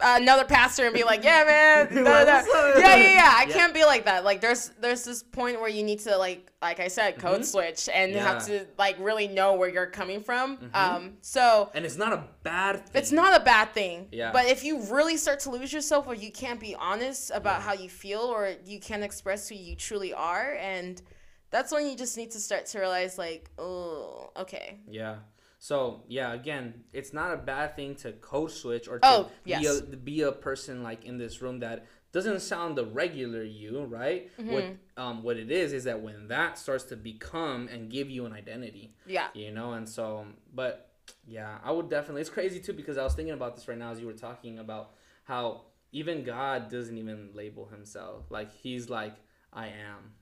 another 0.00 0.44
pastor 0.44 0.84
and 0.84 0.94
be 0.94 1.02
like 1.02 1.24
yeah 1.24 1.42
man 1.90 2.04
da, 2.04 2.24
da. 2.24 2.42
yeah 2.78 2.78
yeah 2.78 2.96
yeah 2.96 3.34
I 3.36 3.46
Yeah. 3.48 3.52
can't 3.56 3.74
be 3.74 3.84
like 3.84 4.04
that 4.04 4.22
like 4.22 4.40
there's 4.40 4.68
there's 4.80 5.02
this 5.02 5.24
point 5.24 5.60
where 5.60 5.68
you 5.68 5.82
need 5.82 5.98
to 6.00 6.16
like 6.16 6.52
like 6.62 6.78
I 6.78 6.86
said 6.86 7.18
code 7.18 7.44
switch 7.44 7.88
and 7.92 8.12
Mm-hmm. 8.12 8.16
Yeah. 8.18 8.24
Mm-hmm. 8.24 8.34
have 8.34 8.46
to 8.46 8.66
like 8.78 8.96
really 9.00 9.26
know 9.26 9.54
where 9.54 9.68
you're 9.68 9.86
coming 10.00 10.20
from 10.22 10.70
um 10.72 11.14
so 11.20 11.70
and 11.74 11.84
it's 11.84 11.96
not 11.96 12.12
a 12.12 12.22
bad 12.44 12.86
thing. 12.86 13.00
it's 13.02 13.10
not 13.10 13.40
a 13.40 13.42
bad 13.44 13.72
thing 13.72 14.06
Yeah. 14.12 14.30
but 14.30 14.44
if 14.46 14.62
you 14.62 14.82
really 14.84 15.16
start 15.16 15.40
to 15.40 15.50
lose 15.50 15.72
yourself 15.72 16.06
or 16.06 16.14
you 16.14 16.30
can't 16.30 16.60
be 16.60 16.76
honest 16.76 17.32
about 17.34 17.62
how 17.62 17.72
you 17.72 17.88
feel 17.88 18.20
or 18.20 18.54
you 18.66 18.78
can't 18.78 19.02
express 19.02 19.48
who 19.48 19.56
you 19.56 19.74
truly 19.74 20.12
are 20.14 20.52
and 20.60 21.02
that's 21.50 21.72
when 21.72 21.86
you 21.86 21.96
just 21.96 22.16
need 22.16 22.30
to 22.32 22.38
start 22.40 22.66
to 22.66 22.78
realize 22.78 23.18
like 23.18 23.50
oh 23.58 24.30
okay 24.36 24.78
Yeah. 24.88 25.16
So 25.60 26.04
yeah, 26.06 26.34
again, 26.34 26.84
it's 26.92 27.12
not 27.12 27.34
a 27.34 27.36
bad 27.36 27.74
thing 27.74 27.96
to 27.96 28.12
code 28.12 28.52
switch 28.52 28.86
or 28.86 29.00
to 29.00 29.06
Oh, 29.06 29.30
be 29.44 29.50
yes. 29.50 29.80
a 29.80 29.82
be 29.96 30.22
a 30.22 30.30
person 30.30 30.84
like 30.84 31.04
in 31.04 31.18
this 31.18 31.42
room 31.42 31.58
that 31.60 31.84
doesn't 32.12 32.40
sound 32.42 32.76
the 32.78 32.86
regular 32.86 33.42
you, 33.42 33.82
right? 33.84 34.30
Mm-hmm. 34.38 34.52
What 34.52 34.64
um 34.96 35.22
what 35.24 35.36
it 35.36 35.50
is 35.50 35.72
is 35.72 35.82
that 35.84 36.00
when 36.00 36.28
that 36.28 36.58
starts 36.58 36.84
to 36.84 36.96
become 36.96 37.66
and 37.72 37.90
give 37.90 38.08
you 38.08 38.24
an 38.24 38.32
identity, 38.32 38.94
yeah 39.04 39.28
you 39.34 39.50
know, 39.50 39.72
and 39.72 39.88
so 39.88 40.26
but 40.54 40.92
yeah, 41.26 41.58
I 41.64 41.72
would 41.72 41.88
definitely. 41.90 42.20
It's 42.20 42.30
crazy 42.30 42.60
too 42.60 42.72
because 42.72 42.96
I 42.96 43.02
was 43.02 43.14
thinking 43.14 43.34
about 43.34 43.56
this 43.56 43.66
right 43.66 43.76
now 43.78 43.90
as 43.90 43.98
you 43.98 44.06
were 44.06 44.12
talking 44.12 44.58
about 44.60 44.90
how 45.24 45.62
even 45.90 46.22
God 46.22 46.68
doesn't 46.70 46.96
even 46.96 47.30
label 47.34 47.66
himself 47.66 48.30
like 48.30 48.52
he's 48.54 48.88
like 48.88 49.14
I 49.52 49.66
am. 49.68 50.12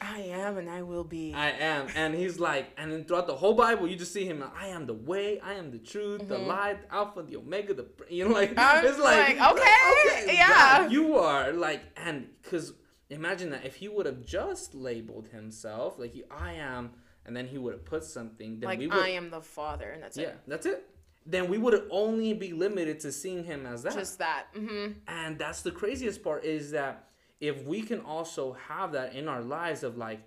I 0.00 0.20
am 0.20 0.56
and 0.56 0.68
I 0.68 0.82
will 0.82 1.04
be 1.04 1.34
I 1.34 1.50
am. 1.50 1.88
And 1.94 2.14
he's 2.14 2.38
like, 2.38 2.70
and 2.76 2.90
then 2.90 3.04
throughout 3.04 3.26
the 3.26 3.36
whole 3.36 3.54
Bible, 3.54 3.86
you 3.86 3.96
just 3.96 4.12
see 4.12 4.24
him. 4.24 4.42
I 4.58 4.68
am 4.68 4.86
the 4.86 4.94
way, 4.94 5.40
I 5.40 5.54
am 5.54 5.70
the 5.70 5.78
truth, 5.78 6.26
the 6.28 6.38
light, 6.38 6.78
alpha, 6.90 7.22
the 7.22 7.36
omega, 7.36 7.74
the 7.74 7.86
you 8.08 8.26
know, 8.26 8.34
like 8.34 8.50
Mm-hmm. 8.50 8.58
I'm 8.58 8.84
it's 8.86 8.98
like, 8.98 9.38
like, 9.38 9.52
okay, 9.52 10.34
yeah. 10.36 10.48
God, 10.48 10.92
you 10.92 11.16
are 11.16 11.52
like, 11.52 11.82
and 11.96 12.28
because 12.42 12.72
imagine 13.10 13.50
that 13.50 13.64
if 13.64 13.76
he 13.76 13.88
would 13.88 14.06
have 14.06 14.24
just 14.24 14.74
labeled 14.74 15.28
himself 15.28 15.98
like 15.98 16.12
he, 16.12 16.24
I 16.30 16.54
am, 16.54 16.90
and 17.26 17.36
then 17.36 17.46
he 17.46 17.58
would 17.58 17.72
have 17.74 17.84
put 17.84 18.04
something, 18.04 18.60
then 18.60 18.68
like 18.68 18.78
we 18.78 18.86
would, 18.86 18.96
I 18.96 19.10
am 19.10 19.30
the 19.30 19.40
father 19.42 19.90
and 19.90 20.02
that's 20.02 20.16
yeah, 20.16 20.28
it 20.28 20.38
that's 20.46 20.66
it. 20.66 20.86
Then 21.26 21.50
we 21.50 21.58
would 21.58 21.86
only 21.90 22.32
be 22.32 22.52
limited 22.52 23.00
to 23.00 23.12
seeing 23.12 23.44
him 23.44 23.66
as 23.66 23.82
that. 23.82 23.92
just 23.92 24.18
that 24.18 24.46
mm-hmm. 24.56 24.92
And 25.06 25.38
that's 25.38 25.62
the 25.62 25.70
craziest 25.70 26.24
part 26.24 26.44
is 26.44 26.70
that 26.70 27.09
if 27.40 27.64
we 27.64 27.82
can 27.82 28.00
also 28.00 28.52
have 28.68 28.92
that 28.92 29.14
in 29.14 29.28
our 29.28 29.40
lives 29.40 29.82
of 29.82 29.96
like, 29.96 30.20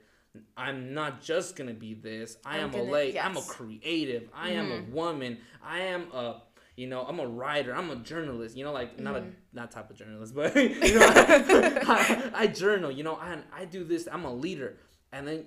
I'm 0.58 0.94
not 0.96 1.22
just 1.22 1.56
gonna 1.56 1.74
be 1.76 1.94
this. 1.94 2.38
I 2.46 2.58
I'm 2.58 2.64
am 2.66 2.72
gonna- 2.72 2.84
a 2.84 2.92
late. 2.92 3.18
I'm 3.24 3.32
a 3.34 3.40
yes. 3.40 3.48
Mm-hmm. 3.50 3.64
creative. 3.64 4.30
I 4.34 4.50
am 4.52 4.72
a 4.72 4.82
woman. 4.92 5.38
I 5.64 5.80
am 5.82 6.12
a 6.12 6.42
you 6.76 6.88
know 6.88 7.04
I'm 7.08 7.20
a 7.20 7.28
writer. 7.28 7.76
I'm 7.76 7.92
a 7.92 7.98
journalist. 7.98 8.58
You 8.58 8.64
know 8.66 8.72
like 8.74 9.00
not 9.00 9.14
Mm-hmm. 9.16 9.30
a 9.30 9.56
not 9.56 9.72
type 9.72 9.92
of 9.92 9.96
journalist, 9.96 10.34
but 10.40 10.56
you 10.56 10.70
know 11.00 11.08
I, 11.14 12.32
I 12.34 12.48
journal. 12.48 12.90
You 12.92 13.04
know 13.04 13.16
I 13.16 13.38
I 13.56 13.66
do 13.66 13.84
this. 13.84 14.08
I'm 14.12 14.26
a 14.26 14.34
leader. 14.34 14.78
And 15.12 15.28
then 15.28 15.46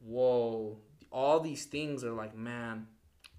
whoa, 0.00 0.78
all 1.10 1.40
these 1.40 1.64
things 1.66 2.04
are 2.04 2.12
like 2.12 2.36
man, 2.36 2.86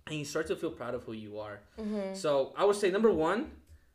and 0.08 0.16
you 0.18 0.26
start 0.26 0.48
to 0.48 0.56
feel 0.58 0.72
proud 0.72 0.96
of 0.96 1.04
who 1.04 1.14
you 1.14 1.40
are. 1.40 1.62
Mm-hmm. 1.80 2.14
So 2.16 2.54
I 2.58 2.66
would 2.66 2.76
say 2.76 2.92
number 2.92 3.12
one, 3.12 3.52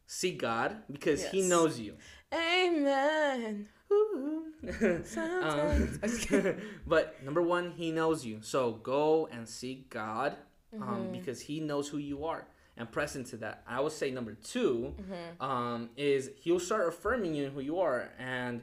seek 0.07 0.41
God 0.41 0.77
because 0.91 1.27
He 1.27 1.43
knows 1.43 1.79
you. 1.79 1.95
Amen 2.35 3.69
Um, 3.91 5.03
Sometimes- 5.05 5.99
I'm 6.03 6.09
just 6.11 6.29
kidding. 6.29 6.61
but 6.87 7.23
number 7.25 7.41
one, 7.41 7.71
He 7.73 7.91
knows 7.91 8.25
you. 8.27 8.41
So 8.43 8.73
go 8.73 9.27
and 9.33 9.49
seek 9.49 9.89
God 9.89 10.37
um, 10.75 10.81
Mm-hmm. 10.83 11.13
because 11.13 11.41
He 11.41 11.61
knows 11.61 11.89
who 11.89 11.97
you 11.99 12.25
are 12.27 12.47
and 12.77 12.91
press 12.91 13.17
into 13.17 13.37
that. 13.39 13.63
I 13.67 13.81
would 13.81 13.93
say 13.93 14.11
number 14.11 14.35
2 14.35 14.95
Mm-hmm. 15.01 15.43
um, 15.45 15.91
is 15.97 16.31
He'll 16.41 16.61
start 16.61 16.89
affirming 16.89 17.35
you 17.35 17.47
in 17.47 17.53
who 17.53 17.61
you 17.61 17.79
are 17.81 18.11
and 18.19 18.63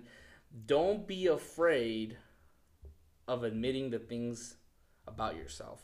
don't 0.67 1.07
be 1.07 1.27
afraid 1.27 2.17
of 3.27 3.43
admitting 3.43 3.89
the 3.89 3.99
things 3.99 4.55
about 5.07 5.35
yourself, 5.35 5.81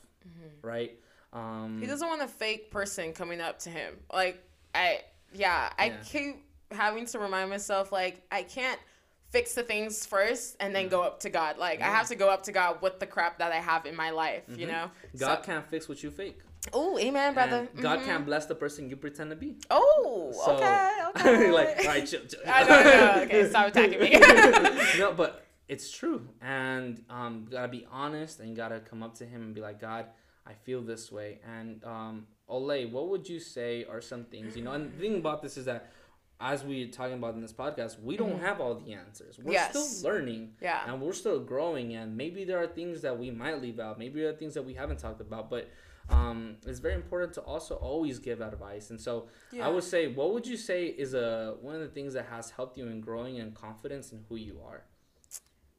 right? 0.62 1.00
Um, 1.34 1.42
Mm-hmm. 1.42 1.80
he 1.82 1.88
doesn't 1.88 2.08
want 2.08 2.22
a 2.22 2.28
fake 2.28 2.70
person 2.70 3.14
coming 3.14 3.40
up 3.42 3.60
to 3.60 3.70
him 3.70 3.96
like 4.14 4.44
I 4.76 5.00
yeah 5.34 5.72
I 5.80 5.86
Yeah. 5.86 5.98
keep 6.06 6.44
having 6.74 7.06
to 7.08 7.20
remind 7.20 7.50
myself 7.50 7.92
like 7.92 8.22
I 8.32 8.44
can't 8.44 8.80
fix 9.30 9.54
the 9.56 9.64
things 9.64 10.06
first 10.06 10.58
and 10.60 10.76
then 10.76 10.90
go 10.90 11.02
up 11.02 11.20
to 11.22 11.30
God 11.30 11.58
like 11.58 11.82
I 11.82 11.86
have 11.86 12.08
to 12.10 12.16
go 12.16 12.30
up 12.30 12.44
to 12.44 12.52
God 12.52 12.82
with 12.82 13.00
the 13.00 13.06
crap 13.06 13.40
that 13.40 13.52
I 13.52 13.58
have 13.58 13.86
in 13.86 13.96
my 13.96 14.10
life 14.10 14.44
you 14.56 14.68
know 14.68 14.92
Mm-hmm. 15.08 15.18
God 15.20 15.44
can't 15.44 15.66
fix 15.66 15.88
what 15.88 16.04
you 16.04 16.12
fake. 16.12 16.40
oh 16.74 16.98
amen 17.00 17.34
brother 17.34 17.68
And 17.74 17.82
God 17.82 18.04
can't 18.04 18.26
bless 18.26 18.46
the 18.46 18.56
person 18.56 18.90
you 18.90 18.98
pretend 18.98 19.30
to 19.30 19.36
be. 19.38 19.56
oh 19.70 20.32
So, 20.46 20.56
okay 20.56 20.90
okay 21.18 21.52
like, 21.52 21.78
all 21.80 21.86
right, 21.86 22.06
chill, 22.08 22.22
chill. 22.26 22.40
I 22.46 22.64
know, 22.64 22.76
I 22.78 22.84
know. 23.16 23.22
Okay, 23.24 23.50
stop 23.54 23.68
attacking 23.68 24.00
me. 24.00 24.12
no, 25.00 25.14
but 25.14 25.46
it's 25.68 25.90
true, 25.92 26.28
and 26.42 27.02
um, 27.10 27.48
gotta 27.50 27.68
be 27.70 27.86
honest, 27.92 28.40
and 28.42 28.56
gotta 28.56 28.80
come 28.82 29.02
up 29.04 29.16
to 29.16 29.26
him 29.26 29.42
and 29.42 29.56
be 29.56 29.62
like, 29.62 29.80
God, 29.80 30.06
I 30.46 30.54
feel 30.54 30.82
this 30.82 31.12
way. 31.12 31.40
And 31.58 31.82
um, 31.86 32.28
Olay, 32.50 32.90
what 32.92 33.08
would 33.10 33.28
you 33.30 33.40
say 33.40 33.86
are 33.90 34.02
some 34.02 34.26
things? 34.26 34.56
You 34.58 34.64
know, 34.64 34.72
and 34.74 34.92
the 34.94 34.98
thing 35.00 35.16
about 35.18 35.42
this 35.42 35.56
is 35.58 35.66
that 35.66 35.92
as 36.42 36.64
we're 36.64 36.88
talking 36.88 37.14
about 37.14 37.36
in 37.36 37.42
this 37.42 37.54
podcast, 37.54 38.02
we 38.02 38.18
don't 38.18 38.40
have 38.42 38.60
all 38.60 38.74
the 38.76 38.94
answers. 38.94 39.38
We're 39.40 39.54
Yes. 39.54 39.70
still 39.70 40.12
learning, 40.12 40.56
Yeah. 40.62 40.82
and 40.92 41.02
we're 41.02 41.14
still 41.14 41.40
growing. 41.40 41.94
And 41.96 42.18
maybe 42.18 42.44
there 42.44 42.58
are 42.62 42.68
things 42.68 43.02
that 43.04 43.18
we 43.20 43.30
might 43.32 43.62
leave 43.62 43.80
out. 43.80 44.00
Maybe 44.00 44.22
there 44.22 44.30
are 44.32 44.36
things 44.36 44.56
that 44.56 44.64
we 44.64 44.74
haven't 44.74 44.98
talked 45.00 45.22
about, 45.22 45.50
but. 45.50 45.70
Um, 46.10 46.58
it's 46.66 46.80
very 46.80 46.96
important 46.96 47.32
to 47.36 47.42
also 47.42 47.76
always 47.76 48.20
give 48.20 48.42
advice, 48.42 48.90
and 48.90 49.00
so 49.00 49.30
Yeah. 49.52 49.66
I 49.66 49.70
would 49.70 49.84
say, 49.84 50.08
what 50.08 50.34
would 50.34 50.46
you 50.46 50.58
say 50.58 50.88
is 50.88 51.14
a 51.14 51.56
one 51.62 51.76
of 51.76 51.82
the 51.82 51.88
things 51.88 52.16
that 52.16 52.26
has 52.26 52.50
helped 52.50 52.76
you 52.78 52.88
in 52.88 53.00
growing 53.00 53.40
and 53.40 53.56
confidence 53.56 54.12
in 54.12 54.26
who 54.28 54.36
you 54.36 54.60
are? 54.62 54.84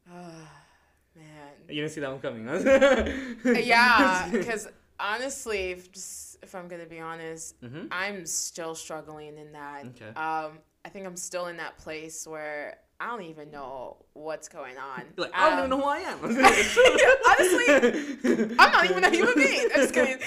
Man. 0.07 1.51
You 1.69 1.75
didn't 1.81 1.91
see 1.91 2.01
that 2.01 2.09
one 2.11 2.19
coming, 2.21 2.47
huh? 2.47 3.51
yeah, 3.59 4.27
because 4.31 4.67
honestly, 4.99 5.79
just 5.91 6.22
if 6.43 6.53
I'm 6.55 6.67
gonna 6.67 6.85
be 6.85 6.99
honest, 6.99 7.59
Mhm. 7.61 7.87
I'm 7.91 8.25
still 8.25 8.75
struggling 8.75 9.37
in 9.37 9.53
that. 9.53 9.85
Okay. 9.87 10.09
Um, 10.09 10.59
I 10.85 10.89
think 10.89 11.05
I'm 11.07 11.15
still 11.17 11.47
in 11.47 11.57
that 11.57 11.77
place 11.77 12.27
where 12.27 12.77
I 12.99 13.07
don't 13.07 13.23
even 13.23 13.49
know 13.51 14.05
what's 14.13 14.47
going 14.49 14.77
on. 14.77 15.03
like 15.17 15.31
I 15.33 15.49
don't 15.49 15.53
Um, 15.53 15.57
even 15.59 15.69
know 15.71 15.81
who 15.81 15.89
I 15.89 15.99
am. 15.99 16.19
honestly, 17.25 18.55
I'm 18.59 18.71
not 18.71 18.85
even 18.85 19.03
a 19.03 19.09
human 19.09 19.35
being. 19.35 19.67
I'm 19.73 19.81
just 19.81 19.93
kidding. 19.93 20.19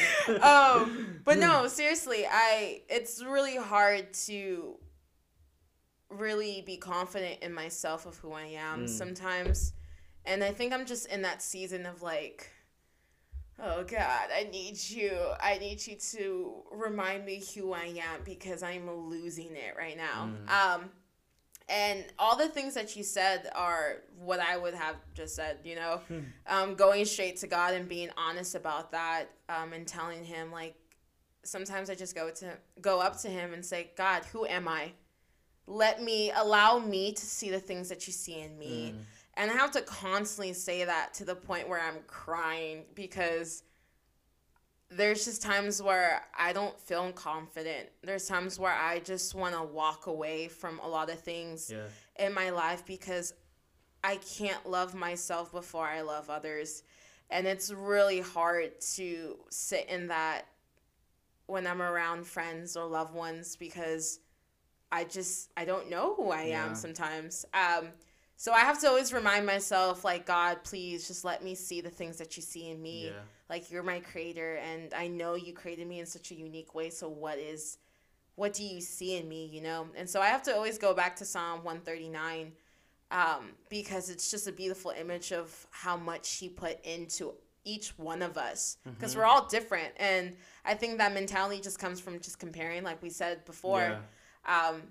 Um, 0.43 1.21
but 1.25 1.39
no, 1.39 1.69
seriously, 1.69 2.27
I 2.31 2.83
it's 2.89 3.23
really 3.23 3.57
hard 3.57 4.13
to 4.27 4.79
really 6.09 6.63
be 6.65 6.77
confident 6.77 7.41
in 7.43 7.53
myself 7.53 8.07
of 8.07 8.17
who 8.19 8.33
I 8.33 8.45
am 8.47 8.85
Mm. 8.87 8.89
sometimes. 8.89 9.73
And 10.25 10.43
I 10.43 10.53
think 10.53 10.73
I'm 10.73 10.87
just 10.87 11.07
in 11.07 11.23
that 11.23 11.43
season 11.43 11.85
of 11.87 12.03
like, 12.03 12.51
oh 13.63 13.85
God, 13.85 14.29
I 14.35 14.49
need 14.51 14.79
you. 14.89 15.17
I 15.41 15.59
need 15.59 15.87
you 15.87 15.97
to 16.13 16.53
remind 16.73 17.25
me 17.25 17.43
who 17.55 17.73
I 17.73 17.85
am 17.87 18.21
because 18.25 18.63
I'm 18.63 18.91
losing 19.09 19.55
it 19.57 19.75
right 19.77 19.97
now. 19.97 20.31
Um, 20.49 20.91
and 21.69 22.05
all 22.19 22.37
the 22.37 22.49
things 22.49 22.75
that 22.75 22.95
you 22.95 23.03
said 23.03 23.51
are 23.55 23.97
what 24.19 24.39
I 24.39 24.57
would 24.57 24.75
have 24.75 24.97
just 25.15 25.35
said, 25.35 25.59
you 25.65 25.75
know, 25.75 26.01
um, 26.47 26.75
going 26.77 27.05
straight 27.05 27.39
to 27.39 27.49
God 27.49 27.75
and 27.75 27.89
being 27.89 28.11
honest 28.17 28.55
about 28.55 28.93
that, 28.93 29.31
um, 29.49 29.73
and 29.73 29.87
telling 29.87 30.25
Him 30.25 30.53
like, 30.53 30.77
sometimes 31.43 31.91
I 31.91 31.95
just 31.97 32.15
go 32.15 32.31
to 32.31 32.57
go 32.81 33.01
up 33.01 33.19
to 33.23 33.29
Him 33.29 33.53
and 33.53 33.65
say, 33.65 33.91
God, 33.97 34.25
who 34.33 34.47
am 34.47 34.69
I? 34.69 34.93
Let 35.67 36.01
me 36.01 36.31
allow 36.37 36.79
me 36.79 37.11
to 37.13 37.27
see 37.27 37.51
the 37.51 37.59
things 37.59 37.89
that 37.89 38.07
you 38.07 38.13
see 38.13 38.39
in 38.41 38.57
me, 38.57 38.95
and 39.37 39.51
I 39.51 39.55
have 39.55 39.71
to 39.73 39.83
constantly 39.83 40.53
say 40.53 40.85
that 40.85 41.15
to 41.15 41.25
the 41.25 41.35
point 41.35 41.69
where 41.69 41.81
I'm 41.81 41.99
crying 42.07 42.85
because 42.95 43.63
there's 44.89 45.25
just 45.25 45.43
times 45.43 45.83
where 45.83 46.23
I 46.39 46.53
don't 46.53 46.79
feel 46.81 47.11
confident. 47.13 47.89
There's 48.03 48.27
times 48.27 48.59
where 48.59 48.73
I 48.73 49.01
just 49.01 49.35
want 49.35 49.55
to 49.55 49.63
walk 49.63 50.07
away 50.07 50.49
from 50.49 50.79
a 50.79 50.89
lot 50.89 51.11
of 51.11 51.21
things 51.21 51.71
yeah. 51.73 51.87
in 52.25 52.33
my 52.33 52.51
life 52.51 52.87
because 52.87 53.35
I 54.05 54.17
can't 54.17 54.65
love 54.69 54.95
myself 54.95 55.51
before 55.51 55.87
I 55.87 56.03
love 56.03 56.31
others. 56.31 56.85
And 57.31 57.47
it's 57.47 57.73
really 57.73 58.21
hard 58.21 58.81
to 58.95 59.37
sit 59.51 59.89
in 59.89 60.07
that 60.09 60.47
when 61.47 61.67
I'm 61.67 61.83
around 61.83 62.27
friends 62.27 62.77
or 62.77 62.87
loved 62.87 63.15
ones 63.15 63.57
because 63.57 64.21
I 64.93 65.05
just 65.05 65.51
I 65.57 65.65
don't 65.65 65.91
know 65.91 66.15
who 66.15 66.31
I 66.31 66.45
Yeah. 66.45 66.67
am 66.67 66.75
sometimes. 66.77 67.45
Um, 67.53 67.89
so 68.37 68.53
I 68.53 68.61
have 68.61 68.79
to 68.81 68.89
always 68.89 69.13
remind 69.13 69.47
myself, 69.47 70.05
like 70.05 70.27
God, 70.27 70.63
please 70.63 71.07
just 71.09 71.25
let 71.25 71.43
me 71.43 71.55
see 71.55 71.81
the 71.81 71.91
things 71.91 72.19
that 72.19 72.37
you 72.37 72.43
see 72.43 72.71
in 72.71 72.83
me. 72.83 73.07
Yeah. 73.07 73.21
Like 73.49 73.71
you're 73.71 73.83
my 73.83 74.01
creator, 74.01 74.57
and 74.57 74.93
I 74.95 75.07
know 75.09 75.35
you 75.35 75.53
created 75.53 75.87
me 75.87 76.01
in 76.01 76.07
such 76.07 76.31
a 76.33 76.35
unique 76.35 76.75
way. 76.75 76.91
So 76.91 77.09
what 77.09 77.39
is, 77.39 77.79
what 78.35 78.53
do 78.53 78.65
you 78.65 78.81
see 78.81 79.17
in 79.17 79.29
me? 79.29 79.47
You 79.47 79.63
know, 79.63 79.89
and 79.97 80.09
so 80.11 80.21
I 80.21 80.27
have 80.27 80.43
to 80.45 80.55
always 80.55 80.79
go 80.79 80.93
back 80.95 81.17
to 81.17 81.25
Psalm 81.25 81.63
one 81.65 81.81
thirty 81.81 82.09
nine, 82.09 82.53
um, 83.11 83.53
because 83.69 84.11
it's 84.11 84.31
just 84.31 84.49
a 84.49 84.53
beautiful 84.53 84.91
image 84.99 85.33
of 85.33 85.67
how 85.71 85.97
much 85.97 86.35
He 86.35 86.49
put 86.49 86.85
into 86.85 87.35
each 87.65 87.91
one 87.99 88.23
of 88.23 88.37
us 88.39 88.79
because 88.85 89.15
Mhm. 89.15 89.17
we're 89.17 89.25
all 89.25 89.45
different 89.49 89.93
and 89.97 90.37
i 90.65 90.73
think 90.73 90.99
that 90.99 91.13
mentality 91.13 91.61
just 91.61 91.81
comes 91.81 91.99
from 91.99 92.21
just 92.21 92.39
comparing 92.39 92.85
like 92.85 93.03
we 93.03 93.11
said 93.11 93.45
before 93.45 93.99
Yeah. 94.47 94.69
um, 94.69 94.83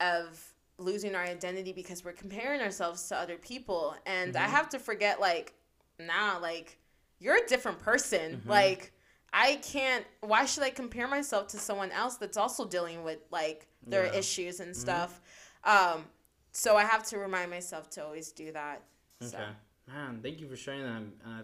of 0.00 0.54
losing 0.80 1.14
our 1.14 1.22
identity 1.22 1.72
because 1.72 2.04
we're 2.04 2.12
comparing 2.12 2.60
ourselves 2.60 3.06
to 3.08 3.16
other 3.16 3.36
people 3.36 3.94
and 4.06 4.36
i 4.36 4.46
Mhm. 4.46 4.50
have 4.50 4.68
to 4.70 4.78
forget 4.78 5.20
like 5.20 5.52
nah 5.98 6.38
like 6.38 6.78
you're 7.18 7.36
a 7.36 7.46
different 7.46 7.78
person 7.78 8.40
Mhm. 8.44 8.48
like 8.48 8.92
i 9.32 9.56
can't 9.56 10.04
why 10.20 10.44
should 10.46 10.62
i 10.64 10.70
compare 10.70 11.06
myself 11.06 11.46
to 11.48 11.58
someone 11.58 11.90
else 11.92 12.16
that's 12.16 12.36
also 12.36 12.64
dealing 12.66 13.04
with 13.04 13.18
like 13.30 13.66
their 13.86 14.06
Yeah. 14.06 14.14
issues 14.20 14.60
and 14.60 14.72
Mhm. 14.74 14.80
stuff 14.80 15.20
um 15.64 16.08
so 16.52 16.76
i 16.76 16.84
have 16.84 17.04
to 17.10 17.18
remind 17.18 17.50
myself 17.50 17.88
to 17.90 18.04
always 18.04 18.32
do 18.32 18.50
that 18.52 18.82
so. 19.20 19.36
Okay. 19.36 19.50
Man, 19.86 20.20
thank 20.22 20.40
you 20.40 20.48
for 20.48 20.56
sharing 20.56 20.84
that. 20.84 21.28
Uh, 21.28 21.42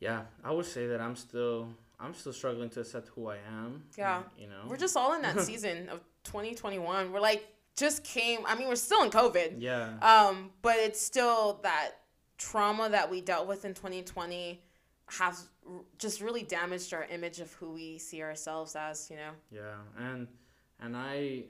yeah, 0.00 0.24
I 0.44 0.50
would 0.50 0.66
say 0.66 0.86
that 0.88 1.00
I'm 1.00 1.16
still 1.16 1.68
I'm 2.00 2.14
still 2.14 2.32
struggling 2.32 2.68
to 2.70 2.80
accept 2.80 3.08
who 3.08 3.28
I 3.28 3.36
am. 3.36 3.84
Yeah. 3.96 4.24
You 4.36 4.48
know. 4.48 4.64
We're 4.66 4.76
just 4.76 4.96
all 4.96 5.12
in 5.14 5.22
that 5.22 5.40
season 5.50 5.88
of 5.88 6.00
2021. 6.24 7.12
We're 7.12 7.20
like 7.20 7.46
just 7.76 8.04
came. 8.04 8.40
I 8.46 8.54
mean, 8.54 8.68
we're 8.68 8.76
still 8.76 9.02
in 9.02 9.10
COVID. 9.10 9.56
Yeah. 9.58 9.90
Um, 10.00 10.50
but 10.62 10.76
it's 10.76 11.00
still 11.00 11.60
that 11.62 11.92
trauma 12.38 12.88
that 12.90 13.10
we 13.10 13.20
dealt 13.20 13.46
with 13.46 13.64
in 13.64 13.74
2020 13.74 14.60
has 15.06 15.48
just 15.98 16.20
really 16.20 16.42
damaged 16.42 16.92
our 16.94 17.04
image 17.04 17.38
of 17.40 17.52
who 17.54 17.72
we 17.72 17.98
see 17.98 18.22
ourselves 18.22 18.74
as. 18.76 19.08
You 19.10 19.16
know. 19.16 19.30
Yeah, 19.50 19.74
and 19.98 20.26
and 20.80 20.96
I, 20.96 21.44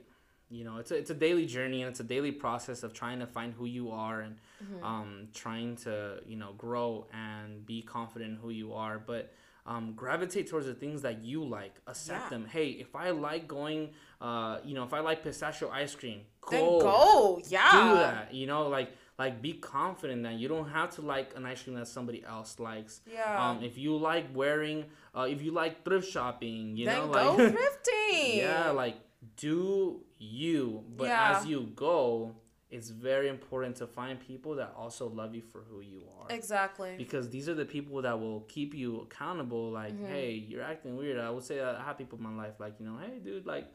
you 0.49 0.63
know, 0.63 0.77
it's 0.77 0.91
a 0.91 0.95
it's 0.95 1.09
a 1.09 1.15
daily 1.15 1.45
journey 1.45 1.81
and 1.81 1.89
it's 1.89 1.99
a 1.99 2.03
daily 2.05 2.31
process 2.31 2.83
of 2.83 2.93
trying 2.93 3.19
to 3.19 3.27
find 3.27 3.53
who 3.53 3.65
you 3.65 3.91
are 3.91 4.21
and 4.21 4.35
Mm-hmm. 4.63 4.85
um 4.85 5.27
trying 5.33 5.75
to 5.75 6.19
you 6.25 6.37
know 6.37 6.53
grow 6.57 7.05
and 7.11 7.65
be 7.65 7.81
confident 7.81 8.31
in 8.31 8.37
who 8.37 8.49
you 8.49 8.73
are, 8.73 8.97
but. 8.97 9.33
Um, 9.65 9.93
gravitate 9.95 10.49
towards 10.49 10.65
the 10.65 10.73
things 10.73 11.03
that 11.03 11.23
you 11.23 11.43
like. 11.45 11.73
Accept 11.87 12.23
Yeah. 12.25 12.29
them. 12.29 12.45
Hey, 12.45 12.69
if 12.71 12.95
I 12.97 13.11
like 13.11 13.47
going, 13.47 13.91
uh, 14.19 14.59
you 14.65 14.73
know, 14.75 14.83
if 14.83 14.93
I 14.93 14.99
like 14.99 15.23
pistachio 15.23 15.69
ice 15.69 15.95
cream, 15.95 16.21
Then 16.51 16.59
go, 16.65 16.79
go. 16.81 17.41
Yeah. 17.47 17.71
do 17.71 17.93
that. 17.99 18.33
You 18.33 18.45
know, 18.47 18.67
like 18.67 18.91
like 19.17 19.41
be 19.41 19.53
confident 19.53 20.23
that 20.23 20.33
you 20.33 20.47
don't 20.49 20.67
have 20.69 20.89
to 20.95 21.01
like 21.01 21.33
an 21.37 21.45
ice 21.45 21.61
cream 21.63 21.75
that 21.77 21.87
somebody 21.87 22.25
else 22.25 22.59
likes. 22.59 22.99
Yeah. 23.09 23.49
Um, 23.51 23.63
if 23.63 23.77
you 23.77 23.95
like 23.95 24.25
wearing, 24.35 24.85
uh, 25.15 25.27
if 25.29 25.41
you 25.41 25.51
like 25.51 25.85
thrift 25.85 26.09
shopping, 26.11 26.75
you 26.75 26.85
then 26.87 26.97
know, 27.07 27.13
go 27.13 27.35
like 27.35 27.53
thrifting. 27.55 28.37
yeah, 28.37 28.71
like 28.71 28.95
do 29.37 30.03
you, 30.17 30.83
but 30.97 31.07
Yeah. 31.07 31.37
as 31.39 31.45
you 31.45 31.71
go, 31.75 32.35
it's 32.73 32.89
very 32.89 33.27
important 33.29 33.75
to 33.77 33.85
find 33.87 34.19
people 34.19 34.55
that 34.55 34.73
also 34.75 35.07
love 35.07 35.31
you 35.37 35.41
for 35.51 35.61
who 35.69 35.79
you 35.81 36.01
are. 36.19 36.27
Exactly. 36.35 36.95
Because 36.97 37.29
these 37.29 37.47
are 37.47 37.53
the 37.53 37.65
people 37.65 38.01
that 38.01 38.19
will 38.19 38.41
keep 38.55 38.73
you 38.73 39.01
accountable. 39.01 39.71
Like, 39.71 39.93
Mhm. 39.93 40.07
hey, 40.07 40.31
you're 40.49 40.63
acting 40.63 40.97
weird. 40.97 41.19
I 41.19 41.29
would 41.29 41.43
say 41.43 41.57
that 41.57 41.75
I 41.75 41.83
have 41.83 41.97
people 41.97 42.17
in 42.17 42.23
my 42.23 42.35
life, 42.43 42.55
like, 42.59 42.75
you 42.79 42.85
know, 42.87 42.97
hey, 42.97 43.19
dude, 43.19 43.45
like, 43.45 43.67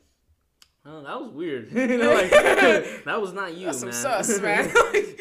oh, 0.85 1.03
that 1.03 1.21
was 1.21 1.31
weird. 1.33 1.71
you 1.93 1.99
know, 2.03 2.13
like, 2.13 2.31
that 3.09 3.21
was 3.21 3.33
not 3.33 3.55
you, 3.57 3.67
That's 3.67 3.79
some 3.81 3.91
man. 3.91 4.03
sus, 4.25 4.41
man. 4.49 4.71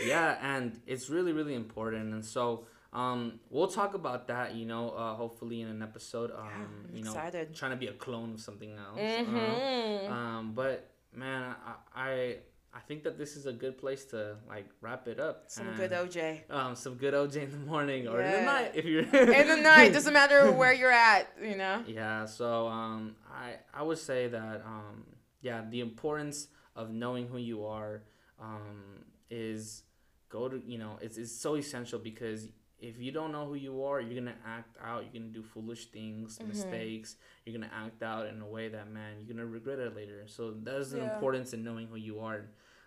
yeah, 0.06 0.38
and 0.42 0.80
it's 0.88 1.10
really, 1.10 1.34
really 1.34 1.56
important. 1.56 2.14
And 2.14 2.26
so, 2.26 2.66
um, 2.94 3.40
we'll 3.52 3.68
talk 3.68 3.94
about 3.94 4.28
that, 4.28 4.56
you 4.56 4.66
know, 4.66 4.90
uh, 4.92 5.14
hopefully 5.16 5.62
in 5.62 5.68
an 5.68 5.82
episode. 5.84 6.32
Um, 6.32 6.48
I'm 6.90 6.96
you 6.96 7.04
know, 7.04 7.12
excited. 7.12 7.54
trying 7.54 7.72
to 7.72 7.78
be 7.78 7.88
a 7.88 7.94
clone 7.94 8.34
of 8.36 8.40
something 8.42 8.72
else. 8.72 9.00
Mm-hmm. 9.00 10.12
Uh, 10.12 10.16
um, 10.16 10.54
but 10.56 10.90
man, 11.14 11.54
I, 11.66 11.74
I 12.10 12.38
I 12.74 12.80
think 12.82 13.04
that 13.04 13.18
this 13.18 13.36
is 13.36 13.46
a 13.46 13.54
good 13.54 13.78
place 13.78 14.06
to 14.06 14.36
like 14.48 14.70
wrap 14.82 15.08
it 15.08 15.20
up. 15.20 15.46
Some 15.48 15.68
and, 15.68 15.78
good 15.78 15.92
OJ. 15.92 16.50
Um, 16.50 16.76
some 16.76 16.96
good 16.96 17.14
OJ 17.14 17.44
in 17.44 17.52
the 17.52 17.58
morning 17.58 18.08
or 18.08 18.22
in 18.22 18.32
the 18.32 18.42
night 18.42 18.72
if 18.76 18.86
you're 18.86 19.02
In 19.14 19.48
the 19.48 19.58
night, 19.58 19.94
doesn't 19.94 20.14
matter 20.14 20.52
where 20.62 20.74
you're 20.74 20.92
at, 20.92 21.28
you 21.42 21.56
know. 21.56 21.84
Yeah, 21.88 22.26
so 22.26 22.68
um, 22.68 23.16
I 23.32 23.56
I 23.74 23.84
would 23.84 23.98
say 23.98 24.28
that 24.28 24.62
um, 24.66 25.06
yeah, 25.42 25.64
the 25.70 25.80
importance 25.80 26.48
of 26.76 26.92
knowing 26.92 27.28
who 27.28 27.38
you 27.38 27.66
are 27.66 28.04
um, 28.40 29.04
is 29.30 29.84
go 30.30 30.48
to 30.48 30.62
you 30.66 30.78
know 30.78 30.98
it's, 31.02 31.18
it's 31.18 31.32
so 31.32 31.56
essential 31.56 32.00
because 32.00 32.48
if 32.80 33.00
you 33.00 33.12
don't 33.12 33.32
know 33.32 33.46
who 33.46 33.56
you 33.56 33.84
are, 33.84 34.00
you're 34.00 34.20
gonna 34.20 34.38
act 34.46 34.78
out. 34.84 35.04
You're 35.04 35.14
gonna 35.22 35.34
do 35.34 35.42
foolish 35.44 35.88
things, 35.88 36.38
Mhm. 36.40 36.48
mistakes. 36.48 37.16
You're 37.46 37.54
gonna 37.58 37.74
act 37.74 38.04
out 38.04 38.28
in 38.28 38.42
a 38.42 38.48
way 38.48 38.70
that 38.70 38.90
man, 38.90 39.18
you're 39.20 39.28
gonna 39.36 39.48
regret 39.48 39.80
it 39.80 39.96
later. 39.96 40.28
So 40.28 40.52
there's 40.52 40.94
an 40.94 41.00
Yeah. 41.00 41.12
importance 41.14 41.54
in 41.54 41.64
knowing 41.64 41.88
who 41.88 41.96
you 41.96 42.20
are, 42.20 42.46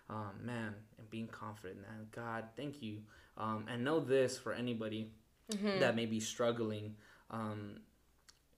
um, 0.09 0.45
man, 0.45 0.75
and 0.97 1.09
being 1.09 1.27
confident. 1.27 1.85
And 1.89 2.09
God, 2.11 2.49
thank 2.55 2.81
you. 2.81 3.03
Um, 3.37 3.65
and 3.67 3.83
know 3.83 3.99
this 3.99 4.37
for 4.37 4.53
anybody 4.53 5.11
Mhm. 5.49 5.79
that 5.79 5.95
may 5.95 6.05
be 6.05 6.19
struggling. 6.19 6.95
Um, 7.29 7.81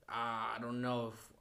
I 0.10 0.58
don't 0.62 0.82
know 0.82 1.08
if 1.10 1.34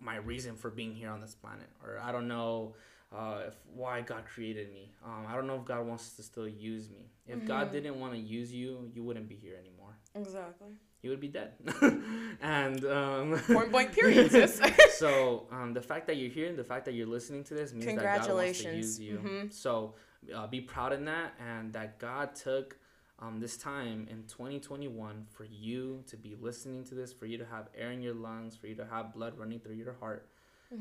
my 0.00 0.16
reason 0.16 0.56
for 0.56 0.70
being 0.70 0.94
here 0.94 1.08
on 1.10 1.20
this 1.20 1.34
planet, 1.34 1.70
or 1.82 1.98
I 1.98 2.12
don't 2.12 2.28
know 2.28 2.74
uh, 3.14 3.42
if 3.48 3.54
why 3.74 4.00
God 4.00 4.24
created 4.26 4.72
me. 4.72 4.92
Um, 5.04 5.24
I 5.28 5.34
don't 5.36 5.46
know 5.46 5.56
if 5.56 5.64
God 5.64 5.86
wants 5.86 6.10
to 6.16 6.22
still 6.22 6.48
use 6.48 6.90
me. 6.90 7.10
If 7.26 7.44
God 7.46 7.68
Mhm. 7.68 7.72
didn't 7.72 8.00
want 8.00 8.12
to 8.14 8.18
use 8.18 8.52
you, 8.52 8.90
you 8.94 9.02
wouldn't 9.04 9.28
be 9.28 9.36
here 9.36 9.56
anymore. 9.56 9.94
Exactly. 10.14 10.72
You 11.02 11.10
would 11.10 11.20
be 11.20 11.28
dead. 11.28 11.52
and 12.40 12.84
um, 12.86 13.38
Point 13.46 13.70
blank 13.70 13.92
period, 13.98 14.30
so 14.96 15.46
um, 15.50 15.72
the 15.74 15.82
fact 15.82 16.06
that 16.06 16.16
you're 16.16 16.30
here 16.30 16.48
and 16.48 16.58
the 16.58 16.64
fact 16.64 16.84
that 16.86 16.92
you're 16.94 17.06
listening 17.06 17.44
to 17.44 17.54
this 17.54 17.72
means 17.72 17.84
that 17.96 18.02
God 18.26 18.34
wants 18.34 18.58
to 18.62 18.74
use 18.76 19.00
you. 19.00 19.18
Mhm. 19.18 19.52
So 19.52 19.94
uh, 20.34 20.46
be 20.46 20.60
proud 20.60 20.92
in 20.92 21.04
that, 21.04 21.34
and 21.38 21.72
that 21.74 21.98
God 21.98 22.34
took 22.34 22.78
um, 23.20 23.38
this 23.38 23.56
time 23.56 24.08
in 24.10 24.24
2021 24.24 25.26
for 25.30 25.44
you 25.44 26.02
to 26.08 26.16
be 26.16 26.34
listening 26.40 26.84
to 26.84 26.94
this, 26.94 27.12
for 27.12 27.26
you 27.26 27.38
to 27.38 27.44
have 27.44 27.68
air 27.76 27.90
in 27.92 28.02
your 28.02 28.14
lungs, 28.14 28.56
for 28.56 28.66
you 28.66 28.74
to 28.74 28.84
have 28.86 29.14
blood 29.14 29.38
running 29.38 29.60
through 29.60 29.74
your 29.76 29.92
heart. 30.00 30.28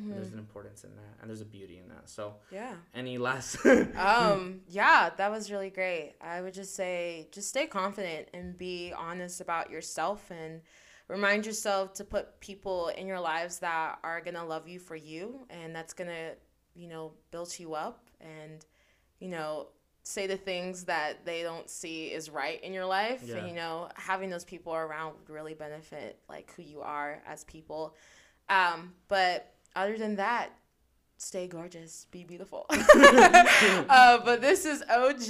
There's 0.10 0.30
Mhm. 0.30 0.34
an 0.34 0.40
importance 0.40 0.84
in 0.84 0.96
that, 0.96 1.18
and 1.22 1.30
there's 1.30 1.42
a 1.42 1.46
beauty 1.46 1.78
in 1.80 1.88
that. 1.90 2.10
So, 2.10 2.36
Yeah. 2.52 2.76
any 2.94 3.18
last? 3.18 3.58
um 3.98 4.62
yeah 4.68 5.10
that 5.18 5.30
was 5.30 5.52
really 5.52 5.70
great 5.70 6.14
i 6.22 6.42
would 6.42 6.54
just 6.54 6.74
say 6.76 7.28
just 7.32 7.50
stay 7.50 7.68
confident 7.68 8.28
and 8.34 8.58
be 8.58 8.92
honest 8.98 9.40
about 9.42 9.70
yourself 9.70 10.32
and 10.32 10.62
remind 11.08 11.46
yourself 11.46 11.94
to 11.94 12.04
put 12.04 12.40
people 12.40 12.88
in 12.90 13.06
your 13.08 13.20
lives 13.20 13.60
that 13.60 14.00
are 14.04 14.20
gonna 14.22 14.44
love 14.44 14.68
you 14.68 14.80
for 14.80 14.96
you 14.96 15.46
and 15.50 15.76
that's 15.76 15.94
gonna 15.94 16.32
you 16.76 16.88
know 16.88 17.14
build 17.32 17.58
you 17.60 17.74
up 17.76 18.10
and 18.20 18.66
you 19.20 19.28
know 19.30 19.68
say 20.04 20.26
the 20.28 20.38
things 20.38 20.86
that 20.86 21.24
they 21.26 21.44
don't 21.44 21.70
see 21.70 22.08
is 22.08 22.30
right 22.30 22.62
in 22.64 22.74
your 22.74 22.86
life 22.86 23.24
Yeah. 23.26 23.38
and 23.38 23.48
you 23.48 23.54
know 23.54 23.90
having 23.96 24.30
those 24.30 24.44
people 24.46 24.74
around 24.74 25.14
would 25.20 25.30
really 25.30 25.54
benefit 25.54 26.20
like 26.28 26.52
who 26.56 26.64
you 26.64 26.82
are 26.82 27.22
as 27.28 27.44
people 27.44 27.96
um 28.50 28.94
but 29.08 29.54
other 29.76 29.98
than 29.98 30.16
that 30.18 30.52
stay 31.18 31.48
gorgeous 31.48 32.08
be 32.12 32.24
beautiful. 32.24 32.66
Uh, 33.90 34.18
but 34.26 34.42
this 34.42 34.66
is 34.66 34.84
oj 34.90 35.30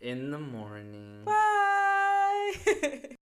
in 0.00 0.30
the 0.30 0.38
morning. 0.38 1.22
bye 1.24 2.52